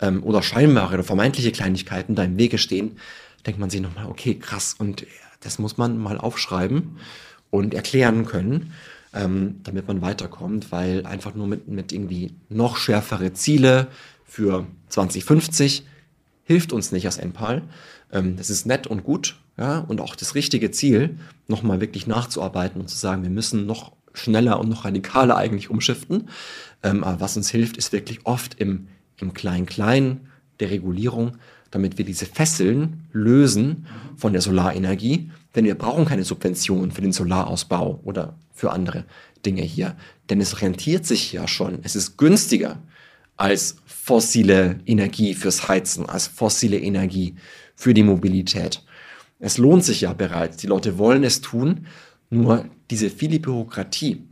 ähm, 0.00 0.22
oder 0.22 0.42
scheinbare 0.42 0.94
oder 0.94 1.04
vermeintliche 1.04 1.52
Kleinigkeiten 1.52 2.14
da 2.14 2.24
im 2.24 2.38
Wege 2.38 2.58
stehen, 2.58 2.96
denkt 3.46 3.60
man 3.60 3.70
sich 3.70 3.80
nochmal, 3.80 4.06
okay, 4.06 4.34
krass, 4.34 4.74
und 4.78 5.06
das 5.40 5.58
muss 5.58 5.76
man 5.76 5.98
mal 5.98 6.18
aufschreiben 6.18 6.98
und 7.50 7.74
erklären 7.74 8.26
können 8.26 8.72
ähm, 9.14 9.60
damit 9.64 9.88
man 9.88 10.02
weiterkommt, 10.02 10.70
weil 10.72 11.06
einfach 11.06 11.34
nur 11.34 11.46
mit, 11.46 11.68
mit 11.68 11.92
irgendwie 11.92 12.34
noch 12.48 12.76
schärfere 12.76 13.32
Ziele 13.32 13.88
für 14.24 14.66
2050 14.88 15.84
hilft 16.44 16.72
uns 16.72 16.92
nicht 16.92 17.06
als 17.06 17.18
NPAL. 17.18 17.62
Ähm, 18.12 18.36
das 18.36 18.50
ist 18.50 18.66
nett 18.66 18.86
und 18.86 19.04
gut, 19.04 19.36
ja, 19.56 19.80
und 19.80 20.00
auch 20.00 20.14
das 20.14 20.34
richtige 20.34 20.70
Ziel, 20.70 21.18
nochmal 21.46 21.80
wirklich 21.80 22.06
nachzuarbeiten 22.06 22.80
und 22.80 22.88
zu 22.88 22.96
sagen, 22.96 23.22
wir 23.22 23.30
müssen 23.30 23.66
noch 23.66 23.92
schneller 24.14 24.58
und 24.60 24.68
noch 24.68 24.84
radikaler 24.84 25.36
eigentlich 25.36 25.70
umschiften. 25.70 26.28
Ähm, 26.82 27.04
aber 27.04 27.20
was 27.20 27.36
uns 27.36 27.50
hilft, 27.50 27.76
ist 27.76 27.92
wirklich 27.92 28.20
oft 28.24 28.60
im, 28.60 28.88
im 29.20 29.34
Klein-Klein 29.34 30.28
der 30.60 30.70
Regulierung, 30.70 31.38
damit 31.70 31.98
wir 31.98 32.04
diese 32.04 32.26
Fesseln 32.26 33.06
lösen 33.12 33.86
von 34.16 34.32
der 34.32 34.42
Solarenergie. 34.42 35.30
Denn 35.54 35.64
wir 35.64 35.76
brauchen 35.76 36.04
keine 36.04 36.24
Subventionen 36.24 36.90
für 36.90 37.02
den 37.02 37.12
Solarausbau 37.12 38.00
oder 38.04 38.38
für 38.52 38.70
andere 38.72 39.04
Dinge 39.44 39.62
hier. 39.62 39.96
Denn 40.30 40.40
es 40.40 40.62
rentiert 40.62 41.06
sich 41.06 41.32
ja 41.32 41.46
schon. 41.48 41.78
Es 41.82 41.96
ist 41.96 42.16
günstiger 42.16 42.78
als 43.36 43.76
fossile 43.86 44.80
Energie 44.86 45.34
fürs 45.34 45.68
Heizen, 45.68 46.08
als 46.08 46.26
fossile 46.26 46.78
Energie 46.78 47.36
für 47.76 47.94
die 47.94 48.02
Mobilität. 48.02 48.82
Es 49.38 49.58
lohnt 49.58 49.84
sich 49.84 50.00
ja 50.00 50.12
bereits. 50.12 50.56
Die 50.56 50.66
Leute 50.66 50.98
wollen 50.98 51.22
es 51.22 51.40
tun. 51.40 51.86
Nur 52.30 52.66
diese 52.90 53.10
viele 53.10 53.38
Bürokratie, 53.38 54.24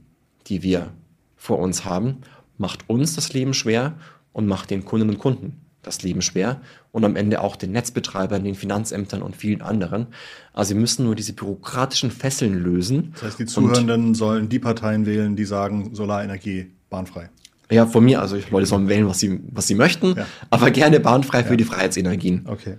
die 0.48 0.62
wir 0.62 0.92
vor 1.36 1.58
uns 1.60 1.84
haben, 1.84 2.18
macht 2.58 2.88
uns 2.88 3.14
das 3.14 3.32
Leben 3.32 3.54
schwer 3.54 3.96
und 4.36 4.46
macht 4.46 4.68
den 4.68 4.84
Kundinnen 4.84 5.14
und 5.14 5.18
Kunden 5.18 5.62
das 5.82 6.02
Leben 6.02 6.20
schwer 6.20 6.60
und 6.92 7.04
am 7.04 7.16
Ende 7.16 7.40
auch 7.40 7.56
den 7.56 7.72
Netzbetreibern, 7.72 8.44
den 8.44 8.54
Finanzämtern 8.54 9.22
und 9.22 9.34
vielen 9.34 9.62
anderen. 9.62 10.08
Also 10.52 10.74
sie 10.74 10.80
müssen 10.80 11.06
nur 11.06 11.14
diese 11.14 11.32
bürokratischen 11.32 12.10
Fesseln 12.10 12.52
lösen. 12.62 13.12
Das 13.14 13.22
heißt, 13.22 13.38
die 13.38 13.46
Zuhörenden 13.46 14.14
sollen 14.14 14.50
die 14.50 14.58
Parteien 14.58 15.06
wählen, 15.06 15.36
die 15.36 15.46
sagen, 15.46 15.94
Solarenergie 15.94 16.72
bahnfrei. 16.90 17.30
Ja, 17.70 17.86
von 17.86 18.04
mir, 18.04 18.20
also 18.20 18.36
Leute 18.50 18.66
sollen 18.66 18.88
wählen, 18.90 19.08
was 19.08 19.20
sie, 19.20 19.40
was 19.50 19.68
sie 19.68 19.74
möchten, 19.74 20.16
ja. 20.16 20.26
aber 20.50 20.70
gerne 20.70 21.00
bahnfrei 21.00 21.42
für 21.42 21.50
ja. 21.50 21.56
die 21.56 21.64
Freiheitsenergien. 21.64 22.42
Okay. 22.46 22.76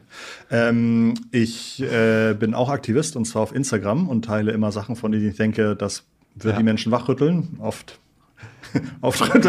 Ähm, 0.51 1.15
ich 1.31 1.81
äh, 1.81 2.35
bin 2.35 2.53
auch 2.53 2.69
Aktivist 2.69 3.15
und 3.15 3.25
zwar 3.25 3.41
auf 3.41 3.55
Instagram 3.55 4.07
und 4.09 4.25
teile 4.25 4.51
immer 4.51 4.71
Sachen, 4.71 4.95
von 4.95 5.11
denen 5.11 5.27
ich 5.27 5.37
denke, 5.37 5.75
das 5.75 6.03
wird 6.35 6.53
ja. 6.53 6.59
die 6.59 6.63
Menschen 6.63 6.91
wachrütteln. 6.91 7.57
Oft 7.59 7.99
oft 9.01 9.31
kein, 9.31 9.41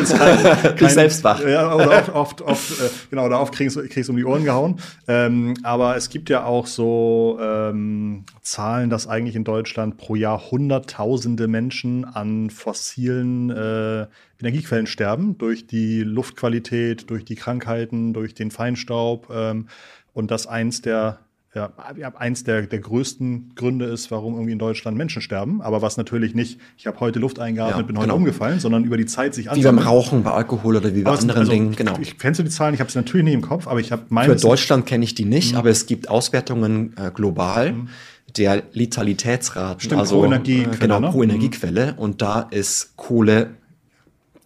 kein, 0.76 0.88
selbst 0.88 1.24
wach. 1.24 1.44
Ja, 1.44 1.74
oder 1.74 1.90
oft, 2.14 2.40
oft, 2.40 2.42
oft 2.42 2.80
äh, 2.80 2.90
genau, 3.10 3.26
oder 3.26 3.40
oft 3.40 3.54
kriegst 3.54 3.76
du 3.76 4.12
um 4.12 4.16
die 4.16 4.24
Ohren 4.24 4.44
gehauen. 4.44 4.80
Ähm, 5.06 5.54
aber 5.62 5.96
es 5.96 6.10
gibt 6.10 6.30
ja 6.30 6.44
auch 6.44 6.66
so 6.66 7.38
ähm, 7.40 8.24
Zahlen, 8.42 8.90
dass 8.90 9.06
eigentlich 9.06 9.36
in 9.36 9.44
Deutschland 9.44 9.96
pro 9.96 10.14
Jahr 10.14 10.50
hunderttausende 10.50 11.48
Menschen 11.48 12.04
an 12.04 12.50
fossilen 12.50 13.50
äh, 13.50 14.06
Energiequellen 14.40 14.86
sterben, 14.86 15.36
durch 15.38 15.66
die 15.66 16.02
Luftqualität, 16.02 17.10
durch 17.10 17.24
die 17.24 17.34
Krankheiten, 17.34 18.12
durch 18.12 18.34
den 18.34 18.50
Feinstaub. 18.50 19.28
Ähm, 19.32 19.68
und 20.12 20.30
das 20.30 20.46
eins 20.46 20.82
der 20.82 21.20
ja, 21.54 21.72
eins 22.16 22.44
der, 22.44 22.62
der 22.62 22.78
größten 22.78 23.52
Gründe 23.54 23.86
ist, 23.86 24.10
warum 24.10 24.34
irgendwie 24.34 24.52
in 24.52 24.58
Deutschland 24.58 24.96
Menschen 24.96 25.22
sterben. 25.22 25.62
Aber 25.62 25.80
was 25.80 25.96
natürlich 25.96 26.34
nicht, 26.34 26.60
ich 26.76 26.86
habe 26.86 27.00
heute 27.00 27.18
Luft 27.18 27.38
eingeatmet, 27.38 27.76
ja, 27.76 27.82
bin 27.82 27.96
heute 27.96 28.06
genau. 28.06 28.16
umgefallen, 28.16 28.60
sondern 28.60 28.84
über 28.84 28.98
die 28.98 29.06
Zeit 29.06 29.34
sich 29.34 29.50
ansammelt. 29.50 29.72
Wie 29.72 29.76
beim 29.76 29.86
Rauchen, 29.86 30.22
bei 30.22 30.30
Alkohol 30.30 30.76
oder 30.76 30.94
wie 30.94 31.02
bei 31.02 31.10
aber 31.10 31.18
anderen 31.18 31.40
also, 31.40 31.52
Dingen. 31.52 31.74
Genau. 31.74 31.96
Ich, 32.00 32.18
kennst 32.18 32.38
du 32.38 32.44
die 32.44 32.50
Zahlen? 32.50 32.74
Ich 32.74 32.80
habe 32.80 32.90
sie 32.90 32.98
natürlich 32.98 33.24
nicht 33.24 33.34
im 33.34 33.40
Kopf, 33.40 33.66
aber 33.66 33.80
ich 33.80 33.92
habe 33.92 34.02
meine. 34.10 34.34
Für 34.34 34.40
Deutschland 34.40 34.84
kenne 34.84 35.04
ich 35.04 35.14
die 35.14 35.24
nicht, 35.24 35.52
mhm. 35.52 35.58
aber 35.58 35.70
es 35.70 35.86
gibt 35.86 36.08
Auswertungen 36.08 36.94
äh, 36.96 37.10
global. 37.10 37.72
Mhm. 37.72 37.88
Der 38.36 38.62
Letalitätsrat, 38.72 39.82
Stimmt, 39.82 40.00
also 40.00 40.18
pro 40.18 40.26
Energiequelle, 40.26 40.76
äh, 40.76 40.78
genau, 40.78 41.00
ne? 41.00 41.10
pro 41.10 41.22
Energiequelle. 41.22 41.92
Mhm. 41.92 41.98
Und 41.98 42.20
da 42.20 42.42
ist 42.42 42.94
Kohle 42.96 43.54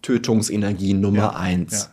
Tötungsenergie 0.01 0.93
Nummer 0.93 1.17
ja. 1.17 1.35
eins 1.35 1.89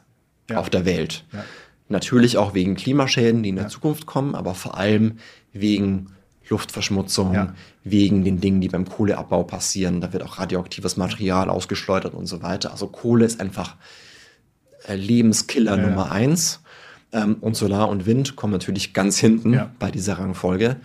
ja. 0.49 0.59
auf 0.59 0.71
der 0.71 0.85
Welt. 0.85 1.25
Ja. 1.33 1.45
Natürlich 1.91 2.39
auch 2.39 2.55
wegen 2.55 2.77
Klimaschäden, 2.77 3.43
die 3.43 3.49
in 3.49 3.57
der 3.57 3.65
ja. 3.65 3.71
Zukunft 3.71 4.07
kommen, 4.07 4.37
aber 4.37 4.55
vor 4.55 4.79
allem 4.79 5.19
wegen 5.53 6.07
Luftverschmutzung, 6.49 7.35
ja. 7.35 7.55
wegen 7.83 8.25
den 8.25 8.41
Dingen, 8.41 8.61
die 8.61 8.69
beim 8.69 8.89
Kohleabbau 8.89 9.43
passieren. 9.43 10.01
Da 10.01 10.13
wird 10.13 10.23
auch 10.23 10.39
radioaktives 10.39 10.97
Material 10.97 11.51
ausgeschleudert 11.51 12.15
und 12.15 12.27
so 12.27 12.43
weiter. 12.43 12.71
Also 12.71 12.87
Kohle 12.87 13.25
ist 13.25 13.41
einfach 13.41 13.77
äh, 14.87 14.95
Lebenskiller 14.95 15.77
ja, 15.77 15.89
Nummer 15.89 16.13
eins. 16.13 16.61
Ähm, 17.13 17.37
und 17.41 17.57
Solar 17.57 17.89
und 17.89 18.07
Wind 18.07 18.37
kommen 18.37 18.53
natürlich 18.53 18.95
ganz 18.95 19.19
hinten 19.19 19.61
bei 19.81 19.91
dieser 19.91 20.19
Rangfolge. 20.19 20.77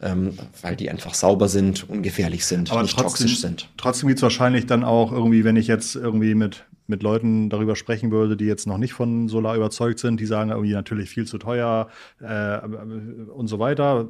Ähm, 0.00 0.38
weil 0.62 0.76
die 0.76 0.90
einfach 0.90 1.14
sauber 1.14 1.48
sind, 1.48 1.88
ungefährlich 1.88 2.46
sind, 2.46 2.70
Aber 2.70 2.82
nicht 2.82 2.96
trotzdem, 2.96 3.26
toxisch 3.26 3.40
sind. 3.40 3.68
Trotzdem 3.76 4.06
gibt 4.06 4.18
es 4.18 4.22
wahrscheinlich 4.22 4.66
dann 4.66 4.84
auch 4.84 5.10
irgendwie, 5.10 5.42
wenn 5.42 5.56
ich 5.56 5.66
jetzt 5.66 5.96
irgendwie 5.96 6.36
mit 6.36 6.64
mit 6.88 7.02
Leuten 7.02 7.50
darüber 7.50 7.76
sprechen 7.76 8.10
würde, 8.10 8.36
die 8.36 8.46
jetzt 8.46 8.66
noch 8.66 8.78
nicht 8.78 8.92
von 8.92 9.28
Solar 9.28 9.56
überzeugt 9.56 9.98
sind, 9.98 10.20
die 10.20 10.26
sagen 10.26 10.50
irgendwie 10.50 10.72
natürlich 10.72 11.10
viel 11.10 11.26
zu 11.26 11.38
teuer 11.38 11.88
äh, 12.20 12.58
und 12.58 13.46
so 13.46 13.58
weiter. 13.58 14.08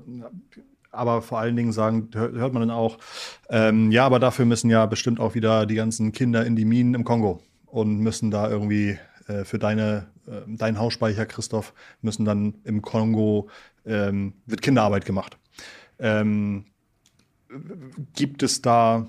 Aber 0.91 1.21
vor 1.21 1.38
allen 1.38 1.57
Dingen 1.57 1.73
sagen, 1.73 2.09
hört 2.14 2.53
man 2.53 2.62
dann 2.62 2.71
auch, 2.71 2.99
ähm, 3.51 3.91
ja, 3.91 4.07
aber 4.07 4.19
dafür 4.19 4.47
müssen 4.47 4.71
ja 4.71 4.87
bestimmt 4.87 5.21
auch 5.21 5.35
wieder 5.35 5.67
die 5.67 5.75
ganzen 5.75 6.12
Kinder 6.12 6.47
in 6.47 6.57
die 6.57 6.64
Minen 6.64 6.95
im 6.95 7.05
Kongo 7.05 7.43
und 7.67 7.99
müssen 7.99 8.31
da 8.31 8.49
irgendwie 8.49 8.99
äh, 9.27 9.45
für 9.45 9.59
deine, 9.59 10.07
äh, 10.27 10.41
deinen 10.47 10.79
Hausspeicher, 10.79 11.27
Christoph, 11.27 11.75
müssen 12.01 12.25
dann 12.25 12.55
im 12.64 12.81
Kongo, 12.81 13.49
ähm, 13.85 14.35
wird 14.47 14.62
Kinderarbeit 14.62 15.05
gemacht. 15.05 15.37
Ähm, 15.99 16.64
gibt 18.14 18.43
es 18.43 18.62
da 18.62 19.09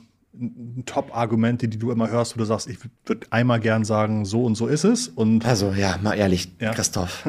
Top-Argumente, 0.86 1.68
die 1.68 1.78
du 1.78 1.92
immer 1.92 2.10
hörst, 2.10 2.36
wo 2.36 2.40
du 2.40 2.46
sagst, 2.46 2.70
ich 2.70 2.78
würde 3.06 3.28
einmal 3.32 3.60
gern 3.60 3.84
sagen, 3.84 4.26
so 4.26 4.46
und 4.46 4.56
so 4.56 4.68
ist 4.68 4.84
es? 4.84 5.08
Und 5.08 5.46
also 5.46 5.72
ja, 5.72 5.98
mal 6.02 6.14
ehrlich, 6.14 6.50
ja. 6.60 6.74
Christoph. 6.74 7.28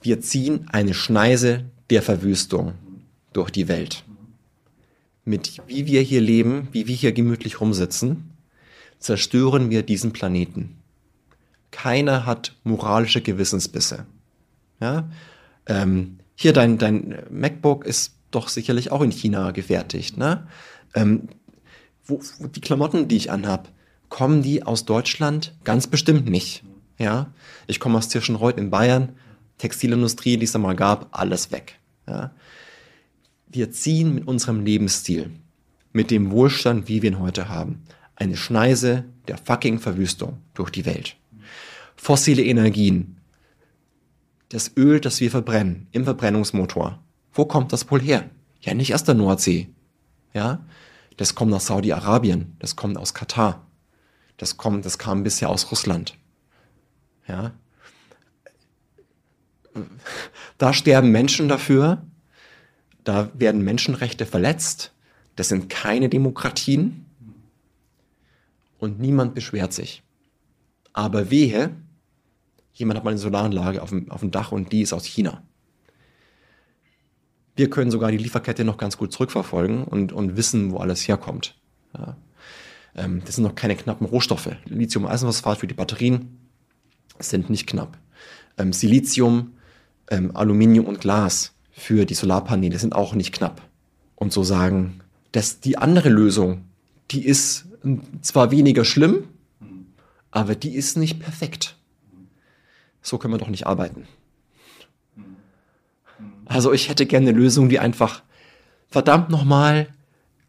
Wir 0.00 0.20
ziehen 0.20 0.68
eine 0.70 0.94
Schneise 0.94 1.64
der 1.90 2.02
Verwüstung 2.02 2.74
durch 3.32 3.50
die 3.50 3.68
Welt. 3.68 4.04
Mit 5.24 5.60
wie 5.66 5.86
wir 5.86 6.00
hier 6.00 6.20
leben, 6.20 6.68
wie 6.72 6.86
wir 6.86 6.94
hier 6.94 7.12
gemütlich 7.12 7.60
rumsitzen, 7.60 8.30
zerstören 8.98 9.70
wir 9.70 9.82
diesen 9.82 10.12
Planeten. 10.12 10.76
Keiner 11.70 12.26
hat 12.26 12.56
moralische 12.64 13.20
Gewissensbisse. 13.20 14.06
Ja? 14.80 15.10
Ähm, 15.66 16.18
hier 16.34 16.52
dein, 16.52 16.78
dein 16.78 17.18
MacBook 17.30 17.84
ist 17.84 18.14
doch 18.30 18.48
sicherlich 18.48 18.90
auch 18.90 19.02
in 19.02 19.10
China 19.10 19.50
gefertigt. 19.50 20.16
Ne? 20.16 20.46
Ähm, 20.94 21.28
wo, 22.08 22.20
wo 22.38 22.46
die 22.48 22.60
Klamotten, 22.60 23.06
die 23.06 23.16
ich 23.16 23.30
anhab, 23.30 23.70
kommen 24.08 24.42
die 24.42 24.64
aus 24.64 24.84
Deutschland? 24.84 25.54
Ganz 25.62 25.86
bestimmt 25.86 26.26
nicht. 26.28 26.64
Ja, 26.98 27.32
ich 27.68 27.78
komme 27.78 27.98
aus 27.98 28.08
Tirschenreuth 28.08 28.58
in 28.58 28.70
Bayern, 28.70 29.10
Textilindustrie, 29.58 30.36
die 30.36 30.44
es 30.44 30.52
da 30.52 30.58
mal 30.58 30.74
gab, 30.74 31.08
alles 31.16 31.52
weg. 31.52 31.78
Ja, 32.08 32.32
wir 33.46 33.70
ziehen 33.70 34.14
mit 34.14 34.26
unserem 34.26 34.64
Lebensstil, 34.64 35.30
mit 35.92 36.10
dem 36.10 36.30
Wohlstand, 36.30 36.88
wie 36.88 37.02
wir 37.02 37.10
ihn 37.10 37.20
heute 37.20 37.48
haben, 37.48 37.82
eine 38.16 38.36
Schneise 38.36 39.04
der 39.28 39.38
fucking 39.38 39.78
Verwüstung 39.78 40.38
durch 40.54 40.70
die 40.70 40.86
Welt. 40.86 41.16
Fossile 41.96 42.42
Energien, 42.42 43.18
das 44.48 44.72
Öl, 44.76 45.00
das 45.00 45.20
wir 45.20 45.30
verbrennen 45.30 45.86
im 45.92 46.04
Verbrennungsmotor, 46.04 46.98
wo 47.32 47.44
kommt 47.44 47.72
das 47.72 47.90
wohl 47.90 48.00
her? 48.00 48.28
Ja, 48.60 48.74
nicht 48.74 48.94
aus 48.94 49.04
der 49.04 49.14
Nordsee. 49.14 49.68
Ja, 50.34 50.64
Das 51.18 51.34
kommt 51.34 51.52
aus 51.52 51.66
Saudi-Arabien, 51.66 52.56
das 52.60 52.76
kommt 52.76 52.96
aus 52.96 53.12
Katar, 53.12 53.66
das 54.36 54.56
kommt, 54.56 54.86
das 54.86 54.98
kam 54.98 55.24
bisher 55.24 55.50
aus 55.50 55.70
Russland. 55.72 56.16
Ja. 57.26 57.52
Da 60.58 60.72
sterben 60.72 61.10
Menschen 61.10 61.48
dafür, 61.48 62.02
da 63.02 63.30
werden 63.34 63.62
Menschenrechte 63.62 64.26
verletzt, 64.26 64.92
das 65.34 65.48
sind 65.48 65.68
keine 65.68 66.08
Demokratien 66.08 67.04
und 68.78 69.00
niemand 69.00 69.34
beschwert 69.34 69.72
sich. 69.72 70.04
Aber 70.92 71.30
wehe, 71.30 71.74
jemand 72.74 72.98
hat 72.98 73.04
mal 73.04 73.10
eine 73.10 73.18
Solaranlage 73.18 73.82
auf 73.82 73.90
dem, 73.90 74.08
auf 74.08 74.20
dem 74.20 74.30
Dach 74.30 74.52
und 74.52 74.70
die 74.70 74.82
ist 74.82 74.92
aus 74.92 75.04
China. 75.04 75.42
Wir 77.58 77.68
können 77.68 77.90
sogar 77.90 78.12
die 78.12 78.18
Lieferkette 78.18 78.62
noch 78.62 78.76
ganz 78.76 78.96
gut 78.96 79.12
zurückverfolgen 79.12 79.82
und, 79.82 80.12
und 80.12 80.36
wissen, 80.36 80.70
wo 80.70 80.76
alles 80.76 81.08
herkommt. 81.08 81.56
Ja. 81.92 82.16
Ähm, 82.94 83.20
das 83.24 83.34
sind 83.34 83.42
noch 83.42 83.56
keine 83.56 83.74
knappen 83.74 84.06
Rohstoffe. 84.06 84.50
Lithium-Eisenphosphat 84.66 85.58
für 85.58 85.66
die 85.66 85.74
Batterien 85.74 86.38
sind 87.18 87.50
nicht 87.50 87.66
knapp. 87.66 87.98
Ähm, 88.58 88.72
Silizium, 88.72 89.54
ähm, 90.08 90.36
Aluminium 90.36 90.86
und 90.86 91.00
Glas 91.00 91.52
für 91.72 92.04
die 92.04 92.14
Solarpaneele 92.14 92.78
sind 92.78 92.94
auch 92.94 93.16
nicht 93.16 93.34
knapp. 93.34 93.60
Und 94.14 94.32
so 94.32 94.44
sagen, 94.44 95.00
dass 95.32 95.58
die 95.58 95.78
andere 95.78 96.10
Lösung, 96.10 96.64
die 97.10 97.26
ist 97.26 97.66
zwar 98.22 98.52
weniger 98.52 98.84
schlimm, 98.84 99.24
aber 100.30 100.54
die 100.54 100.76
ist 100.76 100.96
nicht 100.96 101.18
perfekt. 101.18 101.76
So 103.02 103.18
können 103.18 103.34
wir 103.34 103.38
doch 103.38 103.48
nicht 103.48 103.66
arbeiten. 103.66 104.06
Also 106.48 106.72
ich 106.72 106.88
hätte 106.88 107.06
gerne 107.06 107.28
eine 107.28 107.38
Lösung, 107.38 107.68
die 107.68 107.78
einfach 107.78 108.22
verdammt 108.88 109.30
nochmal 109.30 109.88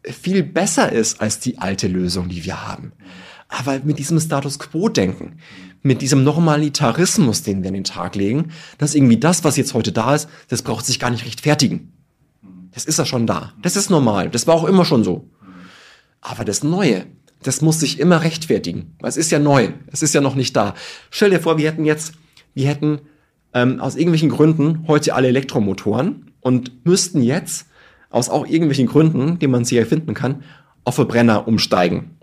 viel 0.02 0.42
besser 0.42 0.90
ist 0.90 1.20
als 1.20 1.40
die 1.40 1.58
alte 1.58 1.86
Lösung, 1.86 2.28
die 2.30 2.44
wir 2.44 2.66
haben. 2.66 2.92
Aber 3.48 3.80
mit 3.84 3.98
diesem 3.98 4.18
Status 4.18 4.58
Quo-Denken, 4.58 5.38
mit 5.82 6.02
diesem 6.02 6.24
Normalitarismus, 6.24 7.42
den 7.42 7.62
wir 7.62 7.68
an 7.68 7.74
den 7.74 7.84
Tag 7.84 8.14
legen, 8.14 8.52
dass 8.78 8.94
irgendwie 8.94 9.18
das, 9.18 9.44
was 9.44 9.56
jetzt 9.56 9.74
heute 9.74 9.92
da 9.92 10.14
ist, 10.14 10.28
das 10.48 10.62
braucht 10.62 10.86
sich 10.86 10.98
gar 10.98 11.10
nicht 11.10 11.26
rechtfertigen. 11.26 11.92
Das 12.72 12.84
ist 12.84 12.98
ja 12.98 13.04
schon 13.04 13.26
da. 13.26 13.52
Das 13.60 13.76
ist 13.76 13.90
normal. 13.90 14.30
Das 14.30 14.46
war 14.46 14.54
auch 14.54 14.64
immer 14.64 14.84
schon 14.84 15.04
so. 15.04 15.28
Aber 16.20 16.44
das 16.44 16.62
Neue, 16.62 17.06
das 17.42 17.60
muss 17.60 17.80
sich 17.80 17.98
immer 17.98 18.22
rechtfertigen. 18.22 18.94
Es 19.02 19.16
ist 19.16 19.30
ja 19.30 19.38
neu. 19.38 19.72
Es 19.90 20.02
ist 20.02 20.14
ja 20.14 20.20
noch 20.20 20.34
nicht 20.34 20.54
da. 20.54 20.74
Stell 21.10 21.30
dir 21.30 21.40
vor, 21.40 21.58
wir 21.58 21.70
hätten 21.70 21.84
jetzt, 21.84 22.12
wir 22.54 22.68
hätten 22.68 23.00
ähm, 23.54 23.80
aus 23.80 23.96
irgendwelchen 23.96 24.30
Gründen 24.30 24.84
heute 24.86 25.14
alle 25.14 25.28
Elektromotoren 25.28 26.32
und 26.40 26.84
müssten 26.84 27.22
jetzt 27.22 27.66
aus 28.10 28.28
auch 28.28 28.46
irgendwelchen 28.46 28.86
Gründen, 28.86 29.38
die 29.38 29.46
man 29.46 29.64
sich 29.64 29.78
erfinden 29.78 30.14
kann, 30.14 30.42
auf 30.84 30.96
Verbrenner 30.96 31.46
umsteigen. 31.46 32.16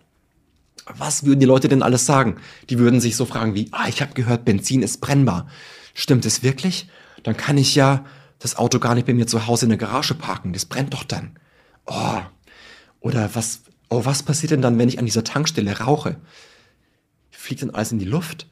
Was 0.97 1.25
würden 1.25 1.39
die 1.39 1.45
Leute 1.45 1.67
denn 1.67 1.83
alles 1.83 2.05
sagen? 2.05 2.37
Die 2.69 2.79
würden 2.79 3.01
sich 3.01 3.15
so 3.15 3.25
fragen 3.25 3.55
wie, 3.55 3.67
ah, 3.71 3.87
ich 3.87 4.01
habe 4.01 4.13
gehört, 4.13 4.45
Benzin 4.45 4.81
ist 4.81 5.01
brennbar. 5.01 5.47
Stimmt 5.93 6.25
es 6.25 6.43
wirklich? 6.43 6.89
Dann 7.23 7.35
kann 7.35 7.57
ich 7.57 7.75
ja 7.75 8.05
das 8.39 8.57
Auto 8.57 8.79
gar 8.79 8.95
nicht 8.95 9.07
bei 9.07 9.13
mir 9.13 9.27
zu 9.27 9.47
Hause 9.47 9.65
in 9.65 9.69
der 9.69 9.77
Garage 9.77 10.13
parken. 10.13 10.53
Das 10.53 10.65
brennt 10.65 10.93
doch 10.93 11.03
dann. 11.03 11.31
Oh. 11.85 12.21
Oder 12.99 13.31
was, 13.33 13.61
oh, 13.89 14.05
was 14.05 14.23
passiert 14.23 14.51
denn 14.51 14.61
dann, 14.61 14.77
wenn 14.77 14.89
ich 14.89 14.99
an 14.99 15.05
dieser 15.05 15.23
Tankstelle 15.23 15.79
rauche? 15.79 16.17
Fliegt 17.31 17.61
dann 17.61 17.71
alles 17.71 17.91
in 17.91 17.99
die 17.99 18.05
Luft? 18.05 18.47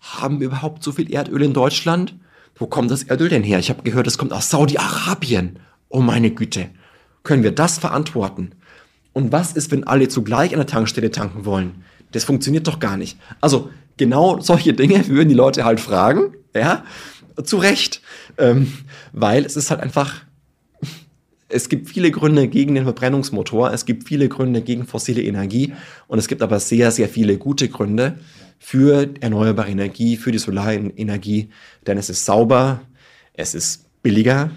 Haben 0.00 0.40
wir 0.40 0.46
überhaupt 0.46 0.82
so 0.82 0.92
viel 0.92 1.12
Erdöl 1.12 1.42
in 1.42 1.52
Deutschland? 1.52 2.14
Wo 2.54 2.66
kommt 2.66 2.90
das 2.90 3.04
Erdöl 3.04 3.28
denn 3.28 3.42
her? 3.42 3.58
Ich 3.58 3.70
habe 3.70 3.82
gehört, 3.82 4.06
es 4.06 4.18
kommt 4.18 4.32
aus 4.32 4.50
Saudi-Arabien. 4.50 5.58
Oh 5.88 6.00
meine 6.00 6.30
Güte. 6.30 6.68
Können 7.22 7.42
wir 7.42 7.52
das 7.52 7.78
verantworten? 7.78 8.52
Und 9.12 9.32
was 9.32 9.52
ist, 9.52 9.70
wenn 9.70 9.84
alle 9.84 10.08
zugleich 10.08 10.52
an 10.52 10.58
der 10.58 10.66
Tankstelle 10.66 11.10
tanken 11.10 11.44
wollen? 11.44 11.84
Das 12.12 12.24
funktioniert 12.24 12.66
doch 12.66 12.78
gar 12.78 12.96
nicht. 12.96 13.18
Also 13.40 13.70
genau 13.96 14.40
solche 14.40 14.72
Dinge 14.72 15.06
würden 15.08 15.28
die 15.28 15.34
Leute 15.34 15.64
halt 15.64 15.80
fragen, 15.80 16.34
ja, 16.54 16.84
zu 17.44 17.58
Recht, 17.58 18.00
ähm, 18.38 18.72
weil 19.12 19.44
es 19.44 19.56
ist 19.56 19.70
halt 19.70 19.80
einfach, 19.80 20.14
es 21.48 21.68
gibt 21.68 21.88
viele 21.88 22.10
Gründe 22.10 22.48
gegen 22.48 22.74
den 22.74 22.84
Verbrennungsmotor, 22.84 23.72
es 23.72 23.84
gibt 23.84 24.08
viele 24.08 24.28
Gründe 24.28 24.62
gegen 24.62 24.86
fossile 24.86 25.22
Energie 25.22 25.72
und 26.06 26.18
es 26.18 26.28
gibt 26.28 26.42
aber 26.42 26.58
sehr, 26.60 26.90
sehr 26.90 27.08
viele 27.08 27.38
gute 27.38 27.68
Gründe 27.68 28.18
für 28.58 29.08
erneuerbare 29.20 29.70
Energie, 29.70 30.16
für 30.16 30.32
die 30.32 30.38
Solarenergie, 30.38 31.50
denn 31.86 31.98
es 31.98 32.10
ist 32.10 32.24
sauber, 32.24 32.80
es 33.34 33.54
ist 33.54 33.86
billiger 34.02 34.50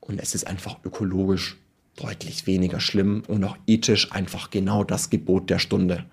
und 0.00 0.20
es 0.20 0.34
ist 0.34 0.46
einfach 0.46 0.76
ökologisch 0.84 1.56
deutlich 1.96 2.46
weniger 2.46 2.80
schlimm 2.80 3.22
und 3.26 3.42
auch 3.44 3.56
ethisch 3.66 4.12
einfach 4.12 4.50
genau 4.50 4.84
das 4.84 5.10
Gebot 5.10 5.48
der 5.50 5.58
Stunde. 5.58 6.04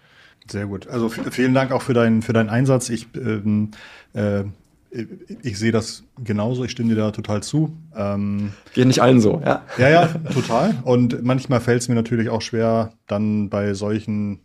Sehr 0.50 0.66
gut. 0.66 0.88
Also 0.88 1.10
vielen 1.10 1.54
Dank 1.54 1.72
auch 1.72 1.82
für, 1.82 1.94
deinen 1.94 2.22
für 2.22 2.34
deinen 2.34 2.50
Einsatz. 2.50 2.90
Ich, 2.90 3.08
ähm, 3.16 3.72
äh, 4.14 4.44
ich 5.42 5.58
sehe 5.58 5.72
das 5.72 6.04
genauso, 6.24 6.64
ich 6.64 6.72
stimme 6.72 6.90
dir 6.90 6.96
da 6.96 7.12
total 7.12 7.42
zu. 7.42 7.76
Ähm, 7.96 8.52
Geht 8.74 8.88
nicht 8.88 9.02
allen 9.02 9.22
so, 9.22 9.42
ja? 9.44 9.64
Ja, 9.78 9.90
ja, 9.90 10.08
total. 10.08 10.76
Und 10.84 11.24
manchmal 11.24 11.62
fällt 11.62 11.82
es 11.82 11.88
mir 11.88 11.96
natürlich 11.96 12.30
auch 12.30 12.42
schwer, 12.42 12.94
dann 13.08 13.50
bei 13.50 13.74
solchen 13.74 14.40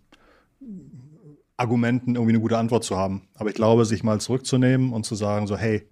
Argumenten 1.58 2.14
irgendwie 2.14 2.32
eine 2.32 2.40
gute 2.40 2.56
Antwort 2.56 2.84
zu 2.84 2.96
haben. 2.96 3.28
Aber 3.34 3.50
ich 3.50 3.56
glaube, 3.56 3.84
sich 3.84 4.02
mal 4.02 4.20
zurückzunehmen 4.20 4.92
und 4.92 5.04
zu 5.04 5.14
sagen, 5.14 5.46
so, 5.46 5.56
hey, 5.56 5.88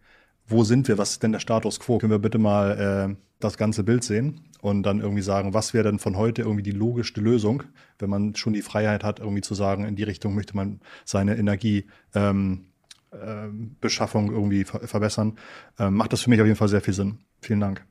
wo 0.46 0.64
sind 0.64 0.88
wir? 0.88 0.96
Was 0.96 1.12
ist 1.12 1.22
denn 1.22 1.32
der 1.32 1.40
Status 1.40 1.80
quo? 1.80 1.98
Können 1.98 2.12
wir 2.12 2.20
bitte 2.20 2.38
mal 2.38 3.10
äh, 3.10 3.16
das 3.40 3.58
ganze 3.58 3.82
Bild 3.82 4.04
sehen 4.04 4.40
und 4.60 4.84
dann 4.84 5.00
irgendwie 5.00 5.22
sagen, 5.22 5.54
was 5.54 5.74
wäre 5.74 5.84
denn 5.84 5.98
von 5.98 6.16
heute 6.16 6.42
irgendwie 6.42 6.62
die 6.62 6.70
logischste 6.70 7.20
Lösung, 7.20 7.64
wenn 7.98 8.08
man 8.08 8.34
schon 8.36 8.52
die 8.52 8.62
Freiheit 8.62 9.04
hat, 9.04 9.18
irgendwie 9.18 9.42
zu 9.42 9.54
sagen, 9.54 9.84
in 9.84 9.96
die 9.96 10.04
Richtung 10.04 10.34
möchte 10.34 10.56
man 10.56 10.80
seine 11.04 11.36
Energiebeschaffung 11.36 12.64
ähm, 13.12 14.30
äh, 14.30 14.32
irgendwie 14.32 14.64
ver 14.64 14.86
verbessern, 14.86 15.36
ähm, 15.78 15.94
macht 15.94 16.12
das 16.12 16.22
für 16.22 16.30
mich 16.30 16.40
auf 16.40 16.46
jeden 16.46 16.56
Fall 16.56 16.68
sehr 16.68 16.80
viel 16.80 16.94
Sinn. 16.94 17.18
Vielen 17.40 17.60
Dank. 17.60 17.84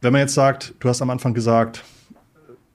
Wenn 0.00 0.12
man 0.12 0.20
jetzt 0.20 0.34
sagt, 0.34 0.74
du 0.78 0.88
hast 0.88 1.02
am 1.02 1.10
Anfang 1.10 1.34
gesagt, 1.34 1.82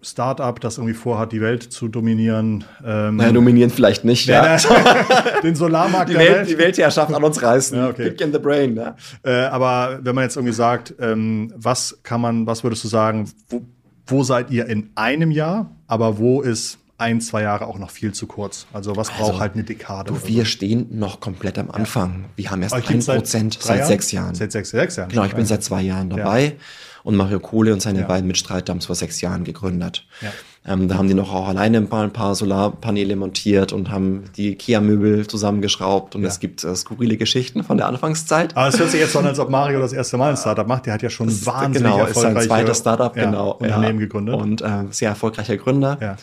Startup, 0.03 0.59
das 0.59 0.77
irgendwie 0.77 0.93
vorhat, 0.93 1.31
die 1.31 1.41
Welt 1.41 1.63
zu 1.63 1.87
dominieren. 1.87 2.65
Ähm, 2.85 3.15
naja, 3.15 3.31
dominieren 3.31 3.69
vielleicht 3.69 4.03
nicht. 4.03 4.27
Ja. 4.27 4.57
den 5.43 5.55
Solarmarkt 5.55 6.09
die, 6.09 6.15
Welt, 6.15 6.35
Welt. 6.35 6.49
die 6.49 6.57
Weltherrschaft 6.57 7.13
an 7.13 7.23
uns 7.23 7.41
reißen. 7.41 7.77
Ja, 7.77 7.89
okay. 7.89 8.09
Kick 8.09 8.21
in 8.21 8.33
the 8.33 8.39
brain. 8.39 8.75
Ja. 8.75 8.95
Äh, 9.23 9.45
aber 9.45 9.99
wenn 10.03 10.13
man 10.13 10.25
jetzt 10.25 10.35
irgendwie 10.35 10.53
sagt, 10.53 10.93
ähm, 10.99 11.53
was 11.55 11.99
kann 12.03 12.21
man, 12.21 12.45
was 12.45 12.63
würdest 12.63 12.83
du 12.83 12.89
sagen, 12.89 13.29
wo, 13.49 13.61
wo, 14.05 14.23
seid 14.23 14.51
ihr 14.51 14.67
in 14.67 14.89
einem 14.95 15.31
Jahr, 15.31 15.71
aber 15.87 16.17
wo 16.17 16.41
ist 16.41 16.79
ein, 16.97 17.21
zwei 17.21 17.43
Jahre 17.43 17.67
auch 17.67 17.79
noch 17.79 17.89
viel 17.89 18.13
zu 18.13 18.27
kurz? 18.27 18.67
Also 18.73 18.95
was 18.95 19.09
also, 19.09 19.23
braucht 19.23 19.39
halt 19.39 19.53
eine 19.53 19.63
Dekade? 19.63 20.11
Du, 20.11 20.27
wir 20.27 20.43
so? 20.43 20.45
stehen 20.45 20.87
noch 20.91 21.19
komplett 21.21 21.57
am 21.57 21.71
Anfang. 21.71 22.25
Wir 22.35 22.51
haben 22.51 22.61
erst 22.61 22.75
ein 22.75 22.81
Prozent 22.81 23.57
seit, 23.59 23.79
seit 23.79 23.87
sechs 23.87 24.11
Jahren. 24.11 24.35
Seit 24.35 24.51
sechs, 24.51 24.69
sechs 24.69 24.97
Jahren. 24.97 25.09
Genau, 25.09 25.23
ich 25.25 25.33
bin 25.33 25.45
seit 25.45 25.63
zwei 25.63 25.81
Jahren 25.81 26.09
dabei. 26.09 26.57
Und 27.03 27.15
Mario 27.15 27.39
Kohle 27.39 27.73
und 27.73 27.81
seine 27.81 28.01
ja. 28.01 28.07
beiden 28.07 28.27
Mitstreiter 28.27 28.71
haben 28.71 28.77
es 28.77 28.85
vor 28.85 28.95
sechs 28.95 29.19
Jahren 29.21 29.43
gegründet. 29.43 30.05
Ja. 30.21 30.31
Ähm, 30.65 30.87
da 30.87 30.95
haben 30.95 31.09
die 31.09 31.13
noch 31.13 31.33
auch 31.33 31.49
alleine 31.49 31.77
ein 31.77 31.89
paar, 31.89 32.03
ein 32.03 32.13
paar 32.13 32.35
Solarpaneele 32.35 33.17
montiert 33.17 33.73
und 33.73 33.91
haben 33.91 34.25
die 34.37 34.55
Kia-Möbel 34.55 35.27
zusammengeschraubt. 35.27 36.15
Und 36.15 36.21
ja. 36.21 36.29
es 36.29 36.39
gibt 36.39 36.63
äh, 36.63 36.73
skurrile 36.75 37.17
Geschichten 37.17 37.63
von 37.65 37.75
der 37.75 37.87
Anfangszeit. 37.87 38.55
Aber 38.55 38.69
es 38.69 38.79
hört 38.79 38.89
sich 38.89 39.01
jetzt 39.01 39.11
so 39.11 39.19
an, 39.19 39.25
als 39.25 39.39
ob 39.39 39.49
Mario 39.49 39.81
das 39.81 39.91
erste 39.91 40.15
Mal 40.15 40.29
ein 40.29 40.37
Startup 40.37 40.65
macht. 40.65 40.85
Der 40.85 40.93
hat 40.93 41.01
ja 41.01 41.09
schon 41.09 41.27
das 41.27 41.45
wahnsinnig 41.45 41.91
genau, 41.91 42.05
ist 42.05 42.19
sein 42.19 42.39
zweites 42.39 42.77
Startup, 42.77 43.13
genau, 43.13 43.51
Unternehmen 43.51 43.99
gegründet. 43.99 44.35
Und 44.35 44.61
äh, 44.61 44.85
sehr 44.91 45.09
erfolgreicher 45.09 45.57
Gründer. 45.57 45.97
Ja. 45.99 46.15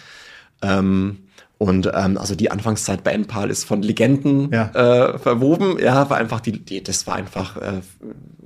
Ähm, 0.63 1.19
und 1.61 1.91
ähm, 1.93 2.17
also 2.17 2.35
die 2.35 2.51
Anfangszeit 2.51 3.05
bei 3.05 3.13
Enpal 3.13 3.51
ist 3.51 3.65
von 3.65 3.83
Legenden 3.83 4.51
ja. 4.51 4.71
äh, 4.71 5.19
verwoben. 5.19 5.79
Ja, 5.79 6.09
war 6.09 6.17
einfach 6.17 6.41
die, 6.41 6.53
die 6.53 6.83
das 6.83 7.07
war 7.07 7.17
einfach, 7.17 7.59
äh, 7.59 7.83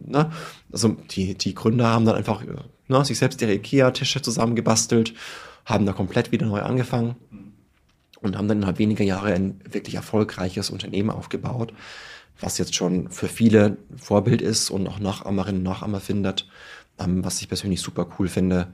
ne? 0.05 0.33
Also 0.73 0.97
die, 1.13 1.39
die 1.39 1.55
Gründer 1.55 1.87
haben 1.87 2.07
dann 2.07 2.17
einfach 2.17 2.43
ne, 2.89 3.05
sich 3.05 3.17
selbst 3.17 3.41
ihre 3.41 3.55
IKEA-Tische 3.55 4.21
zusammengebastelt, 4.21 5.15
haben 5.65 5.87
da 5.87 5.93
komplett 5.93 6.33
wieder 6.33 6.47
neu 6.47 6.63
angefangen 6.63 7.15
und 8.21 8.37
haben 8.37 8.49
dann 8.49 8.59
innerhalb 8.59 8.81
weniger 8.81 9.05
Jahre 9.05 9.33
ein 9.33 9.61
wirklich 9.71 9.95
erfolgreiches 9.95 10.71
Unternehmen 10.71 11.11
aufgebaut, 11.11 11.73
was 12.41 12.59
jetzt 12.59 12.75
schon 12.75 13.11
für 13.11 13.29
viele 13.29 13.77
Vorbild 13.97 14.43
ist 14.43 14.71
und 14.71 14.89
auch 14.89 14.99
Nachahmerinnen 14.99 15.61
und 15.61 15.71
Nachahmer 15.71 16.01
findet, 16.01 16.49
ähm, 16.99 17.25
was 17.25 17.41
ich 17.41 17.47
persönlich 17.49 17.81
super 17.81 18.09
cool 18.19 18.27
finde 18.27 18.73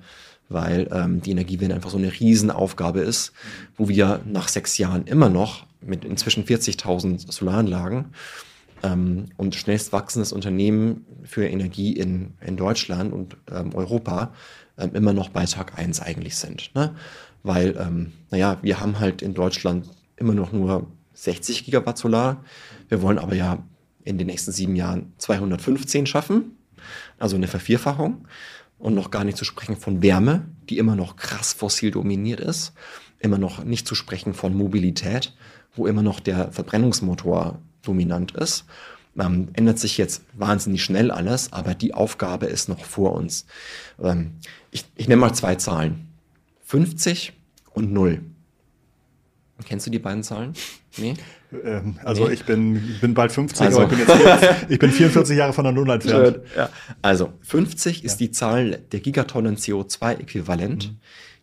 weil 0.50 0.88
ähm, 0.92 1.22
die 1.22 1.30
Energiewende 1.30 1.74
einfach 1.74 1.90
so 1.90 1.96
eine 1.96 2.12
Riesenaufgabe 2.12 3.00
ist, 3.00 3.32
wo 3.76 3.88
wir 3.88 4.20
nach 4.26 4.48
sechs 4.48 4.76
Jahren 4.76 5.06
immer 5.06 5.30
noch 5.30 5.64
mit 5.80 6.04
inzwischen 6.04 6.44
40.000 6.44 7.32
Solaranlagen 7.32 8.06
ähm, 8.82 9.26
und 9.36 9.54
schnellst 9.54 9.92
wachsendes 9.92 10.32
Unternehmen 10.32 11.06
für 11.24 11.46
Energie 11.46 11.92
in, 11.92 12.34
in 12.44 12.56
Deutschland 12.56 13.12
und 13.12 13.36
ähm, 13.50 13.74
Europa 13.74 14.34
ähm, 14.76 14.90
immer 14.94 15.12
noch 15.12 15.30
bei 15.30 15.46
Tag 15.46 15.78
eins 15.78 16.00
eigentlich 16.00 16.36
sind. 16.36 16.74
Ne? 16.74 16.94
Weil, 17.42 17.76
ähm, 17.78 18.12
naja, 18.30 18.58
wir 18.62 18.80
haben 18.80 18.98
halt 18.98 19.22
in 19.22 19.34
Deutschland 19.34 19.88
immer 20.16 20.34
noch 20.34 20.52
nur 20.52 20.86
60 21.14 21.64
Gigawatt 21.64 21.96
Solar. 21.96 22.44
Wir 22.88 23.02
wollen 23.02 23.18
aber 23.18 23.34
ja 23.34 23.62
in 24.04 24.18
den 24.18 24.26
nächsten 24.26 24.52
sieben 24.52 24.76
Jahren 24.76 25.12
215 25.18 26.06
schaffen, 26.06 26.56
also 27.18 27.36
eine 27.36 27.46
Vervierfachung. 27.46 28.26
Und 28.80 28.94
noch 28.94 29.10
gar 29.10 29.24
nicht 29.24 29.36
zu 29.38 29.44
sprechen 29.44 29.76
von 29.76 30.02
Wärme, 30.02 30.46
die 30.68 30.78
immer 30.78 30.96
noch 30.96 31.16
krass 31.16 31.52
fossil 31.52 31.90
dominiert 31.90 32.40
ist, 32.40 32.72
immer 33.20 33.38
noch 33.38 33.62
nicht 33.62 33.86
zu 33.86 33.94
sprechen 33.94 34.34
von 34.34 34.54
Mobilität, 34.54 35.34
wo 35.76 35.86
immer 35.86 36.02
noch 36.02 36.18
der 36.18 36.50
Verbrennungsmotor 36.50 37.60
dominant 37.82 38.32
ist. 38.32 38.64
Ähm, 39.18 39.48
ändert 39.52 39.78
sich 39.78 39.98
jetzt 39.98 40.22
wahnsinnig 40.32 40.82
schnell 40.82 41.10
alles, 41.10 41.52
aber 41.52 41.74
die 41.74 41.94
Aufgabe 41.94 42.46
ist 42.46 42.68
noch 42.68 42.84
vor 42.84 43.12
uns. 43.12 43.44
Ähm, 44.02 44.32
ich, 44.70 44.84
ich 44.96 45.08
nenne 45.08 45.20
mal 45.20 45.34
zwei 45.34 45.56
Zahlen. 45.56 46.08
50 46.64 47.32
und 47.74 47.92
0. 47.92 48.22
Kennst 49.66 49.86
du 49.86 49.90
die 49.90 49.98
beiden 49.98 50.22
Zahlen? 50.22 50.54
Nee? 50.96 51.14
Ähm, 51.64 51.98
also 52.04 52.26
nee. 52.26 52.34
ich, 52.34 52.44
bin, 52.44 52.98
bin 53.00 53.14
bald 53.14 53.32
50, 53.32 53.66
also. 53.66 53.80
aber 53.82 53.92
ich 53.92 54.06
bin, 54.06 54.18
jetzt, 54.18 54.66
ich 54.68 54.78
bin 54.78 54.90
44 54.90 55.36
Jahre 55.36 55.52
von 55.52 55.64
der 55.64 55.72
Null 55.72 55.90
entfernt. 55.90 56.40
Ja. 56.56 56.68
Also 57.02 57.32
50 57.42 58.04
ist 58.04 58.18
die 58.18 58.30
Zahl 58.30 58.82
der 58.92 59.00
Gigatonnen 59.00 59.56
CO2-Äquivalent, 59.56 60.88
mhm. 60.88 60.96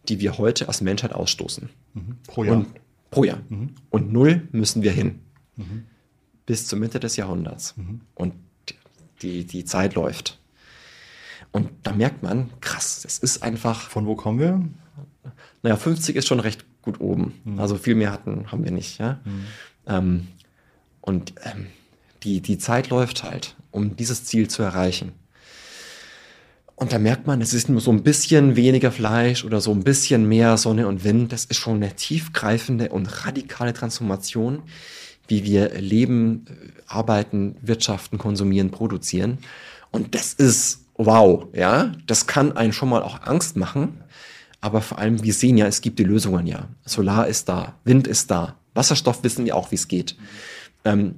die 0.07 0.19
wir 0.19 0.37
heute 0.37 0.67
als 0.67 0.81
Menschheit 0.81 1.13
ausstoßen. 1.13 1.69
Mhm. 1.93 2.17
Pro 2.27 2.43
Jahr. 2.43 2.57
Und, 2.57 2.67
pro 3.11 3.23
Jahr. 3.23 3.39
Mhm. 3.49 3.75
Und 3.89 4.13
null 4.13 4.47
müssen 4.51 4.81
wir 4.81 4.91
hin. 4.91 5.19
Mhm. 5.55 5.85
Bis 6.45 6.67
zur 6.67 6.79
Mitte 6.79 6.99
des 6.99 7.17
Jahrhunderts. 7.17 7.75
Mhm. 7.75 8.01
Und 8.15 8.33
die, 9.21 9.45
die 9.45 9.65
Zeit 9.65 9.95
läuft. 9.95 10.39
Und 11.51 11.69
da 11.83 11.91
merkt 11.91 12.23
man, 12.23 12.49
krass, 12.61 13.03
es 13.05 13.17
ist 13.17 13.43
einfach. 13.43 13.89
Von 13.89 14.05
wo 14.05 14.15
kommen 14.15 14.39
wir? 14.39 14.63
Naja, 15.63 15.75
50 15.75 16.15
ist 16.15 16.27
schon 16.27 16.39
recht 16.39 16.65
gut 16.81 17.01
oben. 17.01 17.33
Mhm. 17.43 17.59
Also 17.59 17.75
viel 17.77 17.95
mehr 17.95 18.11
hatten, 18.11 18.51
haben 18.51 18.63
wir 18.63 18.71
nicht. 18.71 18.99
Ja? 18.99 19.19
Ähm, 19.87 20.27
und 21.01 21.33
ähm, 21.43 21.67
die, 22.23 22.41
die 22.41 22.57
Zeit 22.57 22.89
läuft 22.89 23.23
halt, 23.23 23.55
um 23.71 23.95
dieses 23.95 24.25
Ziel 24.25 24.49
zu 24.49 24.63
erreichen. 24.63 25.13
Und 26.75 26.91
da 26.91 26.99
merkt 26.99 27.25
man, 27.25 27.41
es 27.41 27.53
ist 27.53 27.69
nur 27.69 27.81
so 27.81 27.91
ein 27.91 28.03
bisschen 28.03 28.55
weniger 28.55 28.91
Fleisch 28.91 29.43
oder 29.43 29.61
so 29.61 29.71
ein 29.71 29.83
bisschen 29.83 30.29
mehr 30.29 30.57
Sonne 30.57 30.87
und 30.87 31.03
Wind. 31.03 31.33
Das 31.33 31.45
ist 31.45 31.57
schon 31.57 31.77
eine 31.77 31.95
tiefgreifende 31.95 32.89
und 32.89 33.25
radikale 33.25 33.73
Transformation, 33.73 34.61
wie 35.27 35.43
wir 35.43 35.69
leben, 35.79 36.45
arbeiten, 36.85 37.55
wirtschaften, 37.61 38.19
konsumieren, 38.19 38.69
produzieren. 38.69 39.39
Und 39.89 40.13
das 40.13 40.33
ist 40.33 40.85
wow, 40.97 41.47
ja. 41.53 41.93
Das 42.05 42.27
kann 42.27 42.55
einen 42.55 42.73
schon 42.73 42.89
mal 42.89 43.01
auch 43.01 43.23
Angst 43.23 43.55
machen. 43.55 44.03
Aber 44.61 44.81
vor 44.81 44.99
allem, 44.99 45.23
wir 45.23 45.33
sehen 45.33 45.57
ja, 45.57 45.65
es 45.65 45.81
gibt 45.81 45.97
die 45.97 46.03
Lösungen 46.03 46.45
ja. 46.45 46.67
Solar 46.85 47.27
ist 47.27 47.49
da, 47.49 47.73
Wind 47.85 48.05
ist 48.07 48.29
da, 48.29 48.55
Wasserstoff 48.77 49.23
wissen 49.23 49.45
wir 49.45 49.55
auch, 49.55 49.71
wie 49.71 49.75
es 49.75 49.87
geht. 49.87 50.15
Ähm, 50.85 51.15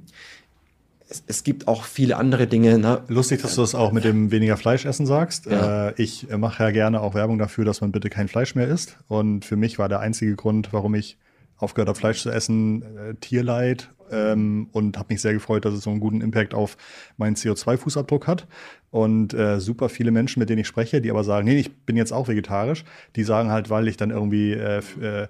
es, 1.08 1.22
es, 1.26 1.44
gibt 1.44 1.68
auch 1.68 1.84
viele 1.84 2.16
andere 2.16 2.46
Dinge. 2.46 2.78
Ne? 2.78 3.02
Lustig, 3.08 3.42
dass 3.42 3.54
du 3.54 3.60
das 3.60 3.74
auch 3.74 3.92
mit 3.92 4.04
dem 4.04 4.30
weniger 4.30 4.56
Fleisch 4.56 4.84
essen 4.84 5.06
sagst. 5.06 5.46
Ja. 5.46 5.88
Äh, 5.88 5.94
ich 5.96 6.28
mache 6.36 6.62
ja 6.62 6.70
gerne 6.70 7.00
auch 7.00 7.14
Werbung 7.14 7.38
dafür, 7.38 7.64
dass 7.64 7.80
man 7.80 7.92
bitte 7.92 8.10
kein 8.10 8.28
Fleisch 8.28 8.54
mehr 8.54 8.68
isst. 8.68 8.96
Und 9.08 9.44
für 9.44 9.56
mich 9.56 9.78
war 9.78 9.88
der 9.88 10.00
einzige 10.00 10.34
Grund, 10.36 10.72
warum 10.72 10.94
ich 10.94 11.18
aufgehört 11.58 11.88
habe, 11.88 11.98
Fleisch 11.98 12.22
zu 12.22 12.30
essen, 12.30 12.82
äh, 12.82 13.14
Tierleid 13.20 13.90
ähm, 14.10 14.68
und 14.72 14.98
habe 14.98 15.12
mich 15.12 15.22
sehr 15.22 15.32
gefreut, 15.32 15.64
dass 15.64 15.74
es 15.74 15.82
so 15.82 15.90
einen 15.90 16.00
guten 16.00 16.20
Impact 16.20 16.54
auf 16.54 16.76
meinen 17.16 17.36
CO2-Fußabdruck 17.36 18.26
hat. 18.26 18.46
Und 18.90 19.34
äh, 19.34 19.60
super 19.60 19.88
viele 19.88 20.10
Menschen, 20.10 20.40
mit 20.40 20.50
denen 20.50 20.60
ich 20.60 20.66
spreche, 20.66 21.00
die 21.00 21.10
aber 21.10 21.22
sagen, 21.22 21.46
nee, 21.46 21.58
ich 21.58 21.72
bin 21.84 21.96
jetzt 21.96 22.12
auch 22.12 22.26
vegetarisch, 22.26 22.84
die 23.14 23.22
sagen 23.22 23.50
halt, 23.50 23.70
weil 23.70 23.86
ich 23.86 23.96
dann 23.96 24.10
irgendwie 24.10 24.52
äh, 24.52 24.82
äh, 25.00 25.28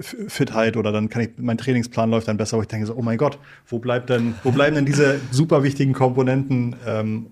Fitheit 0.00 0.78
oder 0.78 0.92
dann 0.92 1.10
kann 1.10 1.22
ich, 1.22 1.30
mein 1.36 1.58
Trainingsplan 1.58 2.10
läuft 2.10 2.28
dann 2.28 2.38
besser, 2.38 2.56
wo 2.56 2.62
ich 2.62 2.68
denke 2.68 2.86
so, 2.86 2.94
oh 2.94 3.02
mein 3.02 3.18
Gott, 3.18 3.38
wo 3.66 3.78
bleibt 3.78 4.08
denn, 4.08 4.34
wo 4.44 4.50
bleiben 4.50 4.76
denn 4.76 4.86
diese 4.86 5.20
super 5.30 5.62
wichtigen 5.62 5.92
Komponenten 5.92 6.76
ähm, 6.86 7.26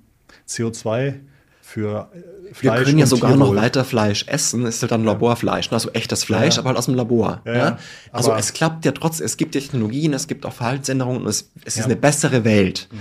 CO2 0.47 1.15
für 1.63 2.11
Fleisch 2.53 2.79
Wir 2.79 2.85
können 2.85 2.99
ja 2.99 3.07
sogar 3.07 3.33
Tierwohl. 3.33 3.55
noch 3.55 3.63
weiter 3.63 3.85
Fleisch 3.85 4.27
essen, 4.27 4.67
ist 4.67 4.83
halt 4.83 4.93
dann 4.93 5.05
Laborfleisch, 5.05 5.71
ne? 5.71 5.75
also 5.75 5.91
echtes 5.93 6.25
Fleisch, 6.25 6.57
ja. 6.57 6.61
aber 6.61 6.69
halt 6.69 6.79
aus 6.79 6.87
dem 6.87 6.95
Labor. 6.95 7.43
Ja, 7.45 7.55
ja. 7.55 7.79
Also 8.13 8.31
aber 8.31 8.41
es 8.41 8.53
klappt 8.53 8.85
ja 8.85 8.93
trotzdem, 8.93 9.27
es 9.27 9.37
gibt 9.37 9.53
Technologien, 9.53 10.13
es 10.13 10.27
gibt 10.27 10.45
auch 10.47 10.53
Verhaltensänderungen 10.53 11.23
und 11.23 11.29
es, 11.29 11.51
es 11.65 11.77
ist 11.77 11.85
eine 11.85 11.97
bessere 11.97 12.45
Welt. 12.45 12.89
Mhm. 12.91 12.99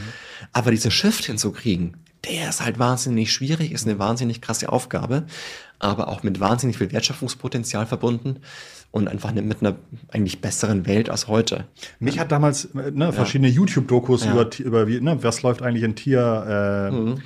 Aber 0.52 0.72
diesen 0.72 0.92
Shift 0.92 1.26
hinzukriegen, 1.26 1.98
der 2.26 2.50
ist 2.50 2.64
halt 2.64 2.80
wahnsinnig 2.80 3.32
schwierig, 3.32 3.72
ist 3.72 3.86
eine 3.88 4.00
wahnsinnig 4.00 4.42
krasse 4.42 4.70
Aufgabe, 4.72 5.26
aber 5.80 6.08
auch 6.08 6.24
mit 6.24 6.40
wahnsinnig 6.40 6.78
viel 6.78 6.92
Wertschöpfungspotenzial 6.92 7.86
verbunden 7.86 8.40
und 8.92 9.08
einfach 9.08 9.34
mit 9.34 9.62
einer 9.62 9.76
eigentlich 10.10 10.40
besseren 10.40 10.86
Welt 10.86 11.10
als 11.10 11.28
heute. 11.28 11.66
Mich 12.00 12.20
hat 12.20 12.32
damals 12.32 12.74
ne, 12.74 13.12
verschiedene 13.12 13.50
YouTube-Dokus 13.50 14.26
über, 14.26 14.50
über 14.60 14.88
wie, 14.88 15.02
ne, 15.02 15.18
was 15.22 15.42
läuft 15.42 15.62
eigentlich 15.64 15.84
in 15.84 15.96
Tier. 15.96 16.90
Äh, 16.92 16.96
mhm 16.96 17.22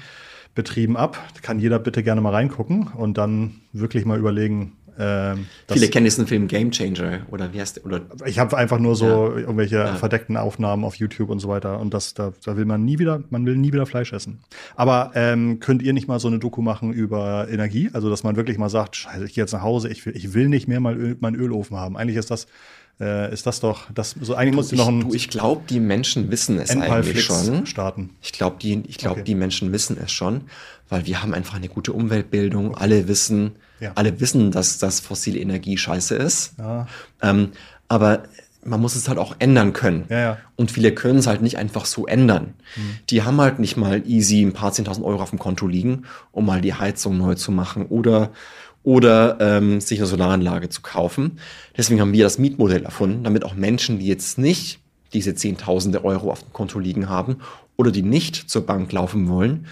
Betrieben 0.57 0.97
ab. 0.97 1.23
Kann 1.43 1.59
jeder 1.59 1.77
bitte 1.77 2.01
gerne 2.01 2.19
mal 2.19 2.33
reingucken 2.33 2.87
und 2.87 3.19
dann 3.19 3.61
wirklich 3.73 4.05
mal 4.05 4.17
überlegen. 4.17 4.73
Äh, 4.97 5.35
Viele 5.71 5.87
kennen 5.89 6.05
diesen 6.05 6.25
Film 6.25 6.47
Game 6.47 6.71
Changer 6.71 7.27
oder 7.29 7.53
wie 7.53 7.61
heißt 7.61 7.75
der? 7.75 7.85
Oder 7.85 8.01
ich 8.25 8.39
habe 8.39 8.57
einfach 8.57 8.79
nur 8.79 8.95
so 8.95 9.05
ja. 9.05 9.37
irgendwelche 9.37 9.75
ja. 9.75 9.93
verdeckten 9.93 10.35
Aufnahmen 10.35 10.83
auf 10.83 10.95
YouTube 10.95 11.29
und 11.29 11.37
so 11.37 11.47
weiter 11.47 11.79
und 11.79 11.93
das 11.93 12.15
da, 12.15 12.33
da 12.43 12.57
will 12.57 12.65
man 12.65 12.83
nie 12.83 12.97
wieder, 12.97 13.21
man 13.29 13.45
will 13.45 13.55
nie 13.55 13.71
wieder 13.71 13.85
Fleisch 13.85 14.11
essen. 14.13 14.39
Aber 14.75 15.11
ähm, 15.13 15.59
könnt 15.59 15.83
ihr 15.83 15.93
nicht 15.93 16.07
mal 16.07 16.19
so 16.19 16.27
eine 16.27 16.39
Doku 16.39 16.63
machen 16.63 16.91
über 16.91 17.47
Energie, 17.51 17.91
also 17.93 18.09
dass 18.09 18.23
man 18.23 18.35
wirklich 18.35 18.57
mal 18.57 18.69
sagt, 18.69 18.95
scheiße, 18.95 19.25
ich 19.25 19.35
gehe 19.35 19.43
jetzt 19.43 19.53
nach 19.53 19.61
Hause, 19.61 19.89
ich 19.89 20.03
will, 20.07 20.17
ich 20.17 20.33
will 20.33 20.49
nicht 20.49 20.67
mehr 20.67 20.79
mal 20.79 20.97
Öl, 20.97 21.17
meinen 21.19 21.35
Ölofen 21.35 21.77
haben. 21.77 21.95
Eigentlich 21.95 22.17
ist 22.17 22.31
das 22.31 22.47
äh, 22.99 23.31
ist 23.31 23.45
das 23.45 23.59
doch, 23.59 23.91
das, 23.93 24.15
so 24.19 24.35
eigentlich 24.35 24.55
musst 24.55 24.71
du 24.71 24.75
noch 24.75 24.87
ein. 24.87 25.01
Du, 25.01 25.13
ich 25.13 25.29
glaube, 25.29 25.61
die 25.69 25.79
Menschen 25.79 26.31
wissen 26.31 26.59
es 26.59 26.71
eigentlich 26.71 27.23
schon. 27.23 27.65
Starten. 27.65 28.11
Ich 28.21 28.31
glaube, 28.31 28.57
die, 28.59 28.83
ich 28.87 28.97
glaube, 28.97 29.17
okay. 29.17 29.23
die 29.23 29.35
Menschen 29.35 29.71
wissen 29.71 29.97
es 30.03 30.11
schon, 30.11 30.41
weil 30.89 31.05
wir 31.05 31.21
haben 31.21 31.33
einfach 31.33 31.55
eine 31.55 31.69
gute 31.69 31.93
Umweltbildung. 31.93 32.71
Okay. 32.71 32.79
Alle 32.79 33.07
wissen, 33.07 33.55
ja. 33.79 33.91
alle 33.95 34.19
wissen, 34.19 34.51
dass 34.51 34.79
das 34.79 34.99
fossile 34.99 35.39
Energie 35.39 35.77
scheiße 35.77 36.15
ist. 36.15 36.53
Ja. 36.57 36.87
Ähm, 37.21 37.51
aber 37.87 38.23
man 38.67 38.81
muss 38.81 38.95
es 38.95 39.07
halt 39.07 39.17
auch 39.17 39.35
ändern 39.39 39.73
können. 39.73 40.05
Ja, 40.09 40.19
ja. 40.19 40.37
Und 40.55 40.71
viele 40.71 40.91
können 40.91 41.19
es 41.19 41.27
halt 41.27 41.41
nicht 41.41 41.57
einfach 41.57 41.85
so 41.85 42.05
ändern. 42.05 42.53
Mhm. 42.75 42.97
Die 43.09 43.23
haben 43.23 43.39
halt 43.39 43.59
nicht 43.59 43.77
mal 43.77 44.03
easy 44.05 44.41
ein 44.41 44.53
paar 44.53 44.73
zehntausend 44.73 45.05
Euro 45.05 45.21
auf 45.21 45.29
dem 45.29 45.39
Konto 45.39 45.67
liegen, 45.67 46.03
um 46.31 46.45
mal 46.45 46.61
die 46.61 46.73
Heizung 46.73 47.17
neu 47.17 47.35
zu 47.35 47.51
machen 47.51 47.85
oder 47.85 48.31
oder 48.87 49.35
ähm, 49.41 49.81
sich 49.81 49.99
eine 49.99 50.07
Solaranlage 50.07 50.69
zu 50.69 50.81
kaufen. 50.81 51.39
Deswegen 51.75 51.99
haben 51.99 52.13
wir 52.13 52.23
das 52.23 52.37
Mietmodell 52.37 52.85
erfunden, 52.85 53.25
damit 53.25 53.43
auch 53.43 53.53
Menschen, 53.53 53.99
die 53.99 54.07
jetzt 54.07 54.37
nicht 54.37 54.79
diese 55.11 55.35
Zehntausende 55.35 56.05
Euro 56.05 56.31
auf 56.31 56.41
dem 56.41 56.53
Konto 56.53 56.79
liegen 56.79 57.09
haben 57.09 57.39
oder 57.75 57.91
die 57.91 58.01
nicht 58.01 58.49
zur 58.49 58.65
Bank 58.65 58.89
laufen 58.93 59.27
wollen, 59.27 59.67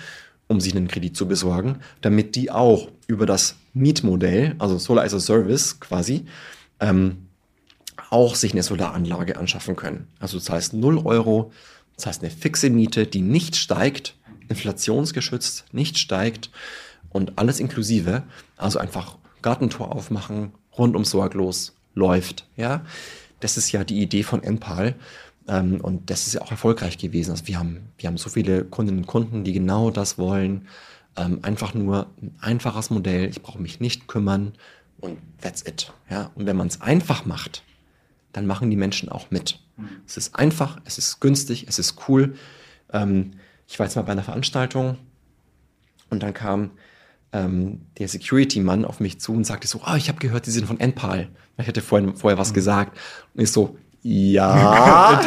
um 0.47 0.59
sich 0.59 0.76
einen 0.76 0.89
Kredit 0.89 1.16
zu 1.16 1.30
besorgen, 1.30 1.78
damit 2.01 2.36
die 2.36 2.51
auch 2.51 2.89
über 3.07 3.26
das 3.26 3.55
Mietmodell, 3.74 4.55
also 4.59 4.78
Solar 4.78 5.05
as 5.05 5.13
a 5.13 5.22
Service 5.22 5.80
quasi, 5.80 6.26
ähm, 6.82 7.30
auch 8.09 8.36
sich 8.36 8.51
eine 8.51 8.63
Solaranlage 8.63 9.38
anschaffen 9.38 9.78
können. 9.78 10.07
Also 10.20 10.39
das 10.39 10.49
heißt 10.49 10.74
0 10.74 10.97
Euro, 11.05 11.53
das 11.95 12.07
heißt 12.07 12.22
eine 12.22 12.32
fixe 12.32 12.70
Miete, 12.70 13.07
die 13.07 13.22
nicht 13.22 13.55
steigt, 13.55 14.18
inflationsgeschützt 14.49 15.68
nicht 15.72 15.99
steigt 15.99 16.49
und 17.16 17.39
alles 17.39 17.61
inklusive. 17.61 18.24
Also 18.57 18.78
einfach 18.78 19.18
Gartentor 19.41 19.95
aufmachen, 19.95 20.51
rundum 20.78 21.05
sorglos 21.05 21.74
läuft. 21.93 22.45
Ja, 22.57 22.84
das 23.39 23.55
ist 23.55 23.72
ja 23.72 23.86
die 23.86 24.01
Idee 24.01 24.24
von 24.24 24.43
Enpal. 24.43 24.95
Ähm, 25.47 25.80
und 25.80 26.09
das 26.09 26.28
ist 26.28 26.34
ja 26.34 26.41
auch 26.41 26.51
erfolgreich 26.51 26.97
gewesen. 26.97 27.32
Also 27.32 27.47
wir 27.47 27.57
haben, 27.57 27.88
wir 27.97 28.07
haben 28.07 28.18
so 28.18 28.30
viele 28.30 28.66
Kundinnen 28.66 29.01
und 29.01 29.07
Kunden, 29.07 29.45
die 29.45 29.53
genau 29.53 29.91
das 29.91 30.18
wollen. 30.18 30.68
Ähm, 31.16 31.39
einfach 31.41 31.74
nur 31.74 32.07
ein 32.22 32.36
einfaches 32.41 32.89
Modell. 32.89 33.30
Ich 33.30 33.41
brauche 33.41 33.61
mich 33.61 33.80
nicht 33.80 34.07
kümmern 34.07 34.51
und 34.99 35.18
that's 35.39 35.66
it. 35.66 35.93
Ja, 36.09 36.32
und 36.36 36.45
wenn 36.45 36.57
man 36.57 36.68
es 36.68 36.82
einfach 36.82 37.26
macht, 37.26 37.63
dann 38.34 38.45
machen 38.45 38.70
die 38.70 38.76
Menschen 38.76 39.07
auch 39.07 39.32
mit. 39.32 39.61
Mhm. 39.78 39.88
Es 40.05 40.18
ist 40.18 40.36
einfach, 40.36 40.82
es 40.84 40.97
ist 40.97 41.22
günstig, 41.22 41.68
es 41.70 41.80
ist 41.80 42.09
cool. 42.09 42.36
Ähm, 42.91 43.36
ich 43.70 43.80
war 43.80 43.86
jetzt 43.86 43.95
mal 43.95 44.01
bei 44.01 44.11
einer 44.11 44.24
Veranstaltung 44.24 44.97
und 46.09 46.22
dann 46.24 46.34
kam 46.34 46.72
ähm, 47.36 47.81
der 47.99 48.07
Security-Mann 48.07 48.86
auf 48.86 48.99
mich 48.99 49.19
zu 49.19 49.33
und 49.33 49.45
sagte 49.45 49.67
so, 49.67 49.81
oh, 49.86 49.95
ich 49.95 50.07
habe 50.07 50.19
gehört, 50.19 50.45
die 50.45 50.51
sind 50.51 50.65
von 50.65 50.79
Enpal. 50.79 51.27
Ich 51.57 51.67
hatte 51.67 51.81
vorhin, 51.81 52.15
vorher 52.15 52.38
was 52.38 52.51
mhm. 52.51 52.55
gesagt. 52.55 52.97
Und 53.33 53.43
ich 53.43 53.51
so, 53.51 53.77
ja. 54.01 55.21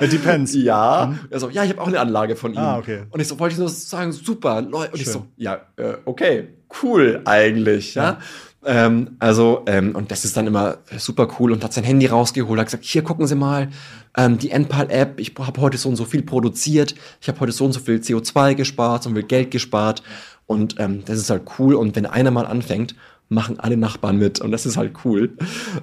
it 0.00 0.12
depends. 0.12 0.54
Ja. 0.54 1.10
Mhm. 1.10 1.18
Also, 1.32 1.48
ja, 1.50 1.64
ich 1.64 1.70
habe 1.70 1.80
auch 1.80 1.88
eine 1.88 1.98
Anlage 1.98 2.36
von 2.36 2.52
ihm. 2.52 2.58
Ah, 2.58 2.78
okay. 2.78 3.02
Und 3.10 3.20
ich 3.20 3.26
so, 3.26 3.38
wollte 3.38 3.54
ich 3.54 3.58
nur 3.58 3.68
sagen, 3.68 4.12
super, 4.12 4.62
Leute. 4.62 4.92
Und 4.92 4.98
Schön. 4.98 5.06
ich 5.06 5.12
so, 5.12 5.26
ja, 5.36 5.54
äh, 5.76 5.94
okay, 6.04 6.48
cool 6.82 7.22
eigentlich, 7.24 7.94
ja. 7.94 8.02
ja. 8.04 8.18
Ähm, 8.66 9.16
also, 9.18 9.62
ähm, 9.66 9.94
und 9.94 10.10
das 10.10 10.24
ist 10.24 10.36
dann 10.36 10.46
immer 10.46 10.78
super 10.96 11.28
cool 11.38 11.52
und 11.52 11.62
hat 11.62 11.72
sein 11.72 11.84
Handy 11.84 12.06
rausgeholt, 12.06 12.58
hat 12.58 12.66
gesagt, 12.66 12.84
hier 12.84 13.02
gucken 13.02 13.26
Sie 13.26 13.34
mal, 13.34 13.68
ähm, 14.16 14.38
die 14.38 14.50
Enpal-App, 14.50 15.20
ich 15.20 15.34
habe 15.38 15.60
heute 15.60 15.76
so 15.76 15.88
und 15.90 15.96
so 15.96 16.04
viel 16.04 16.22
produziert, 16.22 16.94
ich 17.20 17.28
habe 17.28 17.40
heute 17.40 17.52
so 17.52 17.66
und 17.66 17.72
so 17.72 17.80
viel 17.80 17.96
CO2 17.96 18.54
gespart, 18.54 19.02
so 19.02 19.10
viel 19.10 19.22
Geld 19.22 19.50
gespart 19.50 20.02
und 20.46 20.76
ähm, 20.78 21.04
das 21.04 21.18
ist 21.18 21.30
halt 21.30 21.42
cool. 21.58 21.74
Und 21.74 21.96
wenn 21.96 22.06
einer 22.06 22.30
mal 22.30 22.46
anfängt, 22.46 22.94
machen 23.28 23.58
alle 23.58 23.76
Nachbarn 23.76 24.18
mit. 24.18 24.40
Und 24.40 24.50
das 24.50 24.66
ist 24.66 24.76
halt 24.76 25.04
cool, 25.04 25.36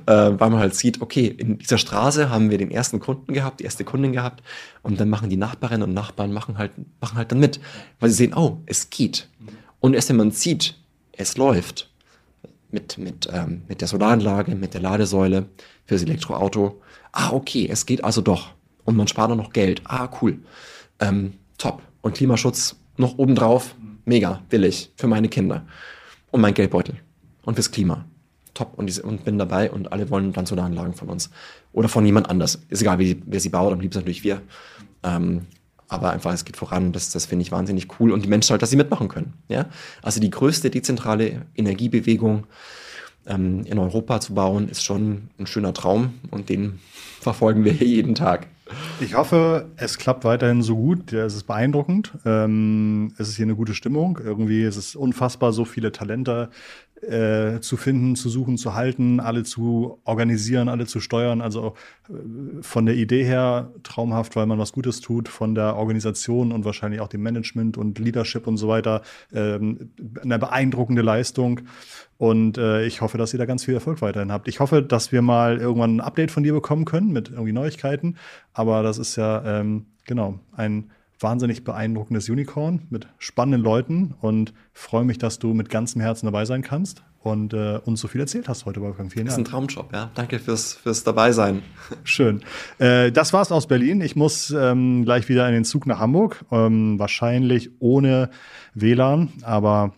äh, 0.05 0.11
weil 0.11 0.49
man 0.49 0.59
halt 0.59 0.75
sieht, 0.75 1.01
okay, 1.01 1.27
in 1.27 1.57
dieser 1.57 1.77
Straße 1.77 2.29
haben 2.29 2.49
wir 2.49 2.57
den 2.57 2.71
ersten 2.71 2.99
Kunden 2.99 3.33
gehabt, 3.33 3.59
die 3.59 3.63
erste 3.63 3.83
Kundin 3.83 4.11
gehabt. 4.11 4.43
Und 4.83 4.99
dann 4.99 5.09
machen 5.09 5.29
die 5.29 5.37
Nachbarinnen 5.37 5.87
und 5.87 5.93
Nachbarn 5.93 6.33
machen 6.33 6.57
halt, 6.57 6.71
machen 6.99 7.17
halt 7.17 7.31
dann 7.31 7.39
mit, 7.39 7.59
weil 7.99 8.09
sie 8.09 8.15
sehen, 8.15 8.33
oh, 8.35 8.57
es 8.65 8.89
geht. 8.89 9.27
Und 9.79 9.93
erst 9.93 10.09
wenn 10.09 10.17
man 10.17 10.31
sieht, 10.31 10.75
es 11.11 11.37
läuft. 11.37 11.89
Mit, 12.73 12.97
mit, 12.97 13.27
ähm, 13.33 13.63
mit 13.67 13.81
der 13.81 13.89
Solaranlage, 13.89 14.55
mit 14.55 14.73
der 14.73 14.79
Ladesäule 14.79 15.47
fürs 15.85 16.03
Elektroauto. 16.03 16.81
Ah, 17.11 17.31
okay, 17.31 17.67
es 17.69 17.85
geht 17.85 18.01
also 18.01 18.21
doch. 18.21 18.51
Und 18.85 18.95
man 18.95 19.09
spart 19.09 19.29
auch 19.29 19.35
noch 19.35 19.51
Geld. 19.51 19.81
Ah, 19.83 20.09
cool. 20.21 20.39
Ähm, 20.99 21.33
top. 21.57 21.81
Und 22.01 22.15
Klimaschutz 22.15 22.77
noch 22.95 23.17
obendrauf. 23.17 23.75
Mega, 24.11 24.41
will 24.49 24.65
ich. 24.65 24.91
Für 24.97 25.07
meine 25.07 25.29
Kinder. 25.29 25.65
Und 26.31 26.41
mein 26.41 26.53
Geldbeutel. 26.53 26.95
Und 27.43 27.53
fürs 27.53 27.71
Klima. 27.71 28.03
Top. 28.53 28.73
Und, 28.77 28.87
die, 28.87 29.01
und 29.01 29.23
bin 29.23 29.37
dabei 29.37 29.71
und 29.71 29.93
alle 29.93 30.09
wollen 30.09 30.33
dann 30.33 30.45
Solaranlagen 30.45 30.93
von 30.95 31.07
uns. 31.07 31.29
Oder 31.71 31.87
von 31.87 32.05
jemand 32.05 32.29
anders. 32.29 32.61
Ist 32.67 32.81
egal, 32.81 32.99
wie, 32.99 33.21
wer 33.25 33.39
sie 33.39 33.47
baut, 33.47 33.71
am 33.71 33.79
liebsten 33.79 33.99
natürlich 33.99 34.25
wir. 34.25 34.41
Ähm, 35.03 35.43
aber 35.87 36.11
einfach, 36.11 36.33
es 36.33 36.43
geht 36.43 36.57
voran. 36.57 36.91
Das, 36.91 37.11
das 37.11 37.25
finde 37.25 37.43
ich 37.43 37.53
wahnsinnig 37.53 37.87
cool. 38.01 38.11
Und 38.11 38.25
die 38.25 38.27
Menschen 38.27 38.51
halt, 38.51 38.61
dass 38.61 38.69
sie 38.69 38.75
mitmachen 38.75 39.07
können. 39.07 39.31
Ja? 39.47 39.67
Also 40.01 40.19
die 40.19 40.29
größte 40.29 40.69
dezentrale 40.69 41.45
Energiebewegung 41.55 42.47
ähm, 43.27 43.63
in 43.63 43.79
Europa 43.79 44.19
zu 44.19 44.33
bauen, 44.33 44.67
ist 44.67 44.83
schon 44.83 45.29
ein 45.39 45.47
schöner 45.47 45.73
Traum. 45.73 46.15
Und 46.31 46.49
den 46.49 46.81
verfolgen 47.21 47.63
wir 47.63 47.71
jeden 47.79 48.15
Tag. 48.15 48.47
Ich 48.99 49.15
hoffe, 49.15 49.71
es 49.77 49.97
klappt 49.97 50.23
weiterhin 50.23 50.61
so 50.61 50.75
gut. 50.75 51.11
Ja, 51.11 51.25
es 51.25 51.35
ist 51.35 51.43
beeindruckend. 51.43 52.13
Ähm, 52.25 53.13
es 53.17 53.29
ist 53.29 53.35
hier 53.35 53.45
eine 53.45 53.55
gute 53.55 53.73
Stimmung. 53.73 54.19
Irgendwie 54.23 54.63
ist 54.63 54.77
es 54.77 54.95
unfassbar, 54.95 55.53
so 55.53 55.65
viele 55.65 55.91
Talente 55.91 56.49
äh, 57.01 57.59
zu 57.61 57.77
finden, 57.77 58.15
zu 58.15 58.29
suchen, 58.29 58.57
zu 58.57 58.75
halten, 58.75 59.19
alle 59.19 59.43
zu 59.43 59.99
organisieren, 60.03 60.69
alle 60.69 60.85
zu 60.85 60.99
steuern. 60.99 61.41
Also 61.41 61.73
äh, 62.09 62.61
von 62.61 62.85
der 62.85 62.95
Idee 62.95 63.23
her 63.23 63.71
traumhaft, 63.83 64.35
weil 64.35 64.45
man 64.45 64.59
was 64.59 64.71
Gutes 64.71 65.01
tut, 65.01 65.27
von 65.27 65.55
der 65.55 65.75
Organisation 65.75 66.51
und 66.51 66.65
wahrscheinlich 66.65 67.01
auch 67.01 67.07
dem 67.07 67.21
Management 67.21 67.77
und 67.77 67.99
Leadership 67.99 68.47
und 68.47 68.57
so 68.57 68.67
weiter. 68.67 69.01
Ähm, 69.33 69.91
eine 70.21 70.39
beeindruckende 70.39 71.01
Leistung. 71.01 71.61
Und 72.17 72.59
äh, 72.59 72.85
ich 72.85 73.01
hoffe, 73.01 73.17
dass 73.17 73.33
ihr 73.33 73.39
da 73.39 73.45
ganz 73.45 73.65
viel 73.65 73.73
Erfolg 73.73 74.01
weiterhin 74.01 74.31
habt. 74.31 74.47
Ich 74.47 74.59
hoffe, 74.59 74.83
dass 74.83 75.11
wir 75.11 75.23
mal 75.23 75.57
irgendwann 75.57 75.97
ein 75.97 76.01
Update 76.01 76.29
von 76.29 76.43
dir 76.43 76.53
bekommen 76.53 76.85
können 76.85 77.11
mit 77.11 77.29
irgendwie 77.29 77.51
Neuigkeiten. 77.51 78.17
Aber 78.53 78.83
das 78.83 78.99
ist 78.99 79.15
ja, 79.15 79.43
ähm, 79.59 79.87
genau, 80.05 80.39
ein 80.55 80.91
wahnsinnig 81.21 81.63
beeindruckendes 81.63 82.29
Unicorn 82.29 82.87
mit 82.89 83.07
spannenden 83.17 83.61
Leuten 83.61 84.15
und 84.21 84.53
freue 84.73 85.03
mich, 85.05 85.17
dass 85.17 85.39
du 85.39 85.53
mit 85.53 85.69
ganzem 85.69 86.01
Herzen 86.01 86.25
dabei 86.25 86.45
sein 86.45 86.61
kannst 86.61 87.03
und 87.19 87.53
äh, 87.53 87.79
uns 87.85 88.01
so 88.01 88.07
viel 88.07 88.21
erzählt 88.21 88.49
hast 88.49 88.65
heute, 88.65 88.81
Wolfgang. 88.81 89.11
Vielen 89.11 89.27
Dank. 89.27 89.37
Das 89.37 89.43
ist 89.43 89.47
ein 89.47 89.51
Traumjob, 89.51 89.93
ja. 89.93 90.09
Danke 90.15 90.39
fürs, 90.39 90.73
fürs 90.73 91.03
Dabeisein. 91.03 91.61
Schön. 92.03 92.41
Äh, 92.79 93.11
das 93.11 93.33
war's 93.33 93.51
aus 93.51 93.67
Berlin. 93.67 94.01
Ich 94.01 94.15
muss 94.15 94.49
ähm, 94.51 95.05
gleich 95.05 95.29
wieder 95.29 95.47
in 95.47 95.53
den 95.53 95.65
Zug 95.65 95.85
nach 95.85 95.99
Hamburg. 95.99 96.43
Ähm, 96.51 96.97
wahrscheinlich 96.97 97.69
ohne 97.79 98.29
WLAN, 98.73 99.29
aber 99.43 99.93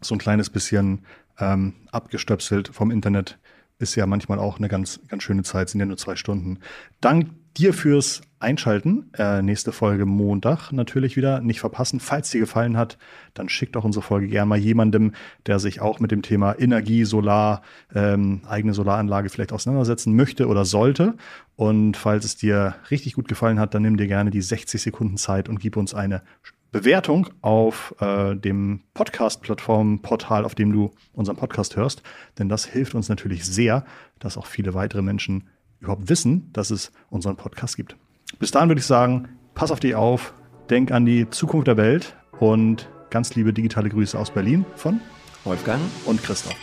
so 0.00 0.14
ein 0.14 0.18
kleines 0.18 0.50
bisschen 0.50 1.04
ähm, 1.38 1.74
abgestöpselt 1.90 2.68
vom 2.68 2.90
Internet 2.90 3.38
ist 3.78 3.94
ja 3.94 4.06
manchmal 4.06 4.38
auch 4.38 4.58
eine 4.58 4.68
ganz, 4.68 5.00
ganz 5.08 5.22
schöne 5.22 5.42
Zeit, 5.42 5.70
sind 5.70 5.80
ja 5.80 5.86
nur 5.86 5.96
zwei 5.96 6.14
Stunden. 6.14 6.58
Dank 7.00 7.30
dir 7.56 7.74
fürs 7.74 8.22
Einschalten. 8.38 9.10
Äh, 9.18 9.42
nächste 9.42 9.70
Folge 9.70 10.06
Montag 10.06 10.72
natürlich 10.72 11.16
wieder. 11.16 11.40
Nicht 11.40 11.60
verpassen. 11.60 12.00
Falls 12.00 12.30
dir 12.30 12.40
gefallen 12.40 12.76
hat, 12.76 12.96
dann 13.34 13.48
schickt 13.48 13.76
doch 13.76 13.84
unsere 13.84 14.02
Folge 14.02 14.28
gerne 14.28 14.48
mal 14.48 14.58
jemandem, 14.58 15.12
der 15.46 15.58
sich 15.58 15.80
auch 15.80 16.00
mit 16.00 16.10
dem 16.10 16.22
Thema 16.22 16.58
Energie, 16.58 17.04
Solar, 17.04 17.62
ähm, 17.94 18.42
eigene 18.48 18.72
Solaranlage 18.72 19.28
vielleicht 19.28 19.52
auseinandersetzen 19.52 20.16
möchte 20.16 20.48
oder 20.48 20.64
sollte. 20.64 21.14
Und 21.56 21.96
falls 21.96 22.24
es 22.24 22.36
dir 22.36 22.76
richtig 22.90 23.12
gut 23.14 23.28
gefallen 23.28 23.60
hat, 23.60 23.74
dann 23.74 23.82
nimm 23.82 23.98
dir 23.98 24.06
gerne 24.06 24.30
die 24.30 24.42
60 24.42 24.80
Sekunden 24.80 25.18
Zeit 25.18 25.48
und 25.48 25.60
gib 25.60 25.76
uns 25.76 25.92
eine 25.92 26.22
Bewertung 26.72 27.28
auf 27.40 27.94
äh, 28.00 28.36
dem 28.36 28.82
Podcast-Plattform-Portal, 28.94 30.44
auf 30.44 30.54
dem 30.54 30.72
du 30.72 30.92
unseren 31.12 31.36
Podcast 31.36 31.76
hörst. 31.76 32.02
Denn 32.38 32.48
das 32.48 32.64
hilft 32.64 32.94
uns 32.94 33.08
natürlich 33.08 33.44
sehr, 33.44 33.84
dass 34.18 34.38
auch 34.38 34.46
viele 34.46 34.72
weitere 34.72 35.02
Menschen 35.02 35.48
überhaupt 35.80 36.08
wissen, 36.08 36.50
dass 36.52 36.70
es 36.70 36.92
unseren 37.10 37.36
Podcast 37.36 37.76
gibt. 37.76 37.96
Bis 38.38 38.50
dahin 38.50 38.68
würde 38.68 38.80
ich 38.80 38.86
sagen, 38.86 39.28
pass 39.54 39.70
auf 39.70 39.80
dich 39.80 39.94
auf, 39.94 40.34
denk 40.68 40.92
an 40.92 41.04
die 41.04 41.28
Zukunft 41.30 41.66
der 41.66 41.76
Welt 41.76 42.16
und 42.38 42.88
ganz 43.10 43.34
liebe 43.34 43.52
digitale 43.52 43.88
Grüße 43.88 44.18
aus 44.18 44.30
Berlin 44.30 44.64
von 44.76 45.00
Wolfgang 45.44 45.80
und 46.06 46.22
Christoph. 46.22 46.56